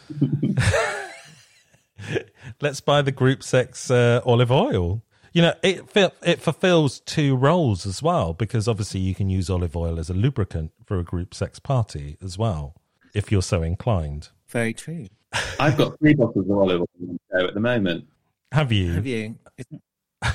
let's 2.60 2.80
buy 2.80 3.02
the 3.02 3.12
group 3.12 3.42
sex 3.42 3.90
uh, 3.90 4.20
olive 4.24 4.50
oil. 4.50 5.02
You 5.32 5.42
know, 5.42 5.54
it 5.62 5.84
it 6.22 6.40
fulfills 6.40 7.00
two 7.00 7.36
roles 7.36 7.86
as 7.86 8.02
well 8.02 8.34
because 8.34 8.68
obviously 8.68 9.00
you 9.00 9.14
can 9.14 9.28
use 9.28 9.50
olive 9.50 9.76
oil 9.76 9.98
as 9.98 10.08
a 10.08 10.14
lubricant 10.14 10.72
for 10.84 10.98
a 10.98 11.04
group 11.04 11.34
sex 11.34 11.58
party 11.58 12.16
as 12.22 12.38
well 12.38 12.76
if 13.14 13.32
you're 13.32 13.42
so 13.42 13.62
inclined. 13.62 14.28
Very 14.48 14.72
true. 14.72 15.06
I've 15.58 15.76
got 15.76 15.98
three 15.98 16.14
bottles 16.14 16.48
of 16.48 16.56
olive 16.56 16.80
oil 16.82 16.88
on 17.08 17.18
the 17.32 17.40
show 17.40 17.46
at 17.48 17.54
the 17.54 17.60
moment. 17.60 18.06
Have 18.52 18.70
you? 18.70 18.92
Have 18.92 19.06
you? 19.06 19.36
Is, 19.58 19.66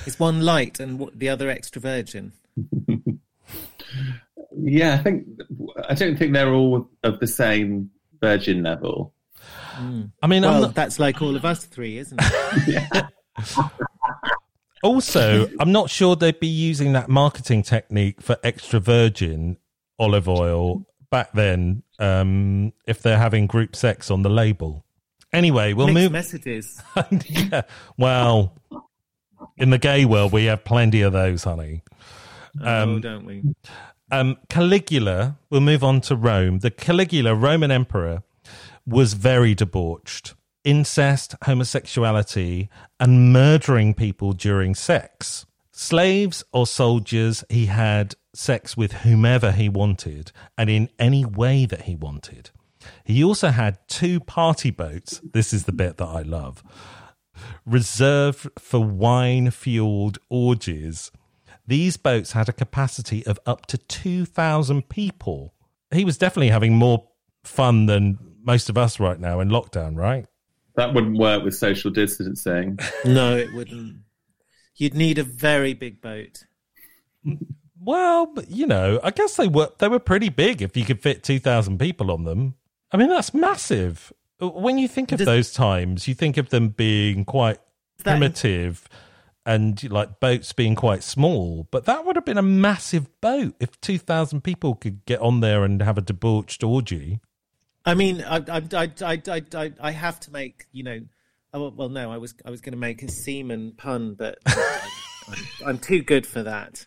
is 0.05 0.19
one 0.19 0.41
light 0.41 0.79
and 0.79 1.09
the 1.15 1.29
other 1.29 1.49
extra 1.49 1.81
virgin? 1.81 2.33
Yeah, 4.61 4.95
I 4.95 4.97
think 4.97 5.25
I 5.87 5.93
don't 5.93 6.17
think 6.17 6.33
they're 6.33 6.53
all 6.53 6.89
of 7.03 7.19
the 7.19 7.27
same 7.27 7.91
virgin 8.21 8.63
level. 8.63 9.13
I 10.21 10.27
mean, 10.27 10.43
I'm 10.43 10.51
Well, 10.51 10.61
not, 10.63 10.75
that's 10.75 10.99
like 10.99 11.21
all 11.21 11.35
of 11.35 11.45
us 11.45 11.65
three, 11.65 11.97
isn't 11.97 12.19
it? 12.21 13.05
also 14.83 15.47
I'm 15.59 15.71
not 15.71 15.89
sure 15.89 16.15
they'd 16.15 16.39
be 16.39 16.47
using 16.47 16.93
that 16.93 17.09
marketing 17.09 17.63
technique 17.63 18.21
for 18.21 18.37
extra 18.43 18.79
virgin 18.79 19.57
olive 19.97 20.27
oil 20.29 20.85
back 21.11 21.31
then 21.33 21.83
um, 21.99 22.71
if 22.87 23.01
they're 23.01 23.17
having 23.17 23.47
group 23.47 23.75
sex 23.75 24.09
on 24.11 24.21
the 24.21 24.29
label. 24.29 24.85
Anyway, 25.33 25.73
we'll 25.73 25.87
Mixed 25.87 26.01
move. 26.03 26.11
messages. 26.11 26.81
yeah. 27.27 27.61
Well, 27.97 28.55
in 29.57 29.69
the 29.69 29.77
gay 29.77 30.05
world, 30.05 30.31
we 30.31 30.45
have 30.45 30.63
plenty 30.63 31.01
of 31.01 31.13
those, 31.13 31.43
honey. 31.43 31.83
oh, 32.63 32.99
don't 32.99 33.25
we? 33.25 33.43
Um, 34.11 34.37
Caligula, 34.49 35.37
we'll 35.51 35.61
move 35.61 35.83
on 35.83 36.01
to 36.01 36.15
Rome. 36.15 36.59
The 36.59 36.71
Caligula, 36.71 37.35
Roman 37.35 37.69
emperor, 37.69 38.23
was 38.89 39.13
very 39.13 39.55
debauched. 39.55 40.35
Incest, 40.63 41.35
homosexuality, 41.43 42.69
and 42.99 43.31
murdering 43.31 43.93
people 43.93 44.33
during 44.33 44.75
sex. 44.75 45.45
Slaves 45.71 46.43
or 46.51 46.67
soldiers, 46.67 47.43
he 47.49 47.67
had 47.67 48.15
sex 48.33 48.75
with 48.75 48.91
whomever 48.91 49.51
he 49.51 49.69
wanted 49.69 50.31
and 50.57 50.69
in 50.69 50.89
any 50.99 51.23
way 51.23 51.65
that 51.65 51.83
he 51.83 51.95
wanted. 51.95 52.51
He 53.03 53.23
also 53.23 53.49
had 53.49 53.79
two 53.87 54.19
party 54.19 54.71
boats. 54.71 55.21
This 55.23 55.53
is 55.53 55.63
the 55.63 55.71
bit 55.71 55.97
that 55.97 56.07
I 56.07 56.21
love 56.21 56.63
reserved 57.65 58.49
for 58.57 58.83
wine 58.83 59.51
fueled 59.51 60.17
orgies. 60.29 61.11
These 61.67 61.97
boats 61.97 62.31
had 62.31 62.49
a 62.49 62.53
capacity 62.53 63.25
of 63.25 63.39
up 63.45 63.65
to 63.67 63.77
2,000 63.77 64.89
people. 64.89 65.53
He 65.91 66.05
was 66.05 66.17
definitely 66.17 66.49
having 66.49 66.75
more 66.75 67.07
fun 67.43 67.85
than 67.85 68.17
most 68.49 68.67
of 68.67 68.79
us 68.79 68.99
right 68.99 69.19
now 69.19 69.39
in 69.41 69.49
lockdown, 69.49 69.95
right? 69.95 70.25
That 70.75 70.95
wouldn't 70.95 71.19
work 71.19 71.43
with 71.43 71.55
social 71.55 71.91
distancing. 71.91 72.79
No, 73.05 73.37
it 73.37 73.53
wouldn't. 73.53 73.97
You'd 74.75 74.95
need 74.95 75.19
a 75.19 75.23
very 75.23 75.73
big 75.75 76.01
boat. 76.01 76.45
Well, 77.79 78.25
but, 78.25 78.49
you 78.49 78.65
know, 78.65 78.99
I 79.03 79.11
guess 79.11 79.35
they 79.35 79.47
were 79.47 79.69
they 79.77 79.87
were 79.87 79.99
pretty 79.99 80.29
big 80.29 80.61
if 80.63 80.75
you 80.75 80.83
could 80.83 81.01
fit 81.01 81.21
2,000 81.23 81.77
people 81.77 82.09
on 82.11 82.23
them. 82.23 82.55
I 82.91 82.97
mean, 82.97 83.09
that's 83.09 83.33
massive. 83.33 84.11
When 84.39 84.77
you 84.79 84.87
think 84.87 85.11
of 85.11 85.19
Does- 85.19 85.25
those 85.27 85.51
times, 85.53 86.07
you 86.07 86.15
think 86.15 86.37
of 86.37 86.49
them 86.49 86.69
being 86.69 87.25
quite 87.25 87.59
That- 88.03 88.17
primitive 88.17 88.87
and 89.45 89.81
like 89.91 90.19
boats 90.19 90.53
being 90.53 90.75
quite 90.75 91.03
small, 91.03 91.67
but 91.71 91.85
that 91.85 92.03
would 92.05 92.15
have 92.15 92.25
been 92.25 92.37
a 92.37 92.41
massive 92.41 93.05
boat 93.21 93.53
if 93.59 93.79
2,000 93.81 94.41
people 94.43 94.73
could 94.75 95.05
get 95.05 95.19
on 95.21 95.39
there 95.39 95.63
and 95.63 95.81
have 95.81 95.97
a 95.99 96.01
debauched 96.01 96.63
orgy. 96.63 97.19
I 97.85 97.93
mean, 97.93 98.21
I, 98.21 98.37
I, 98.37 98.61
I, 99.01 99.41
I, 99.53 99.73
I, 99.79 99.91
have 99.91 100.19
to 100.21 100.31
make, 100.31 100.65
you 100.71 100.83
know, 100.83 100.99
oh, 101.53 101.69
well, 101.69 101.89
no, 101.89 102.11
I 102.11 102.17
was, 102.17 102.33
I 102.45 102.51
was 102.51 102.61
going 102.61 102.73
to 102.73 102.79
make 102.79 103.01
a 103.03 103.09
semen 103.09 103.73
pun, 103.77 104.15
but 104.15 104.37
I'm, 104.45 105.37
I'm 105.65 105.79
too 105.79 106.01
good 106.01 106.27
for 106.27 106.43
that. 106.43 106.85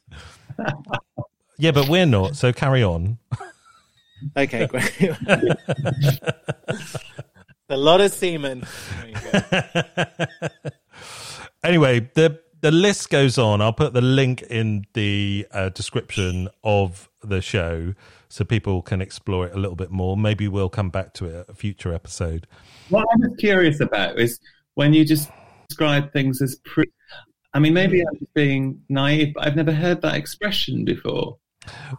Yeah, 1.58 1.70
but 1.72 1.88
we're 1.88 2.06
not, 2.06 2.36
so 2.36 2.52
carry 2.52 2.82
on. 2.82 3.18
Okay, 4.36 4.66
great. 4.68 5.00
a 7.68 7.76
lot 7.76 8.00
of 8.00 8.12
semen. 8.12 8.64
There 9.00 9.08
you 9.08 9.14
go. 9.32 10.48
anyway, 11.64 12.10
the 12.14 12.40
the 12.60 12.70
list 12.70 13.10
goes 13.10 13.38
on. 13.38 13.60
I'll 13.60 13.72
put 13.72 13.92
the 13.92 14.00
link 14.00 14.42
in 14.42 14.86
the 14.94 15.46
uh, 15.50 15.68
description 15.70 16.48
of 16.62 17.08
the 17.22 17.40
show 17.40 17.94
so 18.32 18.46
people 18.46 18.80
can 18.80 19.02
explore 19.02 19.46
it 19.46 19.54
a 19.54 19.58
little 19.58 19.76
bit 19.76 19.90
more. 19.90 20.16
Maybe 20.16 20.48
we'll 20.48 20.70
come 20.70 20.88
back 20.88 21.12
to 21.14 21.26
it 21.26 21.34
at 21.34 21.50
a 21.50 21.54
future 21.54 21.92
episode. 21.92 22.46
What 22.88 23.06
I'm 23.12 23.36
curious 23.36 23.80
about 23.80 24.18
is 24.18 24.40
when 24.72 24.94
you 24.94 25.04
just 25.04 25.28
describe 25.68 26.10
things 26.14 26.40
as 26.40 26.56
pre. 26.64 26.86
I 27.52 27.58
mean, 27.58 27.74
maybe 27.74 28.00
I'm 28.00 28.18
just 28.18 28.32
being 28.32 28.80
naive, 28.88 29.34
but 29.34 29.46
I've 29.46 29.54
never 29.54 29.70
heard 29.70 30.00
that 30.00 30.14
expression 30.14 30.82
before. 30.82 31.36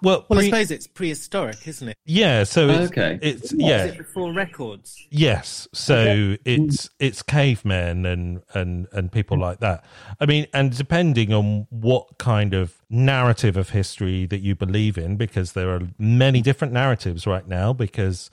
Well, 0.01 0.25
Well, 0.27 0.39
I 0.39 0.45
suppose 0.45 0.71
it's 0.71 0.87
prehistoric, 0.87 1.67
isn't 1.67 1.87
it? 1.87 1.97
yeah. 2.05 2.43
So 2.43 2.69
it's, 2.69 2.79
oh, 2.79 2.83
Okay. 2.85 3.19
it's 3.21 3.53
Is 3.53 3.59
yeah. 3.59 3.85
it 3.85 3.97
before 3.97 4.33
records? 4.33 5.07
Yes, 5.09 5.67
so 5.73 6.35
it's 6.43 6.89
it's 6.99 7.21
cavemen 7.21 8.05
and 8.05 8.41
and 8.53 8.87
and 8.91 9.11
people 9.11 9.37
like 9.37 9.59
that. 9.59 9.85
I 10.19 10.25
mean, 10.25 10.47
and 10.53 10.75
depending 10.75 11.31
on 11.33 11.67
what 11.69 12.17
kind 12.17 12.53
of 12.53 12.75
narrative 12.89 13.55
of 13.55 13.69
history 13.69 14.25
that 14.25 14.41
you 14.41 14.55
believe 14.55 14.97
in, 14.97 15.15
because 15.15 15.53
there 15.53 15.69
are 15.69 15.81
many 15.97 16.41
different 16.41 16.73
narratives 16.73 17.25
right 17.25 17.47
now, 17.47 17.71
because 17.73 18.29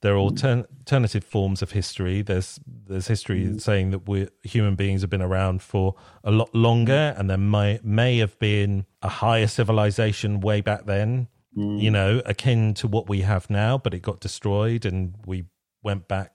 there 0.00 0.14
are 0.14 0.18
mm. 0.18 0.30
altern- 0.30 0.66
alternative 0.80 1.24
forms 1.24 1.62
of 1.62 1.72
history. 1.72 2.22
There's 2.22 2.60
there's 2.66 3.08
history 3.08 3.44
mm. 3.46 3.60
saying 3.60 3.90
that 3.90 4.08
we 4.08 4.28
human 4.42 4.74
beings 4.74 5.00
have 5.00 5.10
been 5.10 5.22
around 5.22 5.62
for 5.62 5.94
a 6.24 6.30
lot 6.30 6.54
longer, 6.54 7.14
mm. 7.14 7.18
and 7.18 7.28
there 7.28 7.38
may 7.38 7.80
may 7.82 8.18
have 8.18 8.38
been 8.38 8.86
a 9.02 9.08
higher 9.08 9.46
civilization 9.46 10.40
way 10.40 10.60
back 10.60 10.86
then 10.86 11.28
you 11.58 11.90
know, 11.90 12.22
akin 12.24 12.74
to 12.74 12.86
what 12.86 13.08
we 13.08 13.22
have 13.22 13.50
now, 13.50 13.76
but 13.76 13.92
it 13.92 14.00
got 14.00 14.20
destroyed 14.20 14.84
and 14.84 15.14
we 15.26 15.44
went 15.82 16.06
back 16.06 16.32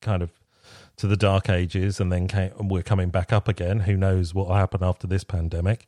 kind 0.00 0.22
of 0.22 0.30
to 0.96 1.06
the 1.06 1.16
dark 1.16 1.48
ages 1.48 2.00
and 2.00 2.10
then 2.10 2.26
came, 2.26 2.50
and 2.58 2.70
we're 2.70 2.82
coming 2.82 3.10
back 3.10 3.32
up 3.32 3.46
again. 3.46 3.80
Who 3.80 3.96
knows 3.96 4.34
what 4.34 4.48
will 4.48 4.54
happen 4.54 4.82
after 4.82 5.06
this 5.06 5.22
pandemic? 5.22 5.86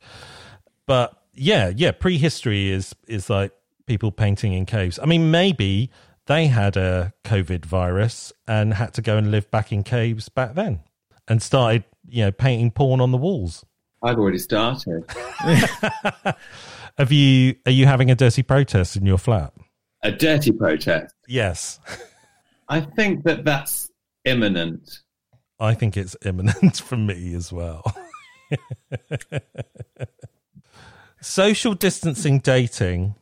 But 0.85 1.13
yeah, 1.33 1.71
yeah, 1.75 1.91
prehistory 1.91 2.71
is 2.71 2.95
is 3.07 3.29
like 3.29 3.51
people 3.85 4.11
painting 4.11 4.53
in 4.53 4.65
caves. 4.65 4.99
I 4.99 5.05
mean, 5.05 5.31
maybe 5.31 5.89
they 6.27 6.47
had 6.47 6.77
a 6.77 7.13
COVID 7.23 7.65
virus 7.65 8.31
and 8.47 8.73
had 8.73 8.93
to 8.95 9.01
go 9.01 9.17
and 9.17 9.31
live 9.31 9.49
back 9.49 9.71
in 9.71 9.83
caves 9.83 10.29
back 10.29 10.53
then 10.53 10.81
and 11.27 11.41
started, 11.41 11.83
you 12.07 12.25
know, 12.25 12.31
painting 12.31 12.71
porn 12.71 13.01
on 13.01 13.11
the 13.11 13.17
walls. 13.17 13.65
I've 14.03 14.17
already 14.17 14.37
started. 14.37 15.03
Have 16.97 17.11
you 17.11 17.55
are 17.65 17.71
you 17.71 17.85
having 17.85 18.11
a 18.11 18.15
dirty 18.15 18.43
protest 18.43 18.95
in 18.95 19.05
your 19.05 19.17
flat? 19.17 19.53
A 20.03 20.11
dirty 20.11 20.51
protest. 20.51 21.13
Yes. 21.27 21.79
I 22.69 22.81
think 22.81 23.23
that 23.23 23.45
that's 23.45 23.89
imminent. 24.25 24.99
I 25.59 25.73
think 25.73 25.97
it's 25.97 26.15
imminent 26.25 26.77
for 26.85 26.97
me 26.97 27.33
as 27.33 27.51
well. 27.51 27.83
Social 31.21 31.73
distancing 31.73 32.39
dating, 32.39 33.15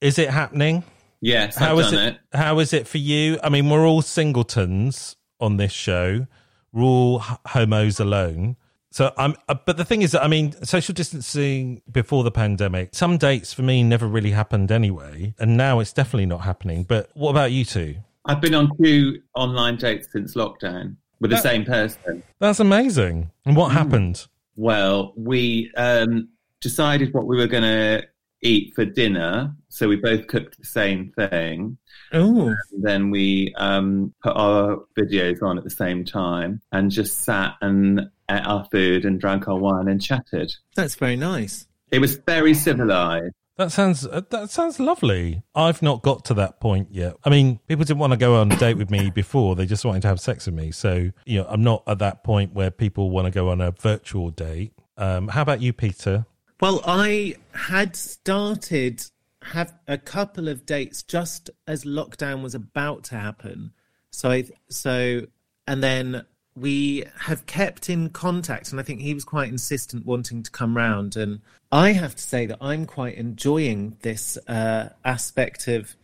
is 0.00 0.18
it 0.18 0.28
happening? 0.30 0.84
Yes, 1.24 1.56
How 1.56 1.72
I've 1.72 1.86
is 1.86 1.90
done 1.90 2.08
it, 2.08 2.18
it. 2.32 2.36
How 2.36 2.58
is 2.58 2.74
it 2.74 2.86
for 2.86 2.98
you? 2.98 3.38
I 3.42 3.48
mean, 3.48 3.70
we're 3.70 3.86
all 3.86 4.02
singletons 4.02 5.16
on 5.40 5.56
this 5.56 5.72
show. 5.72 6.26
We're 6.70 6.82
all 6.82 7.20
homos 7.46 7.98
alone. 7.98 8.56
So 8.90 9.10
I'm, 9.16 9.34
uh, 9.48 9.54
but 9.64 9.78
the 9.78 9.86
thing 9.86 10.02
is, 10.02 10.12
that, 10.12 10.22
I 10.22 10.28
mean, 10.28 10.52
social 10.66 10.92
distancing 10.92 11.80
before 11.90 12.24
the 12.24 12.30
pandemic, 12.30 12.90
some 12.94 13.16
dates 13.16 13.54
for 13.54 13.62
me 13.62 13.82
never 13.82 14.06
really 14.06 14.32
happened 14.32 14.70
anyway, 14.70 15.34
and 15.38 15.56
now 15.56 15.80
it's 15.80 15.94
definitely 15.94 16.26
not 16.26 16.42
happening. 16.42 16.84
But 16.84 17.08
what 17.14 17.30
about 17.30 17.52
you 17.52 17.64
two? 17.64 17.96
I've 18.26 18.42
been 18.42 18.54
on 18.54 18.70
two 18.76 19.22
online 19.34 19.76
dates 19.76 20.08
since 20.12 20.34
lockdown 20.34 20.96
with 21.20 21.30
the 21.30 21.38
same 21.38 21.64
person. 21.64 22.22
That's 22.38 22.60
amazing. 22.60 23.30
And 23.46 23.56
what 23.56 23.72
happened? 23.72 24.26
Well, 24.56 25.14
we 25.16 25.72
um, 25.78 26.28
decided 26.60 27.14
what 27.14 27.26
we 27.26 27.38
were 27.38 27.46
going 27.46 27.62
to 27.62 28.06
eat 28.44 28.74
for 28.74 28.84
dinner, 28.84 29.52
so 29.68 29.88
we 29.88 29.96
both 29.96 30.28
cooked 30.28 30.58
the 30.58 30.66
same 30.66 31.12
thing. 31.16 31.78
Oh, 32.12 32.54
Then 32.70 33.10
we 33.10 33.52
um, 33.56 34.14
put 34.22 34.36
our 34.36 34.78
videos 34.96 35.42
on 35.42 35.58
at 35.58 35.64
the 35.64 35.70
same 35.70 36.04
time 36.04 36.60
and 36.70 36.90
just 36.90 37.22
sat 37.22 37.54
and 37.60 38.02
ate 38.30 38.46
our 38.46 38.64
food 38.70 39.04
and 39.04 39.18
drank 39.20 39.48
our 39.48 39.58
wine 39.58 39.88
and 39.88 40.00
chatted. 40.00 40.52
that's 40.76 40.94
very 40.94 41.16
nice. 41.16 41.66
It 41.90 41.98
was 42.00 42.16
very 42.16 42.54
civilized. 42.54 43.34
That 43.56 43.70
sounds 43.70 44.04
uh, 44.04 44.22
that 44.30 44.50
sounds 44.50 44.80
lovely. 44.80 45.42
I've 45.54 45.80
not 45.80 46.02
got 46.02 46.24
to 46.26 46.34
that 46.34 46.58
point 46.60 46.88
yet. 46.90 47.14
I 47.24 47.30
mean, 47.30 47.60
people 47.68 47.84
didn't 47.84 48.00
want 48.00 48.12
to 48.12 48.16
go 48.16 48.34
on 48.40 48.50
a 48.50 48.56
date 48.56 48.76
with 48.76 48.90
me 48.90 49.10
before; 49.10 49.54
they 49.54 49.64
just 49.64 49.84
wanted 49.84 50.02
to 50.02 50.08
have 50.08 50.18
sex 50.18 50.46
with 50.46 50.56
me. 50.56 50.72
So, 50.72 51.12
you 51.24 51.38
know, 51.38 51.46
I'm 51.48 51.62
not 51.62 51.84
at 51.86 52.00
that 52.00 52.24
point 52.24 52.52
where 52.52 52.72
people 52.72 53.10
want 53.10 53.26
to 53.26 53.30
go 53.30 53.50
on 53.50 53.60
a 53.60 53.70
virtual 53.70 54.30
date. 54.30 54.72
Um, 54.96 55.28
how 55.28 55.42
about 55.42 55.60
you, 55.60 55.72
Peter? 55.72 56.26
Well, 56.64 56.80
I 56.86 57.34
had 57.52 57.94
started 57.94 59.04
have 59.42 59.74
a 59.86 59.98
couple 59.98 60.48
of 60.48 60.64
dates 60.64 61.02
just 61.02 61.50
as 61.66 61.84
lockdown 61.84 62.42
was 62.42 62.54
about 62.54 63.04
to 63.04 63.16
happen. 63.16 63.74
So 64.10 64.30
I 64.30 64.44
so 64.70 65.26
and 65.66 65.82
then 65.82 66.24
we 66.56 67.04
have 67.18 67.44
kept 67.44 67.90
in 67.90 68.08
contact 68.08 68.70
and 68.70 68.80
I 68.80 68.82
think 68.82 69.02
he 69.02 69.12
was 69.12 69.26
quite 69.26 69.50
insistent 69.50 70.06
wanting 70.06 70.42
to 70.42 70.50
come 70.50 70.74
round 70.74 71.16
and 71.16 71.42
I 71.70 71.92
have 71.92 72.16
to 72.16 72.22
say 72.22 72.46
that 72.46 72.56
I'm 72.62 72.86
quite 72.86 73.16
enjoying 73.16 73.98
this 74.00 74.38
uh, 74.48 74.88
aspect 75.04 75.68
of 75.68 75.94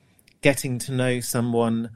getting 0.42 0.78
to 0.80 0.92
know 0.92 1.20
someone 1.20 1.88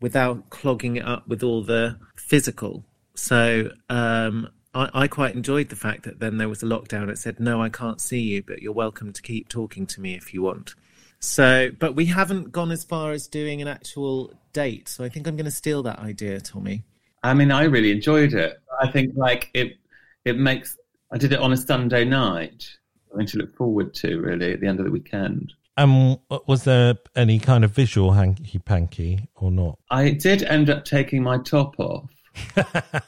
without 0.00 0.50
clogging 0.50 0.96
it 0.96 1.04
up 1.04 1.28
with 1.28 1.44
all 1.44 1.62
the 1.62 2.00
physical. 2.16 2.82
So 3.14 3.70
um, 3.88 4.48
I, 4.78 4.90
I 4.94 5.08
quite 5.08 5.34
enjoyed 5.34 5.70
the 5.70 5.76
fact 5.76 6.04
that 6.04 6.20
then 6.20 6.38
there 6.38 6.48
was 6.48 6.62
a 6.62 6.66
lockdown. 6.66 7.08
It 7.08 7.18
said, 7.18 7.40
"No, 7.40 7.60
I 7.60 7.68
can't 7.68 8.00
see 8.00 8.20
you, 8.20 8.42
but 8.42 8.62
you're 8.62 8.72
welcome 8.72 9.12
to 9.12 9.20
keep 9.20 9.48
talking 9.48 9.86
to 9.88 10.00
me 10.00 10.14
if 10.14 10.32
you 10.32 10.42
want." 10.42 10.74
So, 11.18 11.70
but 11.76 11.96
we 11.96 12.06
haven't 12.06 12.52
gone 12.52 12.70
as 12.70 12.84
far 12.84 13.10
as 13.10 13.26
doing 13.26 13.60
an 13.60 13.66
actual 13.66 14.32
date. 14.52 14.88
So 14.88 15.02
I 15.02 15.08
think 15.08 15.26
I'm 15.26 15.34
going 15.34 15.46
to 15.46 15.50
steal 15.50 15.82
that 15.82 15.98
idea, 15.98 16.40
Tommy. 16.40 16.84
I 17.24 17.34
mean, 17.34 17.50
I 17.50 17.64
really 17.64 17.90
enjoyed 17.90 18.34
it. 18.34 18.60
I 18.80 18.88
think 18.88 19.14
like 19.16 19.50
it, 19.52 19.78
it 20.24 20.38
makes. 20.38 20.78
I 21.10 21.18
did 21.18 21.32
it 21.32 21.40
on 21.40 21.52
a 21.52 21.56
Sunday 21.56 22.04
night. 22.04 22.68
Something 23.08 23.26
to 23.26 23.38
look 23.38 23.56
forward 23.56 23.94
to, 23.94 24.20
really, 24.20 24.52
at 24.52 24.60
the 24.60 24.68
end 24.68 24.78
of 24.78 24.84
the 24.84 24.92
weekend. 24.92 25.54
Um, 25.76 26.20
was 26.46 26.64
there 26.64 26.96
any 27.16 27.38
kind 27.38 27.64
of 27.64 27.70
visual 27.72 28.12
hanky 28.12 28.58
panky 28.58 29.28
or 29.34 29.50
not? 29.50 29.78
I 29.90 30.10
did 30.10 30.42
end 30.42 30.70
up 30.70 30.84
taking 30.84 31.22
my 31.22 31.38
top 31.38 31.74
off. 31.78 32.10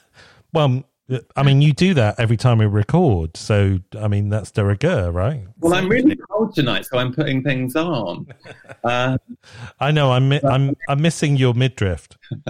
Well, 0.53 0.83
I 1.35 1.43
mean, 1.43 1.61
you 1.61 1.73
do 1.73 1.93
that 1.95 2.19
every 2.19 2.37
time 2.37 2.59
we 2.59 2.65
record, 2.65 3.35
so 3.35 3.79
I 3.97 4.07
mean 4.07 4.29
that's 4.29 4.51
de 4.51 4.63
rigueur, 4.63 5.11
right? 5.11 5.45
Well, 5.59 5.73
I'm 5.73 5.89
really 5.89 6.15
cold 6.15 6.55
tonight, 6.55 6.85
so 6.85 6.97
I'm 6.97 7.13
putting 7.13 7.43
things 7.43 7.75
on. 7.75 8.27
Uh, 8.83 9.17
I 9.79 9.91
know. 9.91 10.11
I'm 10.11 10.31
I'm 10.31 10.75
I'm 10.87 11.01
missing 11.01 11.35
your 11.35 11.53
midriff. 11.53 12.07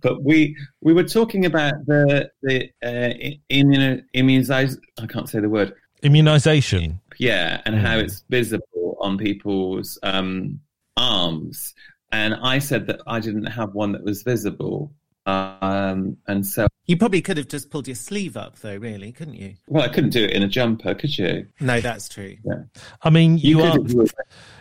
but 0.00 0.22
we 0.22 0.56
we 0.80 0.92
were 0.92 1.04
talking 1.04 1.44
about 1.44 1.74
the 1.86 2.30
the 2.42 2.70
uh, 2.82 3.14
immuno, 3.50 4.02
immunize. 4.14 4.76
I 5.00 5.06
can't 5.06 5.28
say 5.28 5.40
the 5.40 5.48
word. 5.48 5.74
Immunization. 6.02 7.00
Yeah, 7.18 7.60
and 7.64 7.74
how 7.76 7.98
it's 7.98 8.24
visible 8.28 8.96
on 9.00 9.18
people's 9.18 9.98
um, 10.02 10.60
arms. 10.96 11.74
And 12.10 12.34
I 12.34 12.58
said 12.58 12.86
that 12.86 13.00
I 13.06 13.20
didn't 13.20 13.46
have 13.46 13.74
one 13.74 13.92
that 13.92 14.04
was 14.04 14.22
visible. 14.22 14.92
Um, 15.28 16.16
and 16.26 16.46
so, 16.46 16.66
You 16.86 16.96
probably 16.96 17.20
could 17.20 17.36
have 17.36 17.48
just 17.48 17.70
pulled 17.70 17.86
your 17.86 17.96
sleeve 17.96 18.36
up, 18.36 18.58
though. 18.60 18.76
Really, 18.76 19.12
couldn't 19.12 19.34
you? 19.34 19.54
well, 19.66 19.84
I 19.84 19.88
couldn't 19.88 20.10
do 20.10 20.24
it 20.24 20.30
in 20.30 20.42
a 20.42 20.48
jumper, 20.48 20.94
could 20.94 21.16
you? 21.18 21.46
No, 21.60 21.80
that's 21.82 22.08
true. 22.08 22.36
Yeah. 22.44 22.62
I 23.02 23.10
mean, 23.10 23.36
you, 23.36 23.58
you 23.58 23.62
are 23.62 23.72
have... 23.72 24.14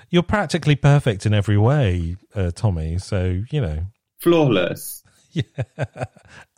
you're 0.09 0.23
practically 0.23 0.75
perfect 0.75 1.25
in 1.25 1.33
every 1.33 1.57
way, 1.57 2.17
uh, 2.35 2.51
Tommy. 2.53 2.97
So 2.97 3.43
you 3.49 3.61
know, 3.61 3.85
flawless. 4.19 5.03
Yeah, 5.33 5.43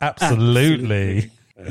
absolutely. 0.00 1.30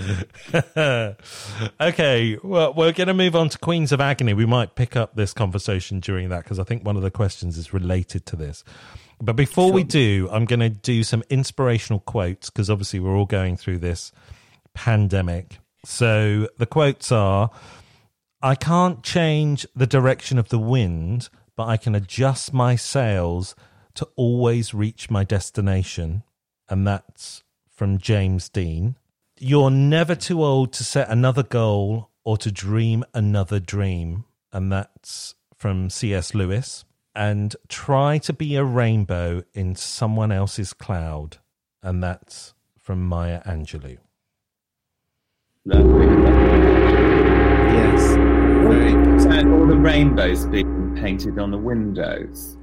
okay, 1.81 2.37
well, 2.43 2.73
we're 2.75 2.91
going 2.91 3.07
to 3.07 3.13
move 3.15 3.35
on 3.35 3.49
to 3.49 3.57
Queens 3.57 3.91
of 3.91 3.99
Agony. 3.99 4.35
We 4.35 4.45
might 4.45 4.75
pick 4.75 4.95
up 4.95 5.15
this 5.15 5.33
conversation 5.33 6.01
during 6.01 6.29
that 6.29 6.43
because 6.43 6.59
I 6.59 6.63
think 6.63 6.85
one 6.85 6.97
of 6.97 7.01
the 7.01 7.09
questions 7.09 7.57
is 7.57 7.73
related 7.73 8.27
to 8.27 8.35
this. 8.35 8.63
But 9.21 9.35
before 9.35 9.71
we 9.71 9.83
do, 9.83 10.29
I'm 10.31 10.45
going 10.45 10.61
to 10.61 10.69
do 10.69 11.03
some 11.03 11.23
inspirational 11.29 11.99
quotes 11.99 12.49
because 12.49 12.69
obviously 12.69 12.99
we're 12.99 13.15
all 13.15 13.25
going 13.25 13.57
through 13.57 13.79
this 13.79 14.11
pandemic. 14.73 15.59
So 15.85 16.47
the 16.57 16.65
quotes 16.65 17.11
are 17.11 17.49
I 18.41 18.55
can't 18.55 19.03
change 19.03 19.67
the 19.75 19.87
direction 19.87 20.37
of 20.37 20.49
the 20.49 20.59
wind, 20.59 21.29
but 21.57 21.67
I 21.67 21.75
can 21.75 21.95
adjust 21.95 22.53
my 22.53 22.77
sails 22.77 23.55
to 23.95 24.07
always 24.15 24.73
reach 24.73 25.09
my 25.09 25.25
destination. 25.25 26.23
And 26.69 26.87
that's 26.87 27.43
from 27.69 27.97
James 27.97 28.47
Dean. 28.47 28.95
You're 29.37 29.71
never 29.71 30.15
too 30.15 30.43
old 30.43 30.71
to 30.73 30.83
set 30.85 31.09
another 31.09 31.43
goal 31.43 32.09
or 32.23 32.37
to 32.37 32.51
dream 32.51 33.03
another 33.13 33.59
dream. 33.59 34.23
And 34.53 34.71
that's 34.71 35.35
from 35.57 35.89
C.S. 35.89 36.33
Lewis. 36.33 36.85
And 37.19 37.53
try 37.67 38.17
to 38.19 38.31
be 38.31 38.55
a 38.55 38.63
rainbow 38.63 39.43
in 39.53 39.75
someone 39.75 40.31
else's 40.31 40.71
cloud. 40.71 41.39
And 41.83 42.01
that's 42.01 42.53
from 42.77 43.05
Maya 43.05 43.43
Angelou. 43.43 43.97
Lovely. 45.65 46.05
Yes. 47.75 48.15
Very 48.15 48.93
good. 48.93 49.33
And 49.33 49.53
all 49.53 49.67
the 49.67 49.75
rainbows 49.75 50.45
being 50.45 50.95
painted 50.95 51.37
on 51.39 51.51
the 51.51 51.57
windows. 51.57 52.57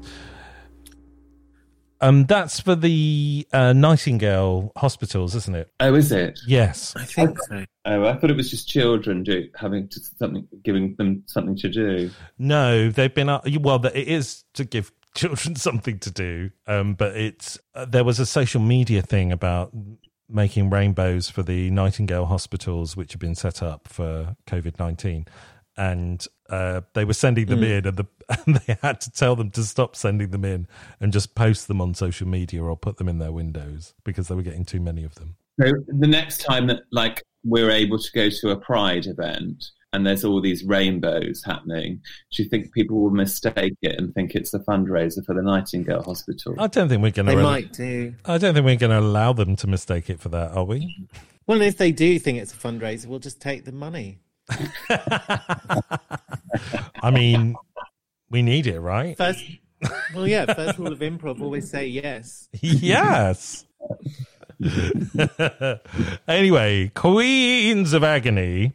Um, 2.06 2.24
that's 2.26 2.60
for 2.60 2.76
the 2.76 3.48
uh, 3.52 3.72
Nightingale 3.72 4.70
hospitals, 4.76 5.34
isn't 5.34 5.56
it? 5.56 5.72
Oh, 5.80 5.94
is 5.94 6.12
it? 6.12 6.38
Yes. 6.46 6.94
I 6.96 7.04
think 7.04 7.36
so. 7.48 7.64
Oh, 7.84 8.04
I 8.06 8.14
thought 8.14 8.30
it 8.30 8.36
was 8.36 8.48
just 8.48 8.68
children 8.68 9.24
do, 9.24 9.48
having 9.56 9.88
to, 9.88 10.00
something, 10.16 10.46
giving 10.62 10.94
them 10.96 11.24
something 11.26 11.56
to 11.56 11.68
do. 11.68 12.10
No, 12.38 12.90
they've 12.90 13.12
been 13.12 13.28
uh, 13.28 13.40
well. 13.60 13.84
It 13.86 14.06
is 14.06 14.44
to 14.54 14.64
give 14.64 14.92
children 15.16 15.56
something 15.56 15.98
to 16.00 16.10
do, 16.12 16.50
um, 16.68 16.94
but 16.94 17.16
it's 17.16 17.58
uh, 17.74 17.84
there 17.84 18.04
was 18.04 18.20
a 18.20 18.26
social 18.26 18.60
media 18.60 19.02
thing 19.02 19.32
about 19.32 19.72
making 20.28 20.70
rainbows 20.70 21.28
for 21.28 21.42
the 21.42 21.70
Nightingale 21.70 22.26
hospitals, 22.26 22.96
which 22.96 23.12
have 23.12 23.20
been 23.20 23.34
set 23.34 23.62
up 23.64 23.88
for 23.88 24.36
COVID 24.46 24.78
nineteen, 24.78 25.26
and 25.76 26.26
uh, 26.48 26.80
they 26.94 27.04
were 27.04 27.12
sending 27.14 27.46
them 27.46 27.60
mm. 27.60 27.78
in, 27.78 27.86
and, 27.86 27.96
the, 27.96 28.06
and 28.46 28.56
they 28.56 28.78
had 28.82 29.00
to 29.02 29.10
tell 29.10 29.36
them 29.36 29.50
to 29.50 29.64
stop 29.64 29.96
sending 29.96 30.30
them 30.30 30.44
in 30.44 30.66
and 31.00 31.12
just 31.12 31.34
post 31.34 31.68
them 31.68 31.80
on 31.80 31.94
social 31.94 32.26
media 32.26 32.62
or 32.62 32.76
put 32.76 32.96
them 32.96 33.08
in 33.08 33.18
their 33.18 33.32
windows 33.32 33.94
because 34.04 34.28
they 34.28 34.34
were 34.34 34.42
getting 34.42 34.64
too 34.64 34.80
many 34.80 35.04
of 35.04 35.14
them. 35.16 35.36
So 35.60 35.72
the 35.88 36.06
next 36.06 36.42
time 36.42 36.66
that 36.66 36.82
like 36.92 37.22
we're 37.44 37.70
able 37.70 37.98
to 37.98 38.12
go 38.12 38.28
to 38.28 38.50
a 38.50 38.56
Pride 38.56 39.06
event 39.06 39.64
and 39.92 40.06
there's 40.06 40.24
all 40.24 40.42
these 40.42 40.64
rainbows 40.64 41.42
happening, 41.44 42.00
do 42.32 42.42
you 42.42 42.48
think 42.48 42.72
people 42.74 43.00
will 43.00 43.10
mistake 43.10 43.76
it 43.80 43.98
and 43.98 44.12
think 44.14 44.34
it's 44.34 44.52
a 44.52 44.58
fundraiser 44.60 45.24
for 45.24 45.34
the 45.34 45.42
Nightingale 45.42 46.02
Hospital? 46.02 46.54
I 46.58 46.66
don't 46.66 46.88
think 46.88 47.02
we're 47.02 47.12
going 47.12 47.26
to. 47.26 47.36
They 47.36 47.42
might 47.42 47.72
do. 47.72 48.14
I 48.24 48.36
don't 48.36 48.52
think 48.52 48.66
we're 48.66 48.76
going 48.76 48.90
to 48.90 48.98
allow 48.98 49.32
them 49.32 49.56
to 49.56 49.66
mistake 49.66 50.10
it 50.10 50.20
for 50.20 50.28
that, 50.30 50.52
are 50.52 50.64
we? 50.64 51.08
Well, 51.46 51.62
if 51.62 51.78
they 51.78 51.92
do 51.92 52.18
think 52.18 52.38
it's 52.38 52.52
a 52.52 52.56
fundraiser, 52.56 53.06
we'll 53.06 53.20
just 53.20 53.40
take 53.40 53.64
the 53.64 53.72
money. 53.72 54.18
I 57.02 57.10
mean, 57.12 57.56
we 58.30 58.42
need 58.42 58.66
it, 58.66 58.80
right? 58.80 59.16
First, 59.16 59.44
well, 60.14 60.26
yeah. 60.26 60.52
First 60.52 60.78
rule 60.78 60.92
of 60.92 61.00
improv: 61.00 61.40
always 61.40 61.70
say 61.70 61.86
yes. 61.86 62.48
Yes. 62.60 63.64
anyway, 66.28 66.90
Queens 66.94 67.92
of 67.92 68.02
Agony. 68.04 68.72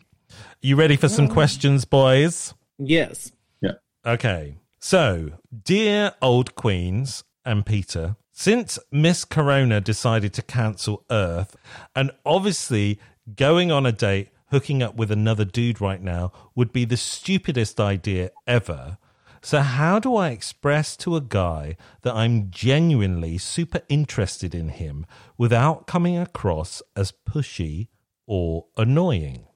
You 0.62 0.76
ready 0.76 0.96
for 0.96 1.10
some 1.10 1.26
oh. 1.26 1.34
questions, 1.34 1.86
boys? 1.86 2.54
Yes. 2.78 3.32
Yeah. 3.62 3.74
Okay. 4.06 4.58
So, 4.80 5.32
dear 5.64 6.14
old 6.22 6.56
queens 6.56 7.24
and 7.46 7.66
Peter, 7.66 8.16
since 8.32 8.78
Miss 8.92 9.26
Corona 9.26 9.82
decided 9.82 10.34
to 10.34 10.42
cancel 10.42 11.04
Earth, 11.10 11.56
and 11.96 12.12
obviously 12.26 13.00
going 13.36 13.72
on 13.72 13.86
a 13.86 13.92
date, 13.92 14.30
hooking 14.52 14.84
up 14.84 14.96
with 14.96 15.12
another 15.12 15.46
dude 15.46 15.82
right 15.82 16.02
now 16.02 16.32
would 16.56 16.72
be 16.72 16.86
the 16.86 16.98
stupidest 16.98 17.80
idea 17.80 18.30
ever. 18.46 18.98
So, 19.42 19.62
how 19.62 19.98
do 19.98 20.16
I 20.16 20.30
express 20.30 20.96
to 20.98 21.16
a 21.16 21.22
guy 21.22 21.76
that 22.04 22.14
I'm 22.14 22.52
genuinely 22.52 23.40
super 23.40 23.82
interested 23.90 24.54
in 24.54 24.70
him 24.70 25.08
without 25.36 25.88
coming 25.88 26.16
across 26.16 26.84
as 26.96 27.12
pushy 27.28 27.88
or 28.28 28.68
annoying? 28.78 29.48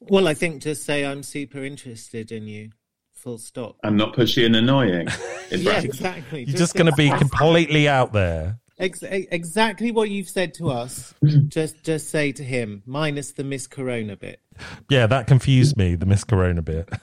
Well, 0.00 0.28
I 0.28 0.34
think 0.34 0.62
just 0.62 0.84
say 0.84 1.04
I'm 1.04 1.22
super 1.22 1.62
interested 1.62 2.32
in 2.32 2.46
you. 2.46 2.70
Full 3.12 3.38
stop. 3.38 3.76
I'm 3.84 3.96
not 3.96 4.14
pushy 4.14 4.46
and 4.46 4.56
annoying. 4.56 5.08
yeah, 5.50 5.80
exactly. 5.80 6.40
You're 6.40 6.46
just, 6.46 6.58
just 6.58 6.74
going 6.74 6.90
to 6.90 6.96
be 6.96 7.10
completely 7.18 7.86
out 7.86 8.12
there. 8.12 8.60
Ex- 8.78 9.02
exactly 9.02 9.92
what 9.92 10.10
you've 10.10 10.28
said 10.28 10.54
to 10.54 10.70
us. 10.70 11.14
just 11.48 11.84
just 11.84 12.10
say 12.10 12.32
to 12.32 12.42
him, 12.42 12.82
minus 12.86 13.32
the 13.32 13.44
Miss 13.44 13.66
Corona 13.66 14.16
bit. 14.16 14.40
Yeah, 14.90 15.06
that 15.06 15.26
confused 15.26 15.76
me. 15.76 15.94
The 15.94 16.06
Miss 16.06 16.24
Corona 16.24 16.62
bit. 16.62 16.88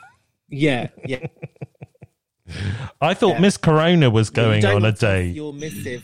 Yeah, 0.54 0.90
yeah. 1.06 1.28
I 3.00 3.14
thought 3.14 3.36
yeah. 3.36 3.40
Miss 3.40 3.56
Corona 3.56 4.10
was 4.10 4.30
going 4.30 4.66
on 4.66 4.84
a 4.84 4.92
date. 4.92 5.34
Your 5.34 5.54
missive. 5.54 6.04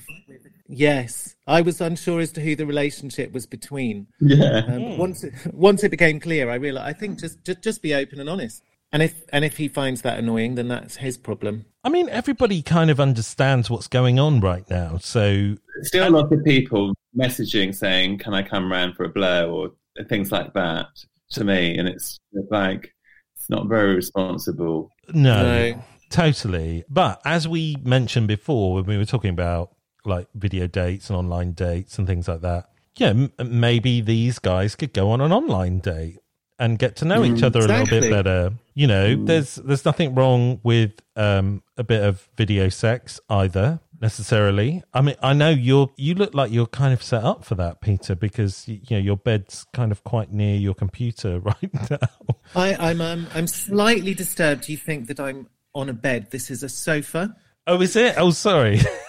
Yes, 0.70 1.36
I 1.45 1.61
was 1.61 1.82
unsure 1.82 2.22
as 2.22 2.32
to 2.34 2.41
who 2.41 2.55
the 2.55 2.65
relationship 2.65 3.34
was 3.34 3.45
between. 3.45 4.07
Yeah. 4.22 4.63
Um, 4.68 4.97
once 4.97 5.26
it, 5.26 5.34
once 5.53 5.84
it 5.84 5.91
became 5.91 6.22
clear, 6.22 6.49
I 6.49 6.55
realized. 6.55 6.88
I 6.88 6.97
think 6.97 7.20
just, 7.20 7.43
just 7.43 7.61
just 7.61 7.82
be 7.82 7.93
open 7.93 8.22
and 8.22 8.30
honest. 8.30 8.63
And 8.91 9.03
if 9.03 9.23
and 9.33 9.43
if 9.43 9.57
he 9.57 9.67
finds 9.67 10.01
that 10.03 10.17
annoying, 10.17 10.55
then 10.55 10.69
that's 10.69 10.97
his 10.97 11.17
problem. 11.17 11.65
I 11.83 11.89
mean, 11.89 12.07
everybody 12.09 12.61
kind 12.61 12.89
of 12.89 12.99
understands 12.99 13.69
what's 13.69 13.88
going 13.88 14.17
on 14.17 14.39
right 14.39 14.67
now. 14.69 14.97
So 14.97 15.55
still 15.81 16.07
a 16.07 16.09
lot 16.09 16.31
of 16.31 16.43
people 16.45 16.93
messaging 17.17 17.75
saying, 17.75 18.19
"Can 18.19 18.33
I 18.33 18.43
come 18.43 18.71
round 18.71 18.95
for 18.95 19.03
a 19.03 19.09
blow?" 19.09 19.51
or 19.51 20.05
things 20.05 20.31
like 20.31 20.53
that 20.53 20.88
to 21.31 21.43
me, 21.43 21.77
and 21.77 21.88
it's 21.88 22.17
like 22.49 22.93
it's 23.35 23.49
not 23.49 23.67
very 23.67 23.93
responsible. 23.95 24.89
No, 25.13 25.43
no. 25.43 25.83
totally. 26.09 26.85
But 26.89 27.21
as 27.25 27.47
we 27.47 27.75
mentioned 27.83 28.27
before, 28.29 28.75
when 28.75 28.85
we 28.85 28.97
were 28.97 29.05
talking 29.05 29.31
about 29.31 29.75
like 30.05 30.27
video 30.33 30.67
dates 30.67 31.09
and 31.09 31.17
online 31.17 31.51
dates 31.51 31.97
and 31.97 32.07
things 32.07 32.27
like 32.27 32.41
that. 32.41 32.69
Yeah, 32.95 33.09
m- 33.09 33.33
maybe 33.45 34.01
these 34.01 34.39
guys 34.39 34.75
could 34.75 34.93
go 34.93 35.11
on 35.11 35.21
an 35.21 35.31
online 35.31 35.79
date 35.79 36.17
and 36.60 36.80
get 36.80 36.95
to 36.97 37.05
know 37.05 37.22
mm, 37.22 37.36
each 37.36 37.43
other 37.43 37.60
exactly. 37.60 37.97
a 37.97 38.01
little 38.01 38.10
bit 38.10 38.24
better. 38.24 38.53
You 38.74 38.88
know, 38.88 39.16
mm. 39.16 39.26
there's 39.26 39.55
there's 39.55 39.86
nothing 39.86 40.16
wrong 40.16 40.60
with 40.64 40.93
um, 41.16 41.64
a 41.78 41.84
bit 41.84 42.03
of 42.03 42.28
video 42.36 42.70
sex 42.70 43.20
either 43.30 43.80
necessarily. 44.01 44.84
I 44.93 45.01
mean, 45.01 45.16
I 45.22 45.34
know 45.34 45.49
you're 45.49 45.89
you 45.97 46.16
look 46.16 46.34
like 46.34 46.51
you're 46.51 46.68
kind 46.68 46.93
of 46.93 47.01
set 47.03 47.24
up 47.24 47.45
for 47.45 47.55
that, 47.55 47.82
Peter, 47.82 48.16
because 48.16 48.68
you 48.68 48.80
know 48.91 48.97
your 48.97 49.18
bed's 49.18 49.66
kind 49.74 49.91
of 49.91 50.03
quite 50.03 50.32
near 50.32 50.55
your 50.55 50.74
computer 50.74 51.39
right 51.39 51.89
now. 51.89 52.08
I, 52.55 52.76
I'm 52.76 53.01
um, 53.01 53.28
I'm 53.34 53.47
slightly 53.47 54.14
disturbed. 54.14 54.70
You 54.70 54.78
think 54.78 55.08
that 55.08 55.20
I'm 55.20 55.47
on 55.74 55.89
a 55.89 55.93
bed? 55.93 56.32
This 56.32 56.49
is 56.49 56.64
a 56.64 56.70
sofa. 56.70 57.36
Oh, 57.66 57.82
is 57.82 57.95
it? 57.95 58.16
Oh, 58.18 58.32
sorry. 58.32 58.80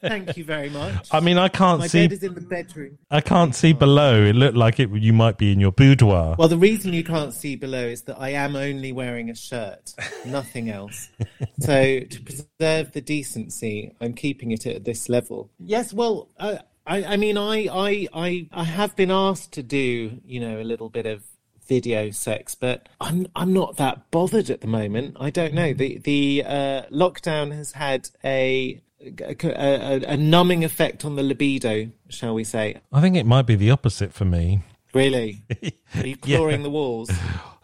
Thank 0.00 0.36
you 0.36 0.44
very 0.44 0.70
much. 0.70 1.08
I 1.10 1.20
mean, 1.20 1.38
I 1.38 1.48
can't 1.48 1.80
see 1.80 1.84
My 1.84 1.86
see. 1.88 2.06
bed 2.06 2.12
is 2.12 2.22
in 2.22 2.34
the 2.34 2.40
bedroom. 2.40 2.98
I 3.10 3.20
can't 3.20 3.54
see 3.54 3.72
below. 3.72 4.22
It 4.22 4.34
looked 4.34 4.56
like 4.56 4.80
it. 4.80 4.90
You 4.90 5.12
might 5.12 5.38
be 5.38 5.52
in 5.52 5.60
your 5.60 5.72
boudoir. 5.72 6.36
Well, 6.38 6.48
the 6.48 6.58
reason 6.58 6.92
you 6.92 7.04
can't 7.04 7.32
see 7.32 7.56
below 7.56 7.86
is 7.86 8.02
that 8.02 8.18
I 8.18 8.30
am 8.30 8.56
only 8.56 8.92
wearing 8.92 9.30
a 9.30 9.34
shirt, 9.34 9.94
nothing 10.26 10.70
else. 10.70 11.08
so 11.60 12.00
to 12.00 12.20
preserve 12.20 12.92
the 12.92 13.00
decency, 13.00 13.94
I'm 14.00 14.14
keeping 14.14 14.50
it 14.52 14.66
at 14.66 14.84
this 14.84 15.08
level. 15.08 15.50
Yes. 15.58 15.92
Well, 15.92 16.28
uh, 16.38 16.58
I, 16.86 17.04
I 17.04 17.16
mean, 17.16 17.36
I, 17.36 17.68
I, 17.70 18.08
I, 18.14 18.48
I 18.52 18.64
have 18.64 18.96
been 18.96 19.10
asked 19.10 19.52
to 19.52 19.62
do, 19.62 20.20
you 20.24 20.40
know, 20.40 20.60
a 20.60 20.64
little 20.64 20.88
bit 20.88 21.06
of 21.06 21.22
video 21.68 22.10
sex, 22.10 22.54
but 22.54 22.88
I'm 23.00 23.26
I'm 23.36 23.52
not 23.52 23.76
that 23.76 24.10
bothered 24.10 24.48
at 24.48 24.62
the 24.62 24.66
moment. 24.66 25.18
I 25.20 25.30
don't 25.30 25.52
know. 25.52 25.74
The 25.74 25.98
the 25.98 26.42
uh, 26.44 26.82
lockdown 26.90 27.54
has 27.54 27.72
had 27.72 28.08
a 28.24 28.80
a, 29.00 29.36
a, 29.42 30.00
a, 30.12 30.16
numbing 30.16 30.64
effect 30.64 31.04
on 31.04 31.16
the 31.16 31.22
libido, 31.22 31.90
shall 32.08 32.34
we 32.34 32.44
say? 32.44 32.80
I 32.92 33.00
think 33.00 33.16
it 33.16 33.26
might 33.26 33.46
be 33.46 33.54
the 33.54 33.70
opposite 33.70 34.12
for 34.12 34.24
me. 34.24 34.62
Really? 34.92 35.42
Are 35.94 36.06
you 36.06 36.16
clawing 36.16 36.60
yeah. 36.60 36.62
the 36.64 36.70
walls? 36.70 37.10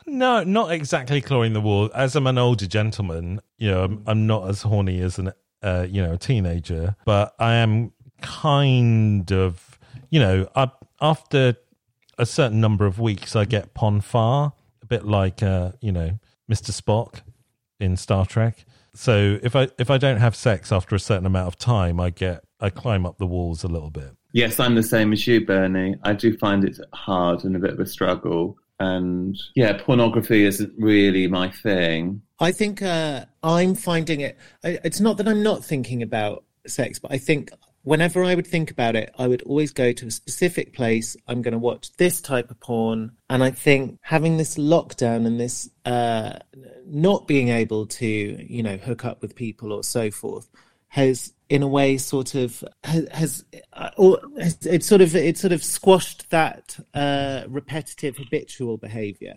No, 0.07 0.45
not 0.45 0.71
exactly 0.71 1.21
clawing 1.21 1.55
the 1.55 1.61
wall. 1.61 1.91
As 1.95 2.15
I'm 2.15 2.27
an 2.27 2.39
older 2.39 2.67
gentleman, 2.67 3.41
you 3.59 3.71
know, 3.71 3.85
I'm, 3.85 4.03
I'm 4.07 4.27
not 4.27 4.49
as 4.49 4.63
horny 4.63 5.01
as 5.01 5.19
an, 5.19 5.33
uh, 5.63 5.87
you 5.89 6.03
know, 6.03 6.13
a 6.13 6.19
teenager, 6.19 6.95
but 7.05 7.35
I 7.39 7.55
am 7.55 7.93
kind 8.21 9.31
of, 9.33 9.79
you 10.11 10.21
know, 10.21 10.49
I, 10.55 10.71
after 11.01 11.57
a 12.19 12.27
certain 12.27 12.61
number 12.61 12.87
of 12.87 13.01
weeks, 13.01 13.35
I 13.35 13.45
get 13.45 13.75
pon 13.75 14.01
farr, 14.01 14.53
a 14.83 14.87
bit 14.87 15.05
like, 15.05 15.43
uh, 15.43 15.73
you 15.81 15.91
know, 15.91 16.19
Mr. 16.51 16.71
Spock 16.71 17.23
in 17.81 17.97
Star 17.97 18.27
Trek. 18.27 18.65
So 18.95 19.39
if 19.43 19.57
I 19.57 19.69
if 19.79 19.91
I 19.91 19.99
don't 19.99 20.19
have 20.19 20.37
sex 20.37 20.73
after 20.73 20.95
a 20.95 21.01
certain 21.01 21.27
amount 21.27 21.49
of 21.49 21.59
time, 21.59 22.01
I 22.01 22.11
get 22.11 22.45
I 22.61 22.71
climb 22.71 23.05
up 23.05 23.19
the 23.19 23.27
walls 23.27 23.65
a 23.65 23.69
little 23.69 23.91
bit. 23.91 24.11
Yes, 24.33 24.59
I'm 24.59 24.75
the 24.75 24.83
same 24.83 25.13
as 25.13 25.27
you, 25.27 25.45
Bernie. 25.45 25.97
I 26.03 26.13
do 26.13 26.37
find 26.39 26.65
it 26.65 26.79
hard 26.93 27.45
and 27.45 27.55
a 27.55 27.59
bit 27.59 27.71
of 27.71 27.81
a 27.81 27.87
struggle. 27.87 28.57
And 28.81 29.37
yeah, 29.55 29.79
pornography 29.81 30.45
isn't 30.45 30.73
really 30.77 31.29
my 31.29 31.51
thing. 31.51 32.23
I 32.41 32.51
think 32.51 32.83
uh, 32.83 33.27
I'm 33.43 33.75
finding 33.75 34.21
it. 34.21 34.37
It's 34.65 35.01
not 35.01 35.19
that 35.19 35.29
I'm 35.29 35.43
not 35.43 35.65
thinking 35.65 36.03
about 36.03 36.45
sex, 36.67 36.99
but 36.99 37.13
I 37.13 37.19
think 37.19 37.53
whenever 37.85 38.25
I 38.25 38.35
would 38.35 38.47
think 38.47 38.71
about 38.71 38.97
it, 38.97 39.15
I 39.19 39.29
would 39.29 39.43
always 39.43 39.73
go 39.73 39.93
to 39.93 40.07
a 40.07 40.11
specific 40.11 40.73
place. 40.73 41.17
I'm 41.29 41.43
going 41.43 41.53
to 41.53 41.59
watch 41.59 41.97
this 41.97 42.21
type 42.21 42.51
of 42.51 42.59
porn. 42.59 43.13
And 43.31 43.45
I 43.45 43.51
think 43.51 43.99
having 44.03 44.37
this 44.37 44.57
lockdown 44.57 45.27
and 45.27 45.39
this 45.39 45.71
uh, 45.85 46.39
not 46.87 47.29
being 47.29 47.51
able 47.51 47.87
to, 47.87 48.07
you 48.07 48.63
know, 48.63 48.79
hook 48.79 49.05
up 49.05 49.23
with 49.23 49.37
people 49.37 49.73
or 49.73 49.85
so 49.85 50.11
forth 50.11 50.49
has 50.89 51.33
in 51.49 51.63
a 51.63 51.69
way 51.69 51.99
sort 51.99 52.35
of 52.35 52.65
has, 52.85 53.09
has 53.13 53.45
uh, 53.73 53.91
or 53.97 54.21
it's 54.37 54.87
sort 54.87 55.01
of 55.01 55.15
it 55.15 55.37
sort 55.37 55.53
of 55.53 55.63
squashed 55.63 56.31
that 56.31 56.79
uh, 56.95 57.43
repetitive 57.49 58.17
habitual 58.17 58.77
behavior 58.77 59.35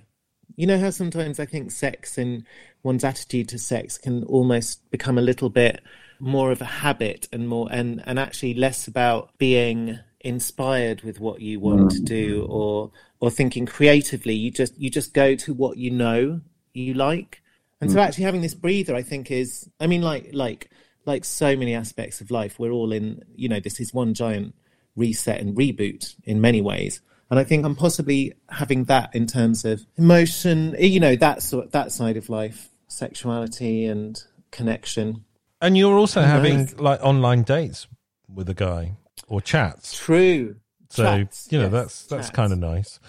you 0.56 0.68
know 0.68 0.78
how 0.78 0.92
sometimes 0.92 1.40
i 1.40 1.46
think 1.46 1.72
sex 1.72 2.18
and 2.18 2.46
one's 2.84 3.04
attitude 3.04 3.50
to 3.50 3.58
sex 3.58 3.98
can 3.98 4.24
almost 4.26 4.90
become 4.92 5.18
a 5.18 5.22
little 5.22 5.50
bit 5.50 5.82
more 6.20 6.52
of 6.52 6.62
a 6.62 6.66
habit 6.66 7.28
and 7.32 7.48
more 7.48 7.68
and 7.72 8.04
and 8.06 8.18
actually 8.18 8.54
less 8.54 8.88
about 8.88 9.30
being 9.38 10.00
inspired 10.22 11.02
with 11.04 11.20
what 11.20 11.42
you 11.42 11.60
want 11.60 11.92
to 11.92 12.00
do 12.02 12.42
mm. 12.42 12.50
or 12.50 12.92
or 13.20 13.30
thinking 13.30 13.66
creatively 13.66 14.34
you 14.34 14.50
just 14.50 14.78
you 14.80 14.90
just 14.90 15.14
go 15.14 15.36
to 15.36 15.54
what 15.54 15.78
you 15.78 15.92
know 15.92 16.42
you 16.74 16.94
like 16.94 17.42
and 17.80 17.92
so 17.92 17.98
mm. 17.98 18.02
actually 18.02 18.24
having 18.24 18.42
this 18.42 18.56
breather 18.56 18.96
i 18.96 19.02
think 19.02 19.30
is 19.30 19.70
i 19.80 19.86
mean 19.86 20.02
like 20.02 20.30
like 20.34 20.70
like 21.08 21.26
so 21.26 21.56
many 21.56 21.74
aspects 21.74 22.22
of 22.22 22.30
life, 22.30 22.60
we're 22.60 22.72
all 22.72 22.92
in, 22.92 23.24
you 23.34 23.50
know, 23.50 23.60
this 23.60 23.80
is 23.80 23.94
one 23.94 24.14
giant 24.14 24.54
reset 24.96 25.40
and 25.40 25.56
reboot 25.56 26.16
in 26.26 26.42
many 26.42 26.62
ways. 26.62 27.02
And 27.32 27.40
I 27.40 27.44
think 27.44 27.66
I'm 27.66 27.76
possibly 27.76 28.34
having 28.50 28.84
that 28.86 29.16
in 29.16 29.26
terms 29.26 29.66
of 29.66 29.86
emotion, 29.98 30.76
you 30.78 31.00
know, 31.00 31.16
that 31.16 31.42
sort, 31.42 31.72
that 31.72 31.92
side 31.92 32.18
of 32.18 32.30
life, 32.30 32.70
sexuality 32.88 33.86
and 33.86 34.22
connection. 34.52 35.24
And 35.62 35.78
you're 35.78 35.98
also 35.98 36.22
Who 36.22 36.28
having 36.28 36.58
knows? 36.58 36.80
like 36.80 37.02
online 37.02 37.44
dates 37.44 37.88
with 38.34 38.50
a 38.50 38.54
guy 38.54 38.98
or 39.28 39.42
chats. 39.42 39.98
True. 39.98 40.58
So 40.90 41.04
Chats, 41.04 41.48
you 41.52 41.58
know 41.58 41.66
yes, 41.66 41.72
that's 41.74 42.04
that's 42.06 42.30
kind 42.30 42.54
of 42.54 42.60
nice. 42.60 43.00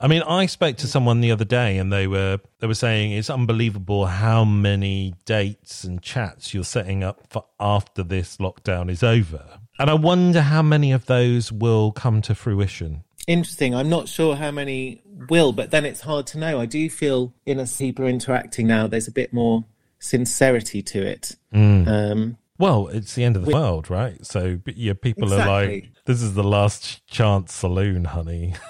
I 0.00 0.06
mean, 0.06 0.22
I 0.22 0.46
spoke 0.46 0.76
to 0.78 0.86
someone 0.86 1.20
the 1.20 1.32
other 1.32 1.44
day, 1.44 1.78
and 1.78 1.92
they 1.92 2.06
were 2.06 2.38
they 2.60 2.66
were 2.66 2.74
saying 2.74 3.12
it's 3.12 3.30
unbelievable 3.30 4.06
how 4.06 4.44
many 4.44 5.14
dates 5.24 5.84
and 5.84 6.00
chats 6.02 6.54
you're 6.54 6.64
setting 6.64 7.02
up 7.04 7.20
for 7.30 7.44
after 7.58 8.02
this 8.02 8.36
lockdown 8.38 8.90
is 8.90 9.02
over. 9.02 9.44
And 9.78 9.90
I 9.90 9.94
wonder 9.94 10.40
how 10.40 10.62
many 10.62 10.92
of 10.92 11.06
those 11.06 11.52
will 11.52 11.92
come 11.92 12.22
to 12.22 12.34
fruition. 12.34 13.04
Interesting. 13.26 13.74
I'm 13.74 13.88
not 13.88 14.08
sure 14.08 14.36
how 14.36 14.50
many 14.50 15.02
will, 15.28 15.52
but 15.52 15.70
then 15.70 15.84
it's 15.84 16.00
hard 16.00 16.26
to 16.28 16.38
know. 16.38 16.60
I 16.60 16.66
do 16.66 16.88
feel 16.88 17.34
in 17.44 17.60
as 17.60 17.76
people 17.76 18.04
are 18.04 18.08
interacting 18.08 18.66
now, 18.66 18.86
there's 18.86 19.08
a 19.08 19.12
bit 19.12 19.32
more 19.32 19.64
sincerity 19.98 20.82
to 20.82 21.02
it. 21.02 21.36
Um, 21.52 22.38
Well, 22.58 22.88
it's 22.88 23.14
the 23.14 23.24
end 23.24 23.36
of 23.36 23.44
the 23.44 23.52
world, 23.52 23.88
right? 23.88 24.24
So 24.26 24.58
yeah, 24.66 24.94
people 24.94 25.32
are 25.32 25.46
like, 25.46 25.90
"This 26.06 26.22
is 26.22 26.34
the 26.34 26.44
last 26.44 27.06
chance 27.06 27.54
saloon, 27.54 28.04
honey." 28.04 28.54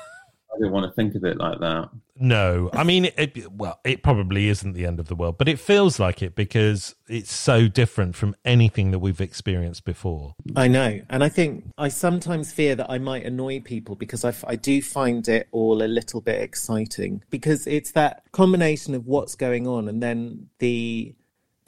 I 0.59 0.61
don't 0.61 0.73
want 0.73 0.91
to 0.91 0.95
think 0.95 1.15
of 1.15 1.25
it 1.25 1.39
like 1.39 1.61
that. 1.61 1.89
No, 2.21 2.69
I 2.73 2.83
mean, 2.83 3.05
it, 3.17 3.53
well, 3.53 3.79
it 3.85 4.03
probably 4.03 4.49
isn't 4.49 4.73
the 4.73 4.87
end 4.87 4.99
of 4.99 5.07
the 5.07 5.15
world, 5.15 5.39
but 5.39 5.49
it 5.49 5.61
feels 5.61 6.01
like 6.01 6.21
it 6.21 6.35
because 6.35 6.97
it's 7.09 7.33
so 7.33 7.69
different 7.69 8.17
from 8.17 8.35
anything 8.45 8.91
that 8.91 8.99
we've 8.99 9.21
experienced 9.21 9.85
before. 9.85 10.35
I 10.57 10.67
know. 10.67 11.01
And 11.09 11.23
I 11.23 11.29
think 11.29 11.65
I 11.79 11.89
sometimes 11.89 12.53
fear 12.53 12.75
that 12.75 12.91
I 12.91 12.99
might 12.99 13.25
annoy 13.25 13.61
people 13.61 13.95
because 13.95 14.25
I 14.25 14.57
do 14.57 14.83
find 14.83 15.29
it 15.29 15.47
all 15.53 15.81
a 15.81 15.87
little 15.87 16.21
bit 16.21 16.43
exciting 16.43 17.23
because 17.31 17.69
it's 17.69 17.93
that 17.93 18.25
combination 18.33 18.95
of 18.97 19.07
what's 19.07 19.37
going 19.37 19.69
on 19.69 19.89
and 19.89 20.03
then 20.03 20.49
the 20.59 21.15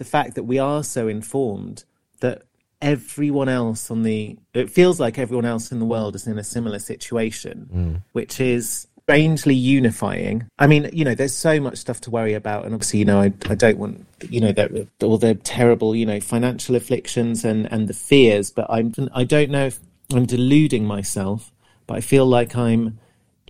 the 0.00 0.04
fact 0.06 0.34
that 0.34 0.44
we 0.44 0.58
are 0.58 0.82
so 0.82 1.08
informed 1.08 1.84
that 2.20 2.40
everyone 2.80 3.50
else 3.50 3.90
on 3.90 4.02
the 4.02 4.34
it 4.54 4.70
feels 4.70 4.98
like 4.98 5.18
everyone 5.18 5.44
else 5.44 5.70
in 5.70 5.78
the 5.78 5.84
world 5.84 6.14
is 6.14 6.26
in 6.26 6.38
a 6.38 6.42
similar 6.42 6.78
situation 6.78 7.68
mm. 7.70 8.02
which 8.12 8.40
is 8.40 8.86
strangely 9.02 9.54
unifying. 9.54 10.48
I 10.58 10.66
mean 10.66 10.88
you 10.90 11.04
know 11.04 11.14
there's 11.14 11.36
so 11.36 11.60
much 11.60 11.76
stuff 11.76 12.00
to 12.02 12.10
worry 12.10 12.32
about 12.32 12.64
and 12.64 12.72
obviously 12.72 13.00
you 13.00 13.04
know 13.04 13.20
i, 13.20 13.30
I 13.50 13.54
don't 13.54 13.76
want 13.76 14.06
you 14.30 14.40
know 14.40 14.52
that 14.52 14.88
all 15.02 15.18
the 15.18 15.34
terrible 15.34 15.94
you 15.94 16.06
know 16.06 16.18
financial 16.18 16.74
afflictions 16.74 17.44
and 17.44 17.70
and 17.70 17.86
the 17.86 17.92
fears 17.92 18.50
but 18.50 18.66
i'm 18.70 18.94
i 19.12 19.24
don't 19.24 19.50
know 19.50 19.66
if 19.66 19.80
i'm 20.14 20.24
deluding 20.24 20.86
myself 20.86 21.52
but 21.86 21.96
i 21.98 22.00
feel 22.00 22.24
like 22.24 22.56
i'm 22.56 22.98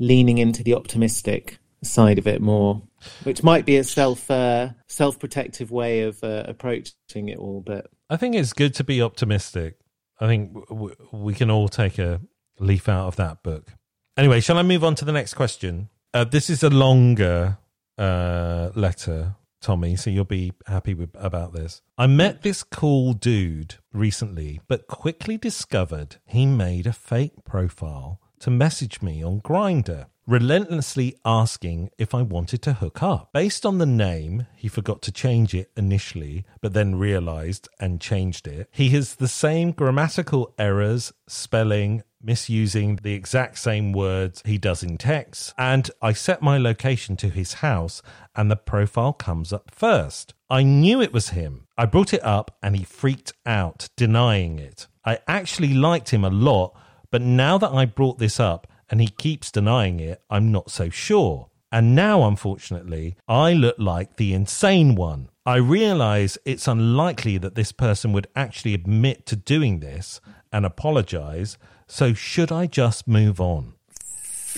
leaning 0.00 0.38
into 0.38 0.64
the 0.64 0.74
optimistic 0.74 1.58
side 1.82 2.18
of 2.18 2.26
it 2.26 2.40
more 2.40 2.82
which 3.24 3.42
might 3.42 3.64
be 3.66 3.76
a 3.76 3.84
self 3.84 4.30
uh, 4.30 4.70
self 4.86 5.18
protective 5.18 5.70
way 5.70 6.02
of 6.02 6.22
uh, 6.22 6.44
approaching 6.46 7.28
it 7.28 7.38
all 7.38 7.62
but 7.64 7.90
I 8.10 8.16
think 8.16 8.34
it's 8.34 8.52
good 8.52 8.74
to 8.74 8.84
be 8.84 9.00
optimistic. 9.00 9.76
I 10.20 10.26
think 10.26 10.52
w- 10.68 10.96
we 11.12 11.32
can 11.32 11.48
all 11.48 11.68
take 11.68 11.96
a 11.98 12.20
leaf 12.58 12.88
out 12.88 13.06
of 13.06 13.16
that 13.16 13.44
book. 13.44 13.68
Anyway, 14.16 14.40
shall 14.40 14.58
I 14.58 14.62
move 14.62 14.82
on 14.82 14.96
to 14.96 15.04
the 15.04 15.12
next 15.12 15.34
question? 15.34 15.88
Uh, 16.12 16.24
this 16.24 16.50
is 16.50 16.64
a 16.64 16.70
longer 16.70 17.58
uh, 17.96 18.70
letter, 18.74 19.36
Tommy, 19.62 19.94
so 19.94 20.10
you'll 20.10 20.24
be 20.24 20.52
happy 20.66 20.92
with, 20.92 21.10
about 21.14 21.52
this. 21.52 21.82
I 21.96 22.08
met 22.08 22.42
this 22.42 22.64
cool 22.64 23.12
dude 23.12 23.76
recently, 23.92 24.60
but 24.66 24.88
quickly 24.88 25.38
discovered 25.38 26.16
he 26.26 26.46
made 26.46 26.88
a 26.88 26.92
fake 26.92 27.44
profile 27.44 28.20
to 28.40 28.50
message 28.50 29.00
me 29.00 29.22
on 29.22 29.40
Grindr, 29.40 30.06
relentlessly 30.30 31.16
asking 31.24 31.90
if 31.98 32.14
I 32.14 32.22
wanted 32.22 32.62
to 32.62 32.74
hook 32.74 33.02
up. 33.02 33.30
Based 33.32 33.66
on 33.66 33.78
the 33.78 33.86
name, 33.86 34.46
he 34.54 34.68
forgot 34.68 35.02
to 35.02 35.12
change 35.12 35.54
it 35.54 35.72
initially, 35.76 36.44
but 36.60 36.72
then 36.72 36.94
realized 36.94 37.68
and 37.80 38.00
changed 38.00 38.46
it. 38.46 38.68
He 38.70 38.90
has 38.90 39.16
the 39.16 39.26
same 39.26 39.72
grammatical 39.72 40.54
errors, 40.56 41.12
spelling, 41.26 42.04
misusing 42.22 43.00
the 43.02 43.12
exact 43.12 43.58
same 43.58 43.90
words 43.90 44.40
he 44.46 44.56
does 44.56 44.84
in 44.84 44.98
text, 44.98 45.52
and 45.58 45.90
I 46.00 46.12
set 46.12 46.42
my 46.42 46.58
location 46.58 47.16
to 47.16 47.28
his 47.28 47.54
house, 47.54 48.00
and 48.36 48.48
the 48.48 48.56
profile 48.56 49.12
comes 49.12 49.52
up 49.52 49.72
first. 49.74 50.34
I 50.48 50.62
knew 50.62 51.02
it 51.02 51.12
was 51.12 51.30
him. 51.30 51.66
I 51.76 51.86
brought 51.86 52.14
it 52.14 52.22
up, 52.22 52.56
and 52.62 52.76
he 52.76 52.84
freaked 52.84 53.32
out, 53.46 53.88
denying 53.96 54.60
it. 54.60 54.86
I 55.04 55.18
actually 55.26 55.74
liked 55.74 56.10
him 56.10 56.22
a 56.22 56.30
lot, 56.30 56.76
but 57.10 57.20
now 57.20 57.58
that 57.58 57.72
I 57.72 57.84
brought 57.84 58.18
this 58.18 58.38
up 58.38 58.68
and 58.90 59.00
he 59.00 59.08
keeps 59.08 59.50
denying 59.50 60.00
it, 60.00 60.20
I'm 60.28 60.50
not 60.50 60.70
so 60.70 60.90
sure. 60.90 61.48
And 61.72 61.94
now, 61.94 62.26
unfortunately, 62.26 63.14
I 63.28 63.52
look 63.52 63.76
like 63.78 64.16
the 64.16 64.34
insane 64.34 64.96
one. 64.96 65.28
I 65.46 65.56
realize 65.56 66.36
it's 66.44 66.66
unlikely 66.66 67.38
that 67.38 67.54
this 67.54 67.70
person 67.70 68.12
would 68.12 68.26
actually 68.34 68.74
admit 68.74 69.24
to 69.26 69.36
doing 69.36 69.78
this 69.78 70.20
and 70.52 70.66
apologize. 70.66 71.56
So, 71.86 72.12
should 72.12 72.50
I 72.50 72.66
just 72.66 73.06
move 73.06 73.40
on? 73.40 73.74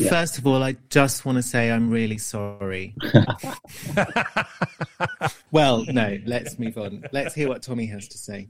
First 0.08 0.38
of 0.38 0.46
all, 0.46 0.62
I 0.62 0.76
just 0.88 1.26
want 1.26 1.36
to 1.36 1.42
say 1.42 1.70
I'm 1.70 1.90
really 1.90 2.16
sorry. 2.16 2.94
well, 5.50 5.84
no, 5.84 6.18
let's 6.24 6.58
move 6.58 6.78
on. 6.78 7.04
Let's 7.12 7.34
hear 7.34 7.48
what 7.48 7.60
Tommy 7.60 7.84
has 7.86 8.08
to 8.08 8.16
say. 8.16 8.48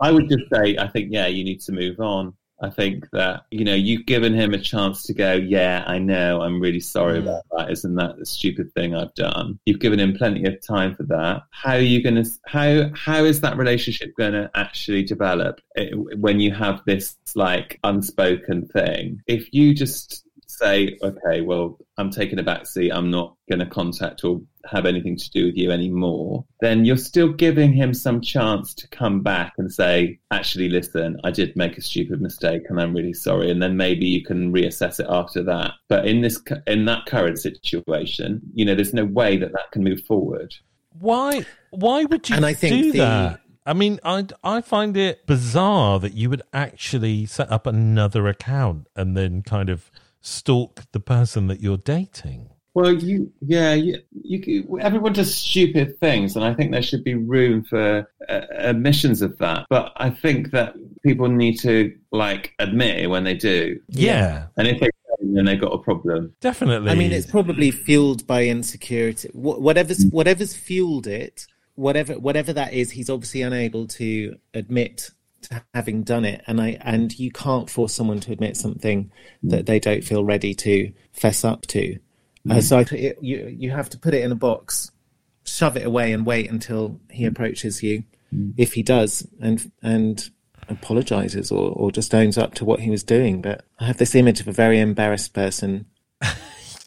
I 0.00 0.10
would 0.10 0.28
just 0.28 0.50
say, 0.52 0.76
I 0.76 0.88
think, 0.88 1.10
yeah, 1.12 1.28
you 1.28 1.44
need 1.44 1.60
to 1.60 1.72
move 1.72 2.00
on. 2.00 2.34
I 2.62 2.70
think 2.70 3.08
that, 3.12 3.44
you 3.50 3.64
know, 3.64 3.74
you've 3.74 4.06
given 4.06 4.34
him 4.34 4.52
a 4.52 4.58
chance 4.58 5.02
to 5.04 5.14
go, 5.14 5.32
yeah, 5.32 5.84
I 5.86 5.98
know, 5.98 6.42
I'm 6.42 6.60
really 6.60 6.80
sorry 6.80 7.18
about 7.18 7.44
that. 7.56 7.70
Isn't 7.70 7.94
that 7.96 8.18
the 8.18 8.26
stupid 8.26 8.72
thing 8.74 8.94
I've 8.94 9.14
done? 9.14 9.58
You've 9.64 9.80
given 9.80 9.98
him 9.98 10.16
plenty 10.16 10.44
of 10.44 10.60
time 10.66 10.94
for 10.94 11.04
that. 11.04 11.42
How 11.50 11.74
are 11.74 11.80
you 11.80 12.02
going 12.02 12.22
to, 12.22 12.30
how, 12.46 12.90
how 12.94 13.24
is 13.24 13.40
that 13.40 13.56
relationship 13.56 14.14
going 14.16 14.32
to 14.32 14.50
actually 14.54 15.04
develop 15.04 15.60
eh, 15.76 15.90
when 15.94 16.40
you 16.40 16.52
have 16.52 16.82
this 16.86 17.16
like 17.34 17.78
unspoken 17.84 18.66
thing? 18.68 19.22
If 19.26 19.52
you 19.54 19.74
just 19.74 20.24
say, 20.60 20.98
okay, 21.02 21.40
well, 21.40 21.78
I'm 21.98 22.10
taking 22.10 22.38
a 22.38 22.42
back 22.42 22.66
seat, 22.66 22.90
I'm 22.92 23.10
not 23.10 23.34
going 23.48 23.58
to 23.60 23.66
contact 23.66 24.22
or 24.24 24.40
have 24.66 24.84
anything 24.86 25.16
to 25.16 25.30
do 25.30 25.46
with 25.46 25.56
you 25.56 25.70
anymore, 25.70 26.44
then 26.60 26.84
you're 26.84 26.96
still 26.98 27.32
giving 27.32 27.72
him 27.72 27.94
some 27.94 28.20
chance 28.20 28.74
to 28.74 28.88
come 28.88 29.22
back 29.22 29.54
and 29.58 29.72
say, 29.72 30.18
actually, 30.30 30.68
listen, 30.68 31.18
I 31.24 31.30
did 31.30 31.56
make 31.56 31.78
a 31.78 31.80
stupid 31.82 32.20
mistake 32.20 32.62
and 32.68 32.78
I'm 32.80 32.94
really 32.94 33.14
sorry. 33.14 33.50
And 33.50 33.62
then 33.62 33.76
maybe 33.76 34.06
you 34.06 34.22
can 34.22 34.52
reassess 34.52 35.00
it 35.00 35.06
after 35.08 35.42
that. 35.44 35.72
But 35.88 36.06
in 36.06 36.20
this, 36.20 36.40
in 36.66 36.84
that 36.84 37.06
current 37.06 37.38
situation, 37.38 38.40
you 38.54 38.64
know, 38.64 38.74
there's 38.74 38.94
no 38.94 39.04
way 39.06 39.36
that 39.38 39.52
that 39.52 39.70
can 39.72 39.82
move 39.82 40.02
forward. 40.02 40.54
Why? 40.98 41.44
Why 41.70 42.04
would 42.04 42.28
you 42.28 42.36
And 42.36 42.44
I 42.44 42.52
think 42.54 42.82
do 42.84 42.92
the- 42.92 42.98
that? 42.98 43.40
I 43.66 43.74
mean, 43.74 44.00
I 44.02 44.26
I 44.42 44.62
find 44.62 44.96
it 44.96 45.26
bizarre 45.26 46.00
that 46.00 46.14
you 46.14 46.30
would 46.30 46.42
actually 46.52 47.26
set 47.26 47.52
up 47.52 47.66
another 47.66 48.26
account 48.26 48.88
and 48.96 49.16
then 49.16 49.42
kind 49.42 49.68
of 49.68 49.90
stalk 50.20 50.82
the 50.92 51.00
person 51.00 51.46
that 51.48 51.60
you're 51.60 51.76
dating. 51.78 52.50
Well, 52.72 52.92
you, 52.92 53.32
yeah, 53.40 53.74
you, 53.74 53.98
you, 54.12 54.78
everyone 54.80 55.12
does 55.12 55.34
stupid 55.34 55.98
things, 55.98 56.36
and 56.36 56.44
I 56.44 56.54
think 56.54 56.70
there 56.70 56.82
should 56.82 57.02
be 57.02 57.14
room 57.14 57.64
for 57.64 58.08
uh, 58.28 58.40
admissions 58.52 59.22
of 59.22 59.36
that. 59.38 59.66
But 59.68 59.92
I 59.96 60.10
think 60.10 60.52
that 60.52 60.74
people 61.02 61.28
need 61.28 61.58
to 61.60 61.92
like 62.12 62.52
admit 62.60 63.00
it 63.00 63.06
when 63.08 63.24
they 63.24 63.34
do, 63.34 63.80
Yeah, 63.88 64.46
and 64.56 64.68
if 64.68 64.78
they 64.80 64.88
then 65.22 65.44
they've 65.44 65.60
got 65.60 65.72
a 65.72 65.78
problem. 65.78 66.32
definitely. 66.40 66.90
I 66.90 66.94
mean, 66.94 67.12
it's 67.12 67.26
probably 67.26 67.70
fueled 67.72 68.26
by 68.26 68.46
insecurity. 68.46 69.28
Wh- 69.30 69.60
Whatever's 69.60 70.04
whatever's 70.06 70.54
fueled 70.54 71.06
it, 71.08 71.46
whatever 71.74 72.18
whatever 72.20 72.52
that 72.52 72.72
is, 72.72 72.92
he's 72.92 73.10
obviously 73.10 73.42
unable 73.42 73.86
to 73.88 74.36
admit 74.54 74.98
to 74.98 75.12
having 75.74 76.02
done 76.02 76.24
it, 76.24 76.42
and 76.46 76.60
I 76.60 76.78
and 76.80 77.16
you 77.18 77.30
can't 77.30 77.70
force 77.70 77.94
someone 77.94 78.20
to 78.20 78.32
admit 78.32 78.56
something 78.56 79.10
that 79.42 79.66
they 79.66 79.78
don't 79.78 80.04
feel 80.04 80.24
ready 80.24 80.54
to 80.54 80.92
fess 81.12 81.44
up 81.44 81.66
to. 81.68 81.98
Uh, 82.48 82.54
mm. 82.54 82.62
so 82.62 82.78
I, 82.78 82.86
it, 82.92 83.18
you 83.20 83.54
you 83.58 83.70
have 83.70 83.90
to 83.90 83.98
put 83.98 84.14
it 84.14 84.22
in 84.22 84.32
a 84.32 84.36
box, 84.36 84.90
shove 85.44 85.76
it 85.76 85.86
away, 85.86 86.12
and 86.12 86.24
wait 86.26 86.50
until 86.50 87.00
he 87.10 87.24
mm. 87.24 87.28
approaches 87.28 87.82
you, 87.82 88.04
mm. 88.34 88.54
if 88.56 88.74
he 88.74 88.82
does, 88.82 89.26
and 89.40 89.70
and 89.82 90.30
apologizes 90.68 91.50
or, 91.50 91.72
or 91.72 91.90
just 91.90 92.14
owns 92.14 92.38
up 92.38 92.54
to 92.54 92.64
what 92.64 92.80
he 92.80 92.90
was 92.90 93.02
doing. 93.02 93.42
But 93.42 93.64
I 93.78 93.86
have 93.86 93.98
this 93.98 94.14
image 94.14 94.40
of 94.40 94.48
a 94.48 94.52
very 94.52 94.78
embarrassed 94.78 95.34
person 95.34 95.86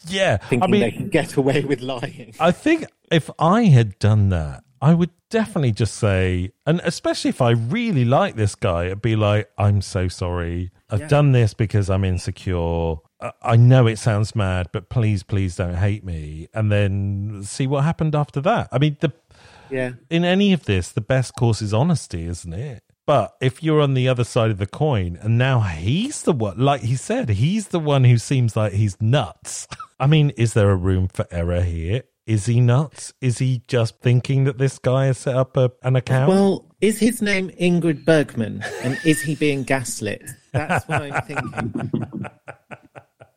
yeah. 0.06 0.38
thinking 0.38 0.62
I 0.62 0.66
mean, 0.66 0.80
they 0.80 0.90
can 0.90 1.08
get 1.08 1.36
away 1.36 1.64
with 1.64 1.80
lying. 1.80 2.34
I 2.40 2.50
think 2.50 2.86
if 3.10 3.30
I 3.38 3.64
had 3.64 3.98
done 3.98 4.30
that, 4.30 4.64
I 4.80 4.94
would 4.94 5.10
definitely 5.34 5.72
just 5.72 5.94
say, 5.94 6.52
and 6.64 6.80
especially 6.84 7.30
if 7.30 7.42
I 7.42 7.50
really 7.50 8.04
like 8.04 8.36
this 8.36 8.54
guy, 8.54 8.84
it'd 8.86 9.02
be 9.02 9.16
like, 9.16 9.50
I'm 9.58 9.82
so 9.82 10.06
sorry. 10.06 10.70
I've 10.90 11.00
Yeah. 11.00 11.08
done 11.08 11.32
this 11.32 11.54
because 11.54 11.90
I'm 11.90 12.04
insecure. 12.04 12.96
I- 13.20 13.32
I 13.42 13.56
know 13.56 13.88
it 13.88 13.98
sounds 13.98 14.36
mad, 14.36 14.68
but 14.72 14.88
please, 14.88 15.24
please 15.24 15.56
don't 15.56 15.74
hate 15.74 16.04
me. 16.04 16.46
And 16.54 16.70
then 16.70 17.42
see 17.42 17.66
what 17.66 17.82
happened 17.82 18.14
after 18.14 18.40
that. 18.42 18.68
I 18.70 18.78
mean, 18.78 18.96
the 19.00 19.12
Yeah. 19.70 19.92
in 20.08 20.24
any 20.24 20.52
of 20.52 20.66
this, 20.66 20.92
the 20.92 21.00
best 21.00 21.34
course 21.34 21.60
is 21.60 21.74
honesty, 21.74 22.26
isn't 22.26 22.52
it? 22.52 22.82
But 23.06 23.34
if 23.40 23.60
you're 23.62 23.80
on 23.82 23.94
the 23.94 24.08
other 24.08 24.24
side 24.24 24.50
of 24.52 24.58
the 24.58 24.66
coin 24.68 25.18
and 25.20 25.36
now 25.36 25.60
he's 25.60 26.22
the 26.22 26.32
one, 26.32 26.58
like 26.58 26.82
he 26.82 26.94
said, 26.96 27.28
he's 27.28 27.68
the 27.68 27.80
one 27.80 28.04
who 28.04 28.18
seems 28.18 28.56
like 28.56 28.72
he's 28.74 28.96
nuts. 29.00 29.66
I 30.00 30.06
mean, 30.06 30.30
is 30.36 30.54
there 30.54 30.70
a 30.70 30.76
room 30.76 31.08
for 31.08 31.26
error 31.30 31.62
here? 31.62 32.02
Is 32.26 32.46
he 32.46 32.60
nuts? 32.60 33.12
Is 33.20 33.38
he 33.38 33.62
just 33.68 34.00
thinking 34.00 34.44
that 34.44 34.56
this 34.56 34.78
guy 34.78 35.06
has 35.06 35.18
set 35.18 35.36
up 35.36 35.56
a, 35.58 35.72
an 35.82 35.94
account? 35.94 36.30
Well, 36.30 36.64
is 36.80 36.98
his 36.98 37.20
name 37.20 37.50
Ingrid 37.60 38.06
Bergman? 38.06 38.64
And 38.82 38.98
is 39.04 39.20
he 39.20 39.34
being 39.34 39.62
gaslit? 39.62 40.22
That's 40.52 40.88
what 40.88 41.02
I'm 41.02 41.22
thinking. 41.22 42.30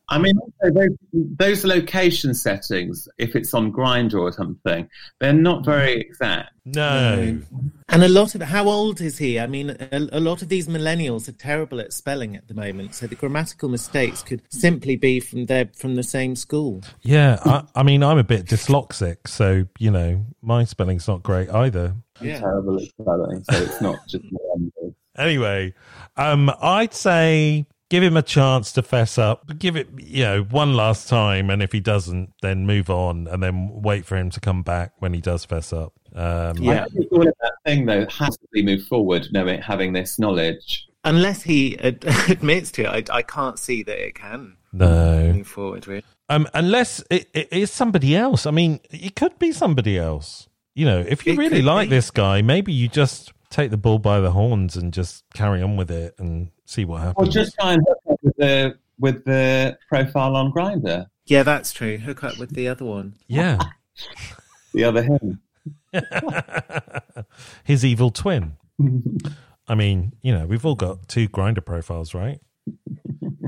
I 0.10 0.20
mean, 0.20 0.40
those, 0.64 0.96
those 1.12 1.66
location 1.66 2.34
settings, 2.34 3.10
if 3.18 3.36
it's 3.36 3.54
on 3.54 3.74
Grindr 3.74 4.22
or 4.22 4.32
something, 4.32 4.90
they're 5.20 5.34
not 5.34 5.66
very 5.66 6.00
exact. 6.00 6.54
no. 6.66 7.42
And 7.90 8.04
a 8.04 8.08
lot 8.08 8.34
of 8.34 8.42
how 8.42 8.70
old 8.70 9.02
is 9.02 9.18
he? 9.18 9.38
I 9.40 9.48
mean, 9.48 9.70
a, 9.70 10.08
a 10.12 10.20
lot 10.20 10.42
of 10.42 10.50
these 10.50 10.68
millennials 10.68 11.28
are 11.28 11.34
terrible 11.34 11.82
at 11.82 11.92
spelling 11.92 12.38
at 12.38 12.48
the 12.48 12.54
moment, 12.54 12.96
so 12.96 13.08
the 13.08 13.16
grammatical 13.16 13.68
mistakes 13.68 14.24
could 14.24 14.42
simply 14.50 14.96
be 14.96 15.20
from 15.20 15.46
their 15.46 15.70
from 15.76 15.96
the 15.96 16.04
same 16.04 16.36
school. 16.36 16.84
Yeah, 17.02 17.40
I, 17.44 17.64
I 17.76 17.84
mean, 17.84 18.02
I'm 18.02 18.18
a 18.18 18.24
bit 18.24 18.46
dyslexic, 18.46 19.28
so, 19.28 19.66
you 19.78 19.92
know, 19.92 20.26
my 20.42 20.64
spelling's 20.64 21.08
not 21.08 21.22
great 21.24 21.50
either. 21.50 21.96
Yeah. 22.22 22.40
Terrible 22.40 22.78
at 22.78 22.88
spelling, 22.88 23.44
so 23.44 23.58
it's 23.58 23.82
not 23.82 24.00
just. 24.08 24.24
Anyway, 25.18 25.74
um, 26.16 26.52
I'd 26.62 26.94
say 26.94 27.66
give 27.90 28.04
him 28.04 28.18
a 28.18 28.22
chance 28.22 28.72
to 28.74 28.82
fess 28.82 29.18
up. 29.18 29.58
Give 29.58 29.76
it, 29.76 29.88
you 29.98 30.24
know, 30.24 30.44
one 30.44 30.74
last 30.76 31.08
time, 31.08 31.50
and 31.50 31.62
if 31.64 31.72
he 31.72 31.80
doesn't, 31.80 32.34
then 32.42 32.66
move 32.66 32.90
on, 32.90 33.28
and 33.28 33.42
then 33.42 33.70
wait 33.82 34.06
for 34.06 34.18
him 34.18 34.30
to 34.32 34.40
come 34.40 34.64
back 34.64 34.94
when 35.00 35.14
he 35.14 35.22
does 35.22 35.46
fess 35.46 35.72
up. 35.74 35.94
Um, 36.16 36.68
I 36.68 36.86
think 36.86 37.12
all 37.12 37.28
of 37.28 37.34
that 37.42 37.54
thing, 37.66 37.86
though, 37.86 38.06
has 38.08 38.38
to 38.38 38.48
be 38.52 38.64
moved 38.64 38.88
forward, 38.88 39.28
knowing 39.32 39.62
having 39.62 39.94
this 39.94 40.18
knowledge. 40.20 40.88
Unless 41.04 41.44
he 41.44 41.78
ad- 41.80 42.04
admits 42.30 42.72
to 42.74 42.84
it, 42.84 43.10
I, 43.10 43.18
I 43.18 43.22
can't 43.22 43.58
see 43.60 43.84
that 43.84 43.98
it 44.06 44.16
can 44.16 44.58
No, 44.74 45.32
move 45.34 45.48
forward. 45.48 45.88
Really. 45.88 46.04
um, 46.30 46.48
unless 46.54 47.02
it, 47.10 47.30
it 47.34 47.48
is 47.52 47.72
somebody 47.72 48.16
else. 48.16 48.46
I 48.46 48.52
mean, 48.52 48.80
it 48.90 49.16
could 49.16 49.38
be 49.40 49.52
somebody 49.52 49.98
else. 49.98 50.50
You 50.76 50.86
know, 50.86 51.00
if 51.08 51.26
you 51.26 51.34
It 51.34 51.38
really 51.38 51.62
like 51.62 51.90
be. 51.90 51.96
this 51.96 52.12
guy, 52.12 52.42
maybe 52.42 52.72
you 52.74 52.88
just 52.88 53.32
take 53.58 53.72
the 53.72 53.78
bull 53.78 53.98
by 53.98 54.20
the 54.20 54.32
horns 54.32 54.78
and 54.78 54.94
just 54.94 55.24
carry 55.34 55.64
on 55.64 55.76
with 55.78 55.90
it 55.90 56.14
and 56.20 56.52
see 56.66 56.86
what 56.86 57.02
happens. 57.02 57.28
Or 57.28 57.32
just 57.32 57.56
try 57.60 57.74
and 57.74 57.84
hook 57.88 57.98
up 58.12 58.20
with 58.22 58.36
the 58.38 58.78
with 59.00 59.26
the 59.26 59.78
profile 59.90 60.36
on 60.36 60.52
Grindr, 60.52 61.08
Yeah, 61.26 61.44
that's 61.44 61.74
true. 61.74 61.98
Hook 61.98 62.24
up 62.24 62.38
with 62.38 62.52
the 62.52 62.68
other 62.68 62.86
one. 62.86 63.16
yeah. 63.28 63.58
the 64.74 64.84
other 64.84 65.04
him. 65.04 65.42
his 67.64 67.84
evil 67.84 68.12
twin. 68.12 68.58
I 69.68 69.74
mean, 69.76 70.14
you 70.22 70.34
know, 70.34 70.46
we've 70.46 70.66
all 70.66 70.76
got 70.76 71.08
two 71.08 71.28
Grindr 71.28 71.66
profiles, 71.66 72.14
right? 72.14 72.40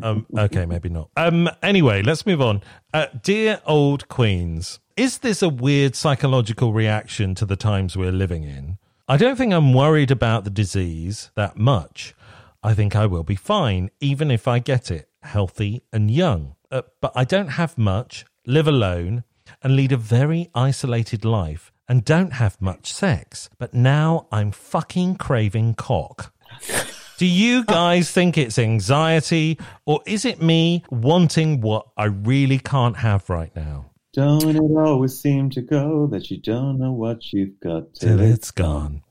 Um, 0.02 0.26
okay, 0.36 0.66
maybe 0.66 0.90
not. 0.90 1.10
Um, 1.18 1.50
anyway, 1.62 2.02
let's 2.02 2.26
move 2.26 2.42
on. 2.42 2.62
Uh, 2.94 3.08
dear 3.22 3.62
old 3.68 4.08
queens, 4.08 4.80
is 4.98 5.20
this 5.20 5.44
a 5.44 5.50
weird 5.50 5.96
psychological 5.96 6.74
reaction 6.74 7.36
to 7.36 7.46
the 7.46 7.56
times 7.56 7.96
we're 7.96 8.12
living 8.12 8.44
in? 8.44 8.78
I 9.12 9.18
don't 9.18 9.38
think 9.38 9.52
I'm 9.52 9.74
worried 9.74 10.12
about 10.12 10.44
the 10.44 10.52
disease 10.52 11.32
that 11.34 11.58
much. 11.58 12.14
I 12.62 12.76
think 12.76 12.96
I 12.96 13.08
will 13.08 13.24
be 13.24 13.36
fine, 13.36 13.90
even 14.00 14.30
if 14.30 14.48
I 14.48 14.60
get 14.60 14.92
it, 14.92 15.10
healthy 15.24 15.82
and 15.92 16.12
young. 16.12 16.54
Uh, 16.70 16.84
but 17.02 17.14
I 17.16 17.24
don't 17.24 17.48
have 17.48 17.76
much, 17.76 18.24
live 18.46 18.68
alone, 18.68 19.24
and 19.64 19.76
lead 19.76 19.92
a 19.92 19.98
very 19.98 20.52
isolated 20.54 21.26
life, 21.26 21.72
and 21.88 22.06
don't 22.06 22.34
have 22.34 22.62
much 22.62 22.94
sex. 22.94 23.50
But 23.58 23.74
now 23.74 24.28
I'm 24.32 24.52
fucking 24.52 25.16
craving 25.16 25.74
cock. 25.74 26.32
Do 27.18 27.26
you 27.26 27.66
guys 27.66 28.12
think 28.12 28.38
it's 28.38 28.60
anxiety, 28.60 29.58
or 29.88 30.04
is 30.06 30.24
it 30.24 30.40
me 30.40 30.84
wanting 30.92 31.62
what 31.62 31.88
I 31.98 32.06
really 32.06 32.60
can't 32.60 32.98
have 32.98 33.28
right 33.28 33.56
now? 33.56 33.89
Don't 34.14 34.56
it 34.56 34.60
always 34.60 35.20
seem 35.20 35.50
to 35.52 35.62
go 35.62 36.08
that 36.08 36.32
you 36.32 36.38
don't 36.38 36.80
know 36.80 36.92
what 36.92 37.32
you've 37.32 37.60
got 37.60 37.94
Till 37.96 38.18
till 38.18 38.20
it's 38.22 38.52
gone. 38.52 39.04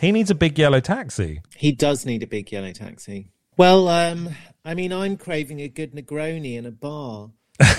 He 0.00 0.12
needs 0.12 0.30
a 0.30 0.34
big 0.34 0.58
yellow 0.58 0.80
taxi. 0.80 1.42
He 1.56 1.72
does 1.72 2.06
need 2.06 2.22
a 2.22 2.26
big 2.26 2.50
yellow 2.50 2.72
taxi. 2.72 3.30
Well, 3.56 3.88
um, 3.88 4.30
I 4.64 4.74
mean, 4.74 4.92
I'm 4.92 5.16
craving 5.16 5.60
a 5.60 5.68
good 5.68 5.92
Negroni 5.92 6.56
in 6.56 6.64
a 6.64 6.70
bar. 6.70 7.30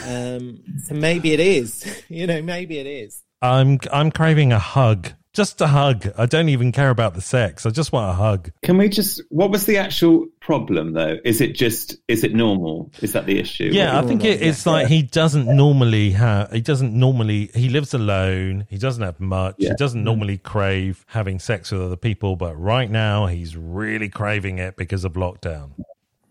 Um, 0.06 0.64
so 0.86 0.94
maybe 0.94 1.34
it 1.34 1.40
is. 1.40 1.86
You 2.10 2.26
know, 2.26 2.42
maybe 2.42 2.80
it 2.80 2.88
is. 2.88 3.24
I'm 3.42 3.78
I'm 3.94 4.12
craving 4.12 4.52
a 4.52 4.58
hug. 4.58 5.14
Just 5.40 5.62
a 5.62 5.68
hug. 5.68 6.06
I 6.18 6.26
don't 6.26 6.50
even 6.50 6.74
care 6.74 6.90
about 6.90 7.14
the 7.14 7.22
sex. 7.22 7.66
I 7.66 7.70
just 7.70 7.94
want 7.94 8.10
a 8.10 8.14
hug. 8.14 8.52
Can 8.62 8.78
we 8.78 8.90
just? 8.90 9.22
What 9.30 9.52
was 9.52 9.66
the 9.68 9.78
actual 9.78 10.28
problem, 10.42 10.92
though? 10.92 11.16
Is 11.24 11.40
it 11.40 11.56
just? 11.56 11.96
Is 12.10 12.26
it 12.26 12.34
normal? 12.34 12.92
Is 13.00 13.14
that 13.14 13.26
the 13.26 13.40
issue? 13.40 13.70
Yeah, 13.72 13.98
I 13.98 14.02
think 14.02 14.26
it, 14.26 14.42
it's 14.42 14.66
like 14.66 14.88
he 14.88 15.02
doesn't 15.02 15.48
normally 15.48 16.12
have. 16.12 16.52
He 16.52 16.60
doesn't 16.60 16.94
normally. 16.94 17.52
He 17.56 17.70
lives 17.70 17.94
alone. 17.94 18.68
He 18.70 18.78
doesn't 18.78 19.02
have 19.02 19.22
much. 19.22 19.56
He 19.60 19.72
doesn't 19.78 20.04
normally 20.04 20.40
crave 20.40 21.06
having 21.08 21.40
sex 21.40 21.72
with 21.72 21.84
other 21.84 21.96
people. 21.96 22.36
But 22.36 22.60
right 22.60 22.92
now, 22.92 23.28
he's 23.28 23.56
really 23.56 24.10
craving 24.10 24.58
it 24.58 24.76
because 24.76 25.06
of 25.06 25.14
lockdown. 25.14 25.72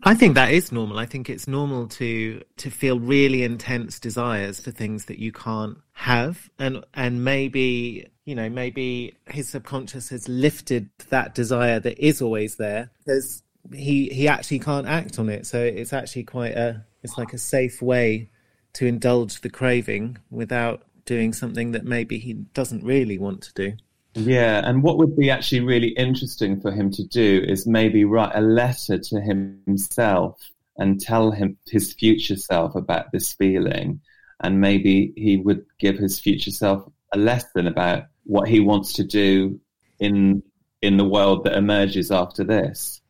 I 0.03 0.13
think 0.13 0.35
that 0.35 0.51
is 0.51 0.71
normal. 0.71 0.99
I 0.99 1.07
think 1.07 1.31
it's 1.31 1.47
normal 1.47 1.87
to 1.87 2.43
to 2.57 2.69
feel 2.69 2.99
really 2.99 3.41
intense 3.41 3.99
desires 3.99 4.59
for 4.59 4.69
things 4.69 5.05
that 5.05 5.17
you 5.17 5.31
can't 5.31 5.79
have, 5.93 6.47
and 6.59 6.85
and 6.93 7.25
maybe 7.25 8.07
you 8.29 8.35
know 8.35 8.47
maybe 8.47 9.15
his 9.25 9.49
subconscious 9.49 10.09
has 10.09 10.29
lifted 10.29 10.87
that 11.09 11.33
desire 11.33 11.79
that 11.79 11.97
is 11.97 12.21
always 12.21 12.57
there 12.57 12.91
because 12.99 13.41
he 13.73 14.07
he 14.09 14.27
actually 14.27 14.59
can't 14.59 14.85
act 14.87 15.17
on 15.17 15.29
it. 15.29 15.47
So 15.47 15.59
it's 15.59 15.93
actually 15.93 16.25
quite 16.25 16.53
a 16.53 16.85
it's 17.01 17.17
like 17.17 17.33
a 17.33 17.39
safe 17.39 17.81
way 17.81 18.29
to 18.73 18.85
indulge 18.85 19.41
the 19.41 19.49
craving 19.49 20.19
without 20.29 20.83
doing 21.05 21.33
something 21.33 21.71
that 21.71 21.85
maybe 21.85 22.19
he 22.19 22.33
doesn't 22.33 22.83
really 22.83 23.17
want 23.17 23.41
to 23.41 23.53
do. 23.53 23.77
Yeah, 24.13 24.61
and 24.63 24.83
what 24.83 24.99
would 24.99 25.17
be 25.17 25.31
actually 25.31 25.61
really 25.61 25.89
interesting 25.89 26.61
for 26.61 26.71
him 26.71 26.91
to 26.91 27.03
do 27.07 27.43
is 27.47 27.65
maybe 27.65 28.05
write 28.05 28.35
a 28.35 28.41
letter 28.41 28.99
to 28.99 29.21
himself 29.21 30.39
and 30.77 31.01
tell 31.01 31.31
him 31.31 31.57
his 31.67 31.93
future 31.93 32.35
self 32.35 32.75
about 32.75 33.11
this 33.11 33.33
feeling, 33.33 34.01
and 34.39 34.61
maybe 34.61 35.13
he 35.15 35.37
would 35.37 35.65
give 35.79 35.97
his 35.97 36.19
future 36.19 36.51
self 36.51 36.87
a 37.11 37.17
lesson 37.17 37.67
about 37.67 38.03
what 38.29 38.47
he 38.47 38.59
wants 38.59 38.93
to 38.93 39.03
do 39.03 39.59
in 39.99 40.43
in 40.81 40.97
the 40.97 41.03
world 41.03 41.43
that 41.43 41.57
emerges 41.57 42.11
after 42.11 42.43
this. 42.43 43.01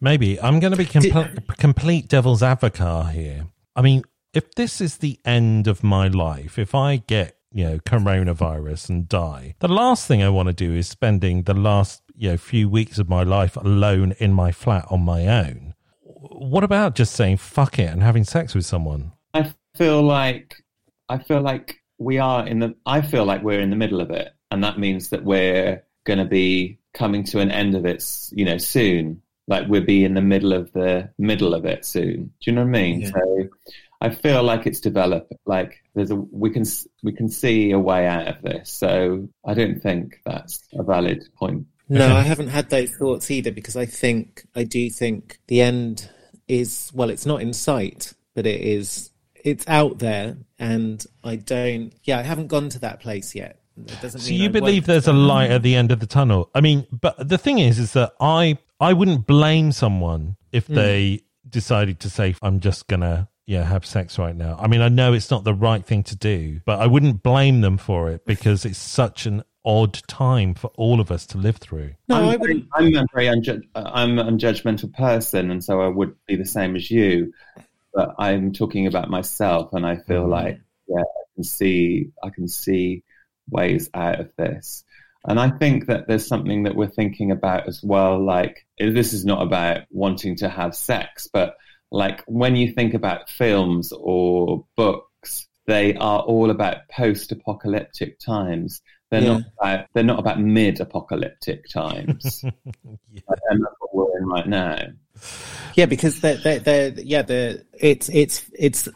Maybe 0.00 0.40
I'm 0.40 0.58
going 0.60 0.72
to 0.72 0.76
be 0.76 0.86
compl- 0.86 1.56
complete 1.56 2.08
devil's 2.08 2.42
advocate 2.42 3.10
here. 3.10 3.46
I 3.76 3.82
mean, 3.82 4.02
if 4.34 4.54
this 4.54 4.80
is 4.80 4.96
the 4.96 5.20
end 5.24 5.68
of 5.68 5.84
my 5.84 6.08
life, 6.08 6.58
if 6.58 6.74
I 6.74 6.96
get 6.96 7.36
you 7.52 7.64
know 7.64 7.78
coronavirus 7.78 8.88
and 8.88 9.08
die, 9.08 9.54
the 9.60 9.68
last 9.68 10.08
thing 10.08 10.22
I 10.22 10.30
want 10.30 10.48
to 10.48 10.54
do 10.54 10.72
is 10.74 10.88
spending 10.88 11.42
the 11.42 11.54
last 11.54 12.02
you 12.14 12.30
know 12.30 12.36
few 12.38 12.68
weeks 12.68 12.98
of 12.98 13.08
my 13.10 13.22
life 13.22 13.56
alone 13.56 14.14
in 14.18 14.32
my 14.32 14.52
flat 14.52 14.86
on 14.90 15.02
my 15.02 15.26
own. 15.26 15.74
What 16.02 16.64
about 16.64 16.94
just 16.94 17.14
saying 17.14 17.36
fuck 17.36 17.78
it 17.78 17.90
and 17.90 18.02
having 18.02 18.24
sex 18.24 18.54
with 18.54 18.64
someone? 18.64 19.12
I 19.34 19.52
feel 19.76 20.02
like 20.02 20.56
I 21.10 21.18
feel 21.18 21.42
like 21.42 21.76
we 21.98 22.18
are 22.18 22.46
in 22.46 22.58
the 22.58 22.74
I 22.86 23.02
feel 23.02 23.26
like 23.26 23.42
we're 23.42 23.60
in 23.60 23.70
the 23.70 23.76
middle 23.76 24.00
of 24.00 24.10
it 24.10 24.35
and 24.50 24.62
that 24.64 24.78
means 24.78 25.10
that 25.10 25.24
we're 25.24 25.82
going 26.04 26.18
to 26.18 26.24
be 26.24 26.78
coming 26.94 27.24
to 27.24 27.40
an 27.40 27.50
end 27.50 27.74
of 27.74 27.84
it 27.84 28.04
you 28.32 28.44
know 28.44 28.58
soon 28.58 29.20
like 29.48 29.68
we'll 29.68 29.84
be 29.84 30.04
in 30.04 30.14
the 30.14 30.22
middle 30.22 30.52
of 30.52 30.72
the 30.72 31.08
middle 31.18 31.54
of 31.54 31.64
it 31.64 31.84
soon 31.84 32.32
do 32.40 32.50
you 32.50 32.52
know 32.52 32.62
what 32.62 32.68
I 32.68 32.82
mean 32.82 33.00
Yeah. 33.02 33.10
so 33.10 33.48
I 34.00 34.10
feel 34.10 34.42
like 34.42 34.66
it's 34.66 34.80
developed 34.80 35.32
like 35.46 35.82
there's 35.94 36.10
a 36.10 36.16
we 36.16 36.50
can 36.50 36.64
we 37.02 37.12
can 37.12 37.28
see 37.28 37.70
a 37.70 37.78
way 37.78 38.06
out 38.06 38.28
of 38.28 38.42
this 38.42 38.70
so 38.70 39.28
I 39.44 39.54
don't 39.54 39.80
think 39.80 40.20
that's 40.24 40.62
a 40.74 40.82
valid 40.82 41.24
point 41.36 41.66
No, 41.88 42.14
I 42.22 42.22
haven't 42.22 42.48
had 42.48 42.70
those 42.70 42.90
thoughts 42.90 43.30
either 43.30 43.50
because 43.52 43.76
I 43.76 43.86
think 43.86 44.46
I 44.54 44.64
do 44.64 44.88
think 44.90 45.38
the 45.48 45.60
end 45.60 46.10
is 46.48 46.90
well, 46.94 47.10
it's 47.10 47.26
not 47.26 47.42
in 47.42 47.52
sight, 47.52 48.12
but 48.34 48.46
it 48.46 48.60
is 48.60 49.10
it's 49.34 49.64
out 49.68 49.98
there, 49.98 50.36
and 50.58 51.04
I 51.22 51.36
don't. 51.36 51.92
Yeah, 52.04 52.18
I 52.18 52.22
haven't 52.22 52.48
gone 52.48 52.68
to 52.70 52.78
that 52.80 53.00
place 53.00 53.34
yet. 53.34 53.60
It 53.76 54.00
doesn't 54.00 54.20
So 54.20 54.30
mean 54.30 54.40
you 54.40 54.48
I 54.48 54.52
believe 54.52 54.86
there's 54.86 55.06
a 55.08 55.12
light 55.12 55.50
at 55.50 55.62
the 55.62 55.74
end 55.74 55.92
of 55.92 56.00
the 56.00 56.06
tunnel? 56.06 56.50
I 56.54 56.60
mean, 56.60 56.86
but 56.90 57.28
the 57.28 57.38
thing 57.38 57.58
is, 57.58 57.78
is 57.78 57.92
that 57.92 58.12
I 58.20 58.58
I 58.80 58.92
wouldn't 58.92 59.26
blame 59.26 59.72
someone 59.72 60.36
if 60.52 60.66
they 60.66 61.20
decided 61.48 62.00
to 62.00 62.10
say, 62.10 62.34
"I'm 62.42 62.60
just 62.60 62.86
gonna." 62.88 63.28
Yeah, 63.48 63.62
have 63.62 63.86
sex 63.86 64.18
right 64.18 64.34
now. 64.34 64.58
I 64.60 64.66
mean, 64.66 64.80
I 64.80 64.88
know 64.88 65.12
it's 65.12 65.30
not 65.30 65.44
the 65.44 65.54
right 65.54 65.86
thing 65.86 66.02
to 66.04 66.16
do, 66.16 66.60
but 66.64 66.80
I 66.80 66.88
wouldn't 66.88 67.22
blame 67.22 67.60
them 67.60 67.78
for 67.78 68.10
it 68.10 68.26
because 68.26 68.64
it's 68.64 68.76
such 68.76 69.24
an 69.24 69.44
odd 69.64 69.94
time 70.08 70.52
for 70.54 70.66
all 70.76 70.98
of 71.00 71.12
us 71.12 71.26
to 71.26 71.38
live 71.38 71.58
through. 71.58 71.92
No, 72.08 72.16
I'm, 72.16 72.22
I 72.24 72.26
very- 72.30 72.38
wouldn't. 72.38 72.66
I'm 72.74 72.96
a 72.96 73.06
very 73.14 73.26
unju- 73.26 73.62
uh, 73.76 73.88
I'm 73.94 74.18
an 74.18 74.36
unjudgmental 74.36 74.92
person, 74.94 75.52
and 75.52 75.62
so 75.62 75.80
I 75.80 75.86
would 75.86 76.16
be 76.26 76.34
the 76.34 76.44
same 76.44 76.74
as 76.74 76.90
you. 76.90 77.32
But 77.94 78.16
I'm 78.18 78.52
talking 78.52 78.88
about 78.88 79.10
myself, 79.10 79.72
and 79.74 79.86
I 79.86 79.98
feel 79.98 80.24
Mhm. 80.24 80.30
like 80.30 80.60
yeah, 80.88 80.98
I 81.02 81.24
can 81.36 81.44
see 81.44 82.08
I 82.24 82.30
can 82.30 82.48
see 82.48 83.04
ways 83.50 83.88
out 83.94 84.20
of 84.20 84.30
this. 84.36 84.84
And 85.28 85.40
I 85.40 85.50
think 85.50 85.86
that 85.86 86.06
there's 86.06 86.26
something 86.26 86.62
that 86.64 86.76
we're 86.76 86.86
thinking 86.88 87.30
about 87.32 87.66
as 87.66 87.82
well. 87.82 88.24
Like, 88.24 88.64
this 88.78 89.12
is 89.12 89.24
not 89.24 89.42
about 89.42 89.82
wanting 89.90 90.36
to 90.36 90.48
have 90.48 90.74
sex, 90.76 91.28
but 91.32 91.56
like 91.90 92.22
when 92.26 92.54
you 92.56 92.72
think 92.72 92.94
about 92.94 93.28
films 93.30 93.92
or 93.96 94.64
books, 94.76 95.48
they 95.66 95.94
are 95.94 96.20
all 96.20 96.50
about 96.50 96.88
post-apocalyptic 96.90 98.18
times. 98.20 98.80
They're 99.10 99.22
Yeah. 99.22 99.28
not 99.38 99.42
about 99.60 99.86
they're 99.94 100.04
not 100.04 100.18
about 100.18 100.40
mid-apocalyptic 100.40 101.68
times. 101.68 102.44
Yeah. 102.84 103.20
and 103.50 103.60
that's 103.64 103.74
what 103.80 103.94
we're 103.94 104.18
in 104.18 104.26
right 104.26 104.46
now. 104.46 104.78
Yeah, 105.74 105.86
because 105.86 106.20
they're, 106.20 106.36
they're, 106.36 106.58
they're 106.58 106.90
yeah, 107.00 107.22
they're, 107.22 107.62
it's 107.72 108.08
it's 108.10 108.44
it's 108.56 108.88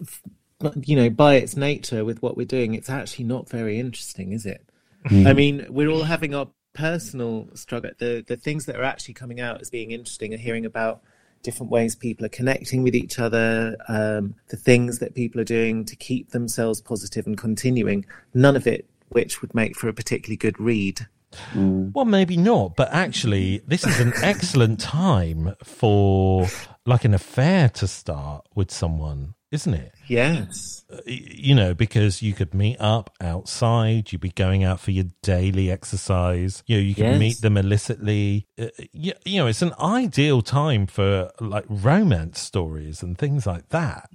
you 0.84 0.96
know 0.96 1.10
by 1.10 1.34
its 1.36 1.56
nature 1.56 2.04
with 2.04 2.22
what 2.22 2.36
we're 2.36 2.46
doing, 2.46 2.74
it's 2.74 2.90
actually 2.90 3.24
not 3.24 3.48
very 3.48 3.78
interesting, 3.78 4.32
is 4.32 4.46
it? 4.46 4.64
I 5.04 5.32
mean, 5.32 5.66
we're 5.70 5.88
all 5.88 6.04
having 6.04 6.34
our 6.34 6.48
personal 6.74 7.48
struggle. 7.54 7.90
The 7.98 8.24
the 8.26 8.36
things 8.36 8.66
that 8.66 8.76
are 8.76 8.84
actually 8.84 9.14
coming 9.14 9.40
out 9.40 9.60
as 9.60 9.70
being 9.70 9.90
interesting 9.90 10.34
are 10.34 10.38
hearing 10.38 10.66
about 10.66 11.02
different 11.42 11.72
ways 11.72 11.96
people 11.96 12.26
are 12.26 12.30
connecting 12.30 12.82
with 12.82 12.94
each 12.94 13.18
other, 13.18 13.76
um, 13.88 14.34
the 14.48 14.56
things 14.56 14.98
that 14.98 15.14
people 15.14 15.40
are 15.40 15.44
doing 15.44 15.84
to 15.86 15.96
keep 15.96 16.30
themselves 16.30 16.80
positive 16.80 17.26
and 17.26 17.38
continuing. 17.38 18.04
None 18.34 18.56
of 18.56 18.66
it 18.66 18.88
which 19.08 19.40
would 19.40 19.54
make 19.54 19.76
for 19.76 19.88
a 19.88 19.92
particularly 19.92 20.36
good 20.36 20.60
read. 20.60 21.06
Well, 21.54 22.04
maybe 22.04 22.36
not, 22.36 22.74
but 22.76 22.92
actually, 22.92 23.62
this 23.66 23.86
is 23.86 24.00
an 24.00 24.12
excellent 24.22 24.80
time 24.80 25.54
for 25.62 26.48
like 26.86 27.04
an 27.04 27.14
affair 27.14 27.68
to 27.70 27.86
start 27.86 28.46
with 28.54 28.70
someone, 28.70 29.34
isn't 29.50 29.74
it? 29.74 29.92
Yes. 30.08 30.84
You 31.06 31.54
know, 31.54 31.72
because 31.74 32.20
you 32.22 32.32
could 32.32 32.52
meet 32.54 32.76
up 32.80 33.14
outside, 33.20 34.10
you'd 34.12 34.20
be 34.20 34.30
going 34.30 34.64
out 34.64 34.80
for 34.80 34.90
your 34.90 35.06
daily 35.22 35.70
exercise. 35.70 36.62
You 36.66 36.76
know, 36.76 36.82
you 36.82 36.94
could 36.94 37.04
Yes. 37.04 37.18
meet 37.20 37.40
them 37.40 37.56
illicitly. 37.56 38.46
Uh, 38.58 38.66
you, 38.92 39.12
you 39.24 39.38
know, 39.38 39.46
it's 39.46 39.62
an 39.62 39.72
ideal 39.80 40.42
time 40.42 40.86
for 40.86 41.30
like 41.40 41.64
romance 41.68 42.40
stories 42.40 43.02
and 43.02 43.16
things 43.16 43.46
like 43.46 43.68
that. 43.68 44.10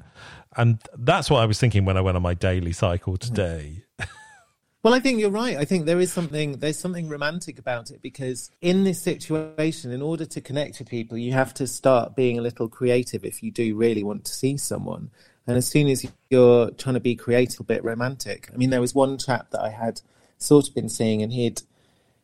And 0.58 0.80
that's 0.98 1.30
what 1.30 1.40
I 1.42 1.46
was 1.46 1.60
thinking 1.60 1.86
when 1.86 1.98
I 1.98 2.02
went 2.02 2.16
on 2.18 2.24
my 2.24 2.34
daily 2.34 2.74
cycle 2.74 3.18
today. 3.18 3.84
Well, 4.86 4.94
I 4.94 5.00
think 5.00 5.20
you're 5.20 5.32
right. 5.32 5.58
I 5.58 5.66
think 5.66 5.88
there 5.88 6.00
is 6.00 6.14
something 6.14 6.60
there's 6.60 6.78
something 6.78 7.10
romantic 7.10 7.58
about 7.58 7.90
it 7.90 8.04
because 8.04 8.52
in 8.62 8.84
this 8.84 9.02
situation, 9.02 9.92
in 9.92 10.04
order 10.04 10.26
to 10.26 10.42
connect 10.42 10.78
with 10.78 10.88
people, 10.88 11.18
you 11.18 11.34
have 11.34 11.56
to 11.56 11.66
start 11.66 12.16
being 12.16 12.38
a 12.38 12.42
little 12.44 12.70
creative 12.70 13.26
if 13.26 13.42
you 13.42 13.50
do 13.50 13.76
really 13.76 14.04
want 14.04 14.26
to 14.26 14.32
see 14.32 14.58
someone. 14.58 15.10
And 15.48 15.58
as 15.58 15.66
soon 15.66 15.88
as 15.88 16.06
you're 16.30 16.70
trying 16.70 16.94
to 16.94 17.00
be 17.00 17.16
creative, 17.16 17.62
a 17.62 17.64
bit 17.64 17.84
romantic. 17.84 18.48
I 18.54 18.58
mean, 18.58 18.70
there 18.70 18.80
was 18.80 18.94
one 18.94 19.18
chap 19.18 19.50
that 19.50 19.62
I 19.62 19.72
had 19.72 20.02
sort 20.38 20.68
of 20.68 20.76
been 20.76 20.90
seeing, 20.90 21.24
and 21.24 21.34
he'd 21.34 21.64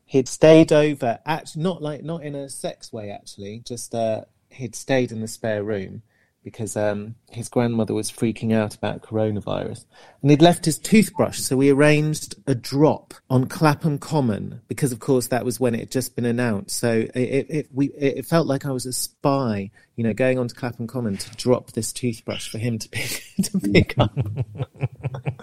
he'd 0.06 0.28
stayed 0.28 0.72
over, 0.72 1.18
actually 1.26 1.64
not 1.64 1.82
like 1.82 2.04
not 2.04 2.22
in 2.22 2.36
a 2.36 2.48
sex 2.48 2.94
way, 2.94 3.10
actually, 3.10 3.64
just 3.66 3.96
uh, 3.96 4.26
he'd 4.50 4.76
stayed 4.76 5.12
in 5.12 5.22
the 5.22 5.28
spare 5.28 5.64
room 5.64 6.04
because 6.44 6.76
um, 6.76 7.16
his 7.30 7.50
grandmother 7.50 7.94
was 7.94 8.12
freaking 8.12 8.54
out 8.54 8.76
about 8.76 9.02
coronavirus. 9.02 9.86
And 10.22 10.32
he'd 10.32 10.42
left 10.42 10.66
his 10.66 10.80
toothbrush, 10.80 11.40
so 11.40 11.56
we 11.56 11.70
arranged 11.70 12.36
a 12.48 12.56
drop 12.56 13.14
on 13.30 13.48
Clapham 13.48 14.00
Common 14.00 14.62
because, 14.68 14.92
of 14.92 15.00
course, 15.00 15.28
that 15.28 15.46
was 15.46 15.60
when 15.60 15.76
it 15.76 15.82
had 15.82 15.92
just 15.92 16.16
been 16.16 16.26
announced. 16.26 16.78
So 16.78 16.92
it, 16.92 17.16
it, 17.16 17.46
it, 17.50 17.68
we, 17.72 17.88
it 17.88 18.26
felt 18.26 18.48
like 18.48 18.66
I 18.66 18.72
was 18.72 18.86
a 18.86 18.94
spy, 18.94 19.72
you 20.02 20.08
know, 20.08 20.14
going 20.16 20.40
onto 20.40 20.56
Clapham 20.56 20.88
Common 20.88 21.16
to 21.16 21.36
drop 21.36 21.74
this 21.74 21.94
toothbrush 21.94 22.50
for 22.50 22.58
him 22.58 22.80
to 22.80 22.90
pick, 22.90 23.24
to 23.44 23.60
pick 23.60 23.94
up. 24.00 24.12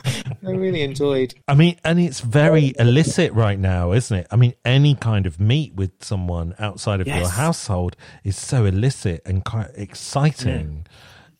I 0.04 0.50
really 0.50 0.82
enjoyed. 0.82 1.32
I 1.46 1.54
mean, 1.54 1.78
and 1.84 2.00
it's 2.00 2.18
very 2.18 2.74
illicit 2.76 3.32
right 3.34 3.56
now, 3.56 3.92
isn't 3.92 4.16
it? 4.16 4.26
I 4.32 4.34
mean, 4.34 4.54
any 4.64 4.96
kind 4.96 5.26
of 5.26 5.38
meet 5.38 5.76
with 5.76 6.02
someone 6.02 6.56
outside 6.58 7.00
of 7.00 7.06
your 7.06 7.28
household 7.28 7.94
is 8.24 8.36
so 8.36 8.64
illicit 8.64 9.22
and 9.24 9.44
quite 9.44 9.70
exciting. 9.76 10.88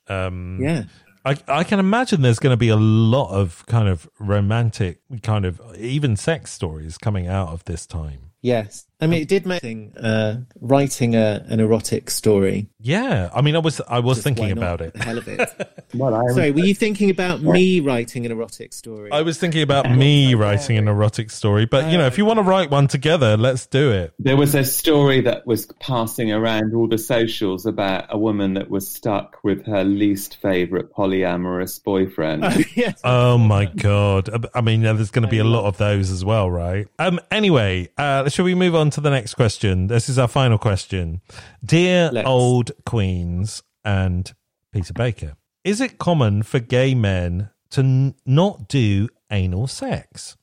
Um, 0.06 0.60
Yeah. 0.62 0.84
I, 1.24 1.36
I 1.48 1.64
can 1.64 1.80
imagine 1.80 2.22
there's 2.22 2.38
going 2.38 2.52
to 2.52 2.56
be 2.56 2.68
a 2.68 2.76
lot 2.76 3.30
of 3.30 3.66
kind 3.66 3.88
of 3.88 4.08
romantic, 4.20 5.00
kind 5.24 5.44
of 5.44 5.60
even 5.76 6.14
sex 6.14 6.52
stories 6.52 6.96
coming 6.98 7.26
out 7.26 7.48
of 7.48 7.64
this 7.64 7.84
time. 7.84 8.30
Yes. 8.42 8.86
I 9.00 9.06
mean, 9.06 9.22
it 9.22 9.28
did 9.28 9.46
make 9.46 9.62
uh, 9.96 10.36
writing 10.60 11.14
a, 11.14 11.44
an 11.48 11.60
erotic 11.60 12.10
story. 12.10 12.68
Yeah, 12.80 13.30
I 13.32 13.42
mean, 13.42 13.54
I 13.54 13.60
was 13.60 13.80
I 13.88 14.00
was 14.00 14.18
Just 14.18 14.24
thinking 14.24 14.50
about 14.50 14.80
it. 14.80 14.94
The 14.94 15.04
hell 15.04 15.18
of 15.18 15.28
it. 15.28 15.74
Well, 15.94 16.14
I 16.14 16.26
Sorry, 16.34 16.50
were 16.50 16.60
you 16.60 16.74
thinking 16.74 17.08
about 17.08 17.40
me 17.40 17.80
writing 17.80 18.26
an 18.26 18.32
erotic 18.32 18.74
story? 18.74 19.10
I 19.10 19.22
was 19.22 19.38
thinking 19.38 19.62
about 19.62 19.90
me 19.90 20.34
writing 20.34 20.76
an 20.76 20.86
erotic 20.86 21.30
story, 21.30 21.64
but 21.64 21.90
you 21.90 21.96
know, 21.96 22.06
if 22.06 22.18
you 22.18 22.26
want 22.26 22.38
to 22.38 22.42
write 22.42 22.70
one 22.70 22.88
together, 22.88 23.38
let's 23.38 23.64
do 23.64 23.90
it. 23.90 24.12
There 24.18 24.36
was 24.36 24.54
a 24.54 24.64
story 24.64 25.22
that 25.22 25.46
was 25.46 25.64
passing 25.80 26.30
around 26.30 26.74
all 26.74 26.88
the 26.88 26.98
socials 26.98 27.64
about 27.64 28.04
a 28.10 28.18
woman 28.18 28.52
that 28.52 28.68
was 28.68 28.86
stuck 28.86 29.38
with 29.42 29.64
her 29.64 29.82
least 29.82 30.36
favorite 30.42 30.92
polyamorous 30.92 31.82
boyfriend. 31.82 32.44
yes. 32.76 33.00
Oh 33.02 33.38
my 33.38 33.64
god! 33.64 34.46
I 34.54 34.60
mean, 34.60 34.82
there's 34.82 35.10
going 35.10 35.22
to 35.22 35.28
be 35.28 35.38
a 35.38 35.44
lot 35.44 35.64
of 35.64 35.78
those 35.78 36.10
as 36.10 36.22
well, 36.22 36.50
right? 36.50 36.86
Um. 36.98 37.18
Anyway, 37.30 37.88
uh, 37.96 38.28
shall 38.28 38.44
we 38.44 38.54
move 38.54 38.74
on 38.74 38.87
to 38.90 39.00
the 39.00 39.10
next 39.10 39.34
question? 39.34 39.86
This 39.86 40.08
is 40.08 40.18
our 40.18 40.28
final 40.28 40.58
question, 40.58 41.20
dear 41.64 42.10
Let's. 42.12 42.28
old 42.28 42.70
queens 42.84 43.62
and 43.84 44.32
Peter 44.72 44.92
Baker. 44.92 45.36
Is 45.64 45.80
it 45.80 45.98
common 45.98 46.42
for 46.42 46.58
gay 46.58 46.94
men 46.94 47.50
to 47.70 47.80
n- 47.80 48.14
not 48.24 48.68
do 48.68 49.08
anal 49.30 49.66
sex? 49.66 50.36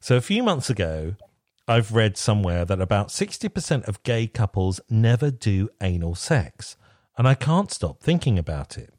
So 0.00 0.16
a 0.16 0.20
few 0.20 0.42
months 0.42 0.68
ago, 0.70 1.14
I've 1.66 1.92
read 1.92 2.16
somewhere 2.16 2.64
that 2.64 2.80
about 2.80 3.08
60% 3.08 3.88
of 3.88 4.02
gay 4.02 4.26
couples 4.26 4.80
never 4.90 5.30
do 5.30 5.70
anal 5.80 6.14
sex, 6.14 6.76
and 7.16 7.26
I 7.26 7.34
can't 7.34 7.70
stop 7.70 8.02
thinking 8.02 8.38
about 8.38 8.76
it. 8.76 8.92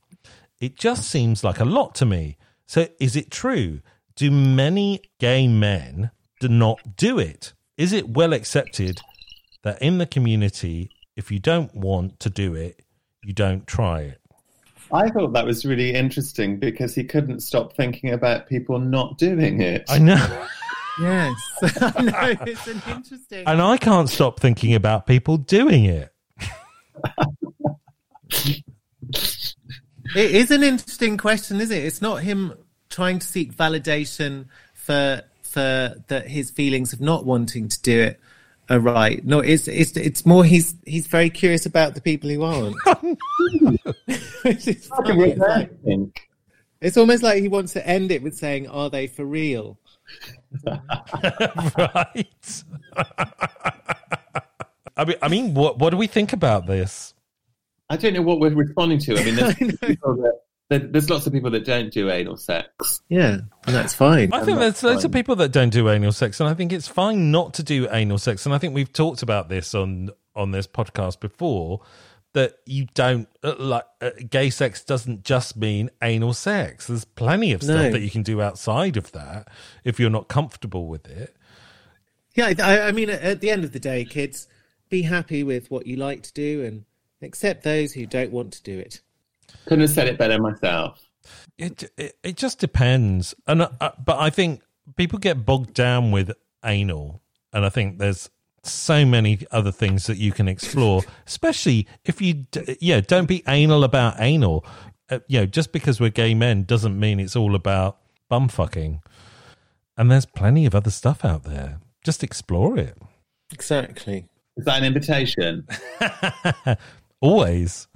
It 0.59 0.76
just 0.78 1.03
seems 1.09 1.43
like 1.43 1.59
a 1.59 1.65
lot 1.65 1.93
to 1.95 2.05
me. 2.05 2.38
So 2.65 2.88
is 2.99 3.15
it 3.15 3.30
true? 3.30 3.82
Do 4.15 4.32
many 4.32 5.01
gay 5.19 5.47
men 5.47 6.11
do 6.39 6.47
not 6.47 6.95
do 6.95 7.19
it? 7.19 7.53
Is 7.78 7.91
it 7.91 8.09
well 8.09 8.34
accepted 8.34 9.01
that 9.63 9.82
in 9.82 9.97
the 9.97 10.05
community, 10.05 10.89
if 11.15 11.32
you 11.32 11.39
don't 11.39 11.73
want 11.76 12.19
to 12.21 12.30
do 12.30 12.53
it, 12.53 12.82
you 13.23 13.34
don't 13.34 13.67
try 13.67 14.01
it? 14.01 14.21
I 14.91 15.09
thought 15.09 15.34
that 15.34 15.45
was 15.45 15.65
really 15.65 15.93
interesting 15.93 16.57
because 16.57 16.95
he 16.95 17.03
couldn't 17.03 17.41
stop 17.41 17.76
thinking 17.76 18.11
about 18.11 18.47
people 18.47 18.80
not 18.80 19.17
doing 19.17 19.61
it. 19.61 19.84
I 19.89 19.97
know. 19.97 20.47
Yes. 21.01 21.36
I 21.82 22.01
know, 22.01 22.36
it's 22.47 22.67
an 22.67 22.82
interesting. 22.88 23.43
and 23.45 23.61
I 23.61 23.78
can't 23.78 24.09
stop 24.09 24.39
thinking 24.39 24.76
about 24.76 25.07
people 25.07 25.38
doing 25.38 25.86
it. 25.86 26.13
It 30.15 30.32
is 30.32 30.51
an 30.51 30.63
interesting 30.63 31.17
question, 31.17 31.59
is 31.59 31.71
it? 31.71 31.84
It's 31.84 32.01
not 32.01 32.21
him 32.21 32.53
trying 32.89 33.19
to 33.19 33.28
seek 33.28 33.53
validation 33.53 34.45
for 34.73 35.21
for 35.56 35.95
that 36.08 36.28
his 36.28 36.51
feelings 36.51 36.91
of 36.91 36.99
not 36.99 37.26
wanting 37.26 37.70
to 37.70 37.82
do 37.82 38.01
it 38.01 38.20
are 38.70 38.80
right. 38.80 39.24
No, 39.26 39.39
it's 39.39 39.68
it's 39.68 39.95
it's 39.95 40.26
more 40.26 40.43
he's 40.43 40.76
he's 40.86 41.08
very 41.08 41.30
curious 41.30 41.66
about 41.66 41.95
the 41.95 42.01
people 42.01 42.30
who 42.30 42.43
aren't. 42.43 42.76
Which 44.43 44.68
funny. 44.88 45.32
It's, 45.32 45.39
like- 45.39 46.30
it's 46.82 46.97
almost 46.97 47.24
like 47.24 47.41
he 47.41 47.47
wants 47.47 47.72
to 47.74 47.88
end 47.88 48.12
it 48.12 48.22
with 48.22 48.36
saying, 48.36 48.68
"Are 48.68 48.89
they 48.89 49.08
for 49.08 49.24
real?" 49.26 49.80
right. 50.66 52.64
I 54.97 55.03
mean, 55.06 55.18
I 55.22 55.28
mean, 55.30 55.53
what 55.53 55.80
what 55.80 55.89
do 55.91 55.97
we 55.97 56.08
think 56.08 56.34
about 56.34 56.68
this? 56.68 57.14
I 57.89 57.97
don't 57.97 58.14
know 58.14 58.22
what 58.22 58.39
we're 58.39 58.53
responding 58.53 58.99
to. 58.99 59.18
I 59.18 59.24
mean, 59.24 59.36
there's, 59.36 59.56
I 59.62 59.86
people 59.88 60.16
that, 60.16 60.22
there, 60.24 60.34
there's 60.70 61.09
lots 61.09 61.28
of 61.28 61.34
people 61.34 61.51
that 61.51 61.63
don't 61.66 61.91
do 61.91 62.09
anal 62.09 62.38
sex. 62.38 63.01
Yeah, 63.09 63.38
and 63.66 63.76
that's 63.76 63.93
fine. 63.93 64.34
I 64.34 64.43
think 64.43 64.57
that's 64.59 64.82
there's 64.82 64.93
loads 64.93 65.05
of 65.05 65.11
people 65.11 65.36
that 65.38 65.51
don't 65.51 65.70
do 65.70 65.89
anal 65.89 66.11
sex, 66.11 66.39
and 66.39 66.49
I 66.49 66.53
think 66.53 66.74
it's 66.74 66.88
fine 66.88 67.32
not 67.32 67.53
to 67.55 67.63
do 67.63 67.88
anal 67.91 68.18
sex. 68.18 68.45
And 68.45 68.55
I 68.55 68.57
think 68.57 68.74
we've 68.74 68.91
talked 68.91 69.22
about 69.22 69.49
this 69.49 69.76
on 69.76 70.09
on 70.36 70.51
this 70.51 70.68
podcast 70.68 71.20
before 71.20 71.82
that 72.34 72.55
you 72.66 72.86
don't 72.95 73.30
uh, 73.43 73.55
like 73.57 73.86
uh, 74.01 74.09
gay 74.30 74.49
sex 74.49 74.84
doesn't 74.84 75.24
just 75.24 75.55
mean 75.55 75.89
anal 76.01 76.34
sex. 76.34 76.88
There's 76.88 77.05
plenty 77.05 77.53
of 77.53 77.63
stuff 77.63 77.76
No. 77.78 77.91
that 77.91 78.01
you 78.01 78.09
can 78.09 78.24
do 78.24 78.41
outside 78.41 78.97
of 78.97 79.11
that 79.13 79.47
if 79.86 79.99
you're 79.99 80.09
not 80.09 80.28
comfortable 80.28 80.88
with 80.88 81.07
it. 81.07 81.34
Yeah, 82.34 82.53
I, 82.59 82.82
I 82.88 82.91
mean, 82.91 83.09
at- 83.09 83.22
at 83.22 83.39
the 83.39 83.49
end 83.49 83.63
of 83.63 83.72
the 83.72 83.80
day, 83.80 84.03
kids, 84.03 84.47
be 84.89 85.03
happy 85.03 85.43
with 85.43 85.72
what 85.72 85.88
you 85.88 85.95
like 85.95 86.24
to 86.24 86.34
do 86.34 86.66
and 86.66 86.84
accept 87.22 87.63
those 87.63 87.93
who 87.93 88.05
don't 88.05 88.32
want 88.32 88.51
to 88.53 88.63
do 88.63 88.78
it. 88.78 88.99
Couldn't 89.66 89.82
have 89.82 89.89
said 89.89 90.08
it 90.08 90.18
better 90.18 90.39
myself. 90.39 91.01
It 91.58 91.89
it, 91.97 92.18
it 92.24 92.38
just 92.38 92.60
depends, 92.60 93.34
and 93.47 93.62
uh, 93.62 93.70
uh, 93.82 93.91
but 94.03 94.20
I 94.20 94.30
think 94.30 94.62
people 94.95 95.20
get 95.20 95.45
bogged 95.45 95.74
down 95.74 96.12
with 96.12 96.32
anal, 96.64 97.22
and 97.53 97.66
I 97.66 97.70
think 97.70 97.97
there's 97.99 98.30
so 98.64 99.06
many 99.06 99.39
other 99.51 99.72
things 99.72 100.08
that 100.08 100.18
you 100.18 100.32
can 100.32 100.47
explore, 100.47 101.01
especially 101.28 101.88
if 102.03 102.22
you 102.22 102.45
d- 102.51 102.78
yeah 102.82 102.99
don't 103.01 103.28
be 103.28 103.43
anal 103.47 103.84
about 103.84 104.16
anal. 104.20 104.66
Uh, 105.10 105.20
you 105.28 105.39
know, 105.39 105.45
just 105.45 105.72
because 105.72 105.99
we're 105.99 106.10
gay 106.10 106.34
men 106.34 106.64
doesn't 106.64 106.99
mean 106.99 107.20
it's 107.20 107.36
all 107.36 107.56
about 107.56 107.97
bum 108.28 108.47
fucking, 108.47 109.01
and 109.97 110.12
there's 110.12 110.26
plenty 110.26 110.66
of 110.66 110.76
other 110.76 110.89
stuff 110.91 111.24
out 111.24 111.43
there. 111.43 111.80
just 112.03 112.24
explore 112.24 112.78
it. 112.78 112.97
Exactly. 113.53 114.26
Is 114.58 114.66
that 114.66 114.80
an 114.80 114.84
invitation? 114.86 115.68
Always. 117.22 117.88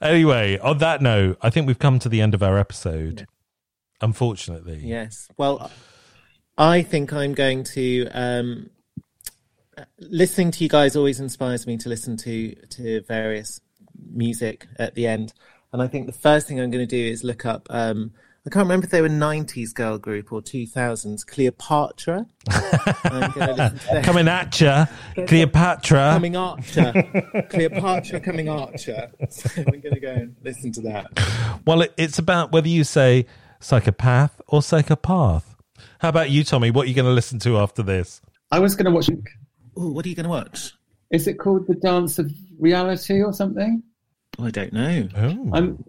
Anyway, 0.00 0.58
on 0.58 0.78
that 0.78 1.02
note, 1.02 1.38
I 1.42 1.50
think 1.50 1.66
we've 1.66 1.78
come 1.78 1.98
to 2.00 2.08
the 2.08 2.20
end 2.20 2.34
of 2.34 2.42
our 2.42 2.58
episode. 2.58 3.26
Unfortunately. 4.00 4.80
Yes. 4.82 5.28
Well, 5.36 5.70
I 6.58 6.82
think 6.82 7.12
I'm 7.12 7.34
going 7.34 7.64
to. 7.64 8.08
Um, 8.12 8.70
listening 9.98 10.50
to 10.52 10.62
you 10.62 10.68
guys 10.68 10.94
always 10.94 11.20
inspires 11.20 11.66
me 11.66 11.76
to 11.78 11.88
listen 11.88 12.16
to 12.18 12.54
to 12.54 13.00
various 13.02 13.60
music 14.10 14.66
at 14.78 14.94
the 14.94 15.06
end, 15.06 15.32
and 15.72 15.82
I 15.82 15.88
think 15.88 16.06
the 16.06 16.12
first 16.12 16.46
thing 16.46 16.60
I'm 16.60 16.70
going 16.70 16.86
to 16.86 16.96
do 16.96 17.12
is 17.12 17.24
look 17.24 17.44
up. 17.46 17.66
Um, 17.70 18.12
I 18.46 18.50
can't 18.50 18.64
remember 18.64 18.84
if 18.84 18.90
they 18.90 19.00
were 19.00 19.08
'90s 19.08 19.72
girl 19.72 19.96
group 19.96 20.30
or 20.30 20.42
2000s. 20.42 21.26
Cleopatra. 21.26 22.26
I'm 22.50 23.30
gonna 23.30 23.52
listen 23.54 23.78
to 23.78 23.86
them. 23.92 24.04
Coming 24.04 24.28
at 24.28 24.60
ya, 24.60 24.86
Cleopatra. 25.26 26.10
coming 26.12 26.36
Archer. 26.36 26.92
Cleopatra 27.48 28.20
coming 28.20 28.48
Archer. 28.50 29.10
So 29.30 29.48
we're 29.56 29.78
going 29.78 29.94
to 29.94 30.00
go 30.00 30.10
and 30.10 30.36
listen 30.44 30.72
to 30.72 30.80
that. 30.82 31.06
Well, 31.66 31.80
it, 31.82 31.94
it's 31.96 32.18
about 32.18 32.52
whether 32.52 32.68
you 32.68 32.84
say 32.84 33.24
psychopath 33.60 34.40
or 34.46 34.62
psychopath. 34.62 35.56
How 36.00 36.10
about 36.10 36.28
you, 36.30 36.44
Tommy? 36.44 36.70
What 36.70 36.84
are 36.84 36.88
you 36.88 36.94
going 36.94 37.06
to 37.06 37.12
listen 37.12 37.38
to 37.40 37.56
after 37.56 37.82
this? 37.82 38.20
I 38.50 38.58
was 38.58 38.74
going 38.74 38.84
to 38.84 38.90
watch. 38.90 39.08
Oh, 39.76 39.90
what 39.90 40.04
are 40.04 40.08
you 40.10 40.14
going 40.14 40.24
to 40.24 40.30
watch? 40.30 40.74
Is 41.10 41.26
it 41.26 41.38
called 41.38 41.66
The 41.66 41.76
Dance 41.76 42.18
of 42.18 42.30
Reality 42.58 43.22
or 43.22 43.32
something? 43.32 43.82
Oh, 44.38 44.44
I 44.44 44.50
don't 44.50 44.72
know. 44.72 45.08
Oh. 45.16 45.50
I'm 45.54 45.84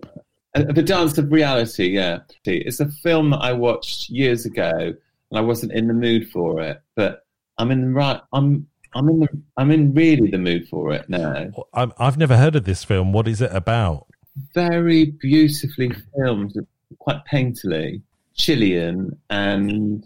The 0.56 0.84
Dance 0.84 1.18
of 1.18 1.32
Reality. 1.32 1.89
Yeah, 1.89 2.20
it's 2.45 2.80
a 2.80 2.88
film 2.89 3.32
that 3.32 3.39
I 3.41 3.53
watched 3.53 4.10
years 4.10 4.45
ago, 4.45 4.72
and 4.72 5.38
I 5.38 5.41
wasn't 5.41 5.74
in 5.74 5.88
the 5.88 5.93
mood 5.93 6.30
for 6.30 6.62
it. 6.62 6.82
But 6.95 7.26
I'm 7.58 7.72
in 7.72 7.82
the 7.82 7.88
right. 7.89 8.22
I'm. 8.34 8.68
I'm 8.93 9.10
in 9.10 9.20
the. 9.20 9.28
I'm 9.58 9.72
in 9.72 9.93
really 9.93 10.32
the 10.32 10.38
mood 10.38 10.68
for 10.70 10.93
it 10.93 11.10
now. 11.10 11.47
I'm, 11.74 11.91
I've 11.99 12.18
never 12.18 12.38
heard 12.38 12.56
of 12.56 12.64
this 12.64 12.84
film. 12.86 13.12
What 13.12 13.28
is 13.28 13.41
it 13.41 13.51
about? 13.53 14.08
Very 14.53 15.06
beautifully 15.06 15.91
filmed, 16.16 16.53
quite 16.99 17.22
painterly. 17.30 18.01
Chilean 18.36 19.18
and 19.30 20.06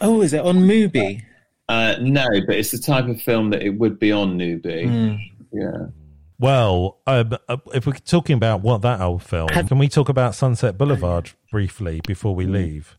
Oh, 0.00 0.20
is 0.22 0.32
it 0.32 0.40
on 0.44 0.58
Mubi? 0.58 1.22
uh, 1.68 1.94
no, 2.00 2.26
but 2.46 2.56
it's 2.56 2.70
the 2.72 2.78
type 2.78 3.06
of 3.08 3.20
film 3.22 3.50
that 3.50 3.62
it 3.62 3.70
would 3.70 3.98
be 3.98 4.10
on 4.12 4.36
Mubi. 4.38 4.86
Hmm. 4.88 5.16
Yeah. 5.52 5.86
Well, 6.40 6.98
um, 7.06 7.36
uh, 7.48 7.56
if 7.74 7.86
we're 7.86 7.94
talking 7.94 8.36
about 8.36 8.60
what 8.60 8.82
that 8.82 9.00
old 9.00 9.22
film, 9.22 9.48
Have- 9.48 9.68
can 9.68 9.78
we 9.78 9.88
talk 9.88 10.08
about 10.08 10.34
Sunset 10.34 10.78
Boulevard 10.78 11.30
briefly 11.50 12.00
before 12.06 12.34
we 12.34 12.46
leave? 12.46 12.96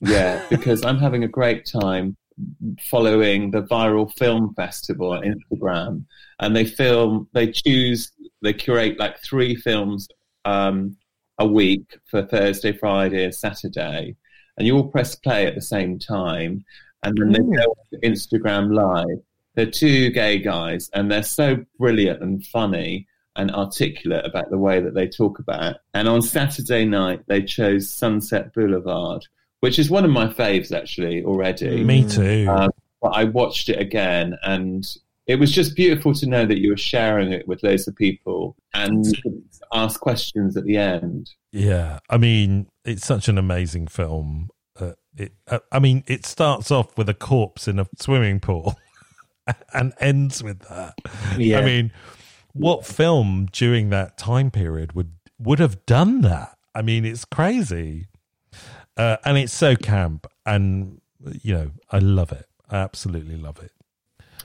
Yeah, 0.00 0.44
because 0.50 0.84
I'm 0.84 0.98
having 0.98 1.24
a 1.24 1.28
great 1.28 1.64
time 1.64 2.16
following 2.90 3.50
the 3.50 3.62
viral 3.62 4.12
film 4.18 4.52
festival 4.54 5.12
on 5.12 5.22
Instagram, 5.22 6.04
and 6.40 6.54
they 6.54 6.64
film, 6.64 7.28
they 7.32 7.50
choose, 7.50 8.12
they 8.42 8.52
curate 8.52 8.98
like 8.98 9.22
three 9.22 9.54
films 9.54 10.08
um, 10.44 10.96
a 11.38 11.46
week 11.46 11.98
for 12.10 12.26
Thursday, 12.26 12.72
Friday, 12.72 13.24
and 13.24 13.34
Saturday, 13.34 14.16
and 14.58 14.66
you 14.66 14.76
all 14.76 14.88
press 14.88 15.14
play 15.14 15.46
at 15.46 15.54
the 15.54 15.62
same 15.62 15.98
time, 15.98 16.64
and 17.04 17.16
then 17.16 17.32
they 17.32 17.38
go 17.56 17.62
on 17.62 17.76
to 17.92 18.00
Instagram 18.06 18.74
live. 18.74 19.22
They're 19.54 19.70
two 19.70 20.10
gay 20.10 20.38
guys, 20.38 20.90
and 20.94 21.10
they're 21.10 21.22
so 21.22 21.64
brilliant 21.78 22.22
and 22.22 22.44
funny 22.46 23.06
and 23.36 23.50
articulate 23.50 24.24
about 24.26 24.50
the 24.50 24.58
way 24.58 24.80
that 24.80 24.94
they 24.94 25.08
talk 25.08 25.38
about. 25.38 25.74
it. 25.74 25.76
And 25.94 26.08
on 26.08 26.22
Saturday 26.22 26.84
night, 26.84 27.22
they 27.28 27.42
chose 27.42 27.88
Sunset 27.88 28.52
Boulevard, 28.54 29.26
which 29.60 29.78
is 29.78 29.90
one 29.90 30.04
of 30.04 30.10
my 30.10 30.26
faves 30.26 30.76
actually 30.76 31.24
already. 31.24 31.82
Me 31.82 32.08
too. 32.08 32.46
Um, 32.48 32.70
but 33.00 33.10
I 33.16 33.24
watched 33.24 33.68
it 33.68 33.80
again, 33.80 34.36
and 34.42 34.86
it 35.26 35.36
was 35.36 35.50
just 35.50 35.74
beautiful 35.74 36.14
to 36.14 36.26
know 36.26 36.46
that 36.46 36.60
you 36.60 36.70
were 36.70 36.76
sharing 36.76 37.32
it 37.32 37.48
with 37.48 37.62
loads 37.62 37.88
of 37.88 37.96
people, 37.96 38.56
and 38.74 39.04
ask 39.72 40.00
questions 40.00 40.56
at 40.56 40.64
the 40.64 40.76
end. 40.76 41.30
Yeah, 41.52 41.98
I 42.08 42.18
mean, 42.18 42.68
it's 42.84 43.06
such 43.06 43.28
an 43.28 43.38
amazing 43.38 43.88
film. 43.88 44.50
Uh, 44.78 44.92
it, 45.16 45.32
uh, 45.46 45.58
I 45.70 45.78
mean, 45.78 46.04
it 46.06 46.26
starts 46.26 46.70
off 46.70 46.96
with 46.96 47.08
a 47.08 47.14
corpse 47.14 47.66
in 47.66 47.78
a 47.78 47.86
swimming 48.00 48.40
pool 48.40 48.76
and 49.74 49.92
ends 50.00 50.42
with 50.42 50.60
that. 50.68 50.94
Yeah. 51.36 51.58
I 51.58 51.64
mean, 51.64 51.92
what 52.52 52.86
film 52.86 53.48
during 53.52 53.90
that 53.90 54.18
time 54.18 54.50
period 54.50 54.94
would 54.94 55.12
would 55.38 55.58
have 55.58 55.84
done 55.86 56.20
that? 56.22 56.56
I 56.74 56.82
mean, 56.82 57.04
it's 57.04 57.24
crazy, 57.24 58.06
uh, 58.96 59.16
and 59.24 59.36
it's 59.36 59.52
so 59.52 59.76
camp, 59.76 60.26
and 60.46 61.00
you 61.42 61.54
know, 61.54 61.70
I 61.90 61.98
love 61.98 62.32
it. 62.32 62.46
I 62.70 62.76
absolutely 62.78 63.36
love 63.36 63.58
it. 63.62 63.72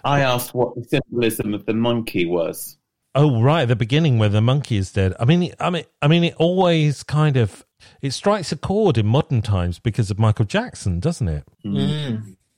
I 0.03 0.21
asked 0.21 0.53
what 0.53 0.75
the 0.75 0.83
symbolism 0.83 1.53
of 1.53 1.65
the 1.65 1.73
monkey 1.73 2.25
was. 2.25 2.77
Oh, 3.15 3.41
right 3.41 3.65
the 3.65 3.75
beginning 3.75 4.19
where 4.19 4.29
the 4.29 4.41
monkey 4.41 4.77
is 4.77 4.91
dead. 4.91 5.13
I 5.19 5.25
mean, 5.25 5.53
I 5.59 5.69
mean, 5.69 5.85
I 6.01 6.07
mean, 6.07 6.23
it 6.23 6.35
always 6.37 7.03
kind 7.03 7.35
of 7.35 7.65
it 8.01 8.11
strikes 8.11 8.51
a 8.51 8.57
chord 8.57 8.97
in 8.97 9.07
modern 9.07 9.41
times 9.41 9.79
because 9.79 10.11
of 10.11 10.19
Michael 10.19 10.45
Jackson, 10.45 10.99
doesn't 10.99 11.27
it? 11.27 11.43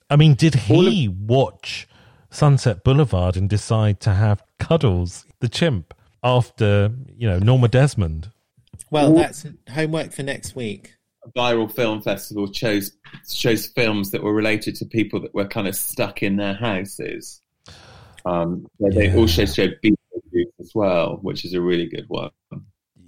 I 0.10 0.16
mean, 0.16 0.34
did 0.34 0.56
he 0.56 1.08
watch 1.08 1.88
Sunset 2.30 2.84
Boulevard 2.84 3.36
and 3.38 3.50
decide 3.50 4.00
to 4.02 4.14
have 4.14 4.44
Cuddles, 4.60 5.26
the 5.40 5.50
chimp, 5.50 5.94
after 6.24 6.92
you 7.18 7.28
know 7.28 7.40
Norma 7.40 7.68
Desmond? 7.68 8.32
Well, 8.92 9.14
that's 9.14 9.46
homework 9.72 10.12
for 10.12 10.24
next 10.24 10.56
week. 10.56 10.94
A 11.26 11.30
viral 11.38 11.72
film 11.72 12.02
festival 12.02 12.48
chose 12.52 12.92
chose 13.30 13.68
films 13.68 14.12
that 14.12 14.24
were 14.24 14.34
related 14.34 14.76
to 14.76 14.86
people 14.86 15.20
that 15.22 15.34
were 15.34 15.48
kind 15.48 15.68
of 15.68 15.76
stuck 15.76 16.24
in 16.24 16.38
their 16.38 16.54
houses. 16.54 17.42
Um, 18.26 18.66
where 18.78 18.92
they 18.92 19.08
Yeah. 19.08 19.16
also 19.16 19.46
showed 19.46 19.78
Beetlejuice 19.84 20.52
as 20.60 20.72
well, 20.76 21.20
which 21.22 21.46
is 21.46 21.54
a 21.54 21.62
really 21.62 21.88
good 21.88 22.06
one. 22.10 22.32
Oh, 22.52 22.60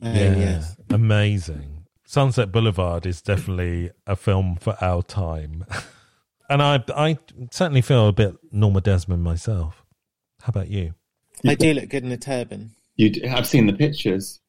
yes. 0.04 0.76
amazing. 0.90 1.86
Sunset 2.06 2.52
Boulevard 2.52 3.06
is 3.06 3.22
definitely 3.22 3.92
a 4.08 4.16
film 4.16 4.56
for 4.60 4.76
our 4.82 5.04
time, 5.04 5.66
and 6.52 6.62
I 6.62 6.84
I 6.96 7.18
certainly 7.50 7.82
feel 7.82 8.08
a 8.08 8.14
bit 8.14 8.36
Norma 8.52 8.82
Desmond 8.82 9.24
myself. 9.24 9.84
How 10.42 10.50
about 10.50 10.70
you? 10.70 10.94
I 11.48 11.56
do 11.56 11.74
look 11.74 11.90
good 11.90 12.04
in 12.04 12.12
a 12.12 12.18
turban. 12.18 12.72
You, 12.98 13.10
d- 13.10 13.28
I've 13.28 13.48
seen 13.48 13.66
the 13.66 13.74
pictures. 13.74 14.42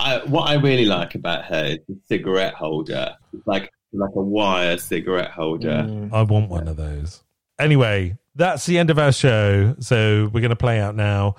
I, 0.00 0.18
what 0.24 0.48
I 0.48 0.54
really 0.54 0.84
like 0.84 1.14
about 1.14 1.44
her 1.46 1.64
is 1.64 1.78
the 1.88 1.98
cigarette 2.06 2.54
holder. 2.54 3.16
It's 3.32 3.46
like 3.46 3.70
like 3.92 4.14
a 4.14 4.20
wire 4.20 4.78
cigarette 4.78 5.30
holder. 5.30 5.84
Mm. 5.86 6.12
I 6.12 6.22
want 6.22 6.48
one 6.48 6.68
of 6.68 6.76
those. 6.76 7.22
Anyway, 7.58 8.16
that's 8.34 8.66
the 8.66 8.78
end 8.78 8.90
of 8.90 8.98
our 8.98 9.12
show. 9.12 9.74
So 9.80 10.30
we're 10.32 10.40
going 10.40 10.50
to 10.50 10.56
play 10.56 10.78
out 10.78 10.94
now. 10.94 11.34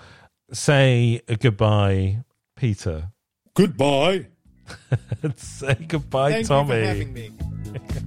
Say 0.52 1.22
a 1.28 1.38
goodbye, 1.38 2.24
Peter. 2.56 3.10
Goodbye. 3.56 4.28
Say 5.36 5.76
goodbye, 5.88 6.32
Thank 6.34 6.48
Tommy. 6.48 6.76
you 6.76 6.82
for 6.82 6.88
having 6.88 7.14
me. 7.14 7.32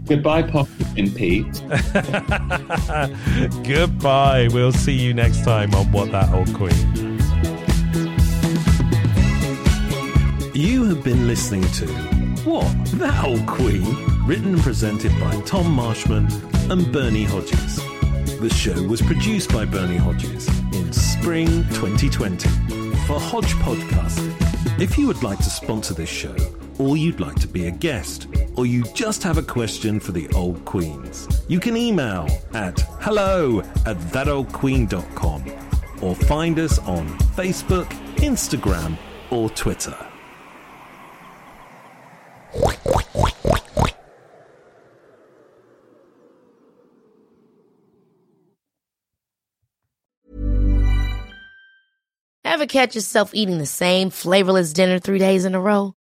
Goodbye, 0.07 0.43
Poppy 0.43 0.71
and 0.97 1.15
Pete. 1.15 1.63
goodbye. 3.67 4.49
We'll 4.53 4.73
see 4.73 4.95
you 4.95 5.15
next 5.15 5.45
time 5.45 5.75
on 5.75 5.91
What 5.93 6.11
That 6.13 6.33
Old 6.33 6.53
Queen. 6.55 7.19
You 10.55 10.85
have 10.85 11.03
been 11.05 11.27
listening 11.27 11.63
to 11.63 11.87
What? 12.45 12.67
That 12.99 13.25
Old 13.25 13.47
Queen, 13.47 13.85
written 14.27 14.55
and 14.55 14.63
presented 14.63 15.13
by 15.21 15.41
Tom 15.43 15.73
Marshman 15.73 16.27
and 16.71 16.93
Bernie 16.93 17.25
Hodges. 17.25 17.77
The 18.41 18.51
show 18.51 18.83
was 18.89 19.01
produced 19.01 19.53
by 19.53 19.65
Bernie 19.65 19.97
Hodges 19.97 20.49
in 20.75 20.93
spring 20.93 21.47
2020 21.71 22.49
for 23.07 23.21
Hodge 23.21 23.55
Podcasting. 23.57 24.35
If 24.81 24.99
you 24.99 25.07
would 25.07 25.23
like 25.23 25.39
to 25.39 25.51
sponsor 25.51 25.95
this 25.95 26.09
show, 26.09 26.35
or 26.83 26.97
you'd 26.97 27.21
like 27.21 27.39
to 27.39 27.47
be 27.47 27.67
a 27.67 27.71
guest, 27.71 28.27
or 28.57 28.67
you 28.67 28.83
just 28.93 29.23
have 29.23 29.39
a 29.39 29.43
question 29.43 30.01
for 30.01 30.11
the 30.11 30.29
old 30.31 30.65
queens, 30.65 31.29
you 31.49 31.61
can 31.61 31.77
email 31.77 32.27
at 32.55 32.81
hello 33.01 33.61
at 33.87 33.97
thatoldqueen.com 34.11 35.45
or 36.03 36.17
find 36.17 36.59
us 36.59 36.81
on 36.81 37.07
Facebook, 37.37 37.87
Instagram, 38.17 38.99
or 39.31 39.49
Twitter. 39.51 39.97
Ever 52.45 52.67
catch 52.67 52.97
yourself 52.97 53.31
eating 53.35 53.59
the 53.59 53.67
same 53.67 54.11
flavorless 54.11 54.73
dinner 54.73 54.99
three 54.99 55.19
days 55.19 55.45
in 55.45 55.55
a 55.55 55.61
row? 55.61 55.95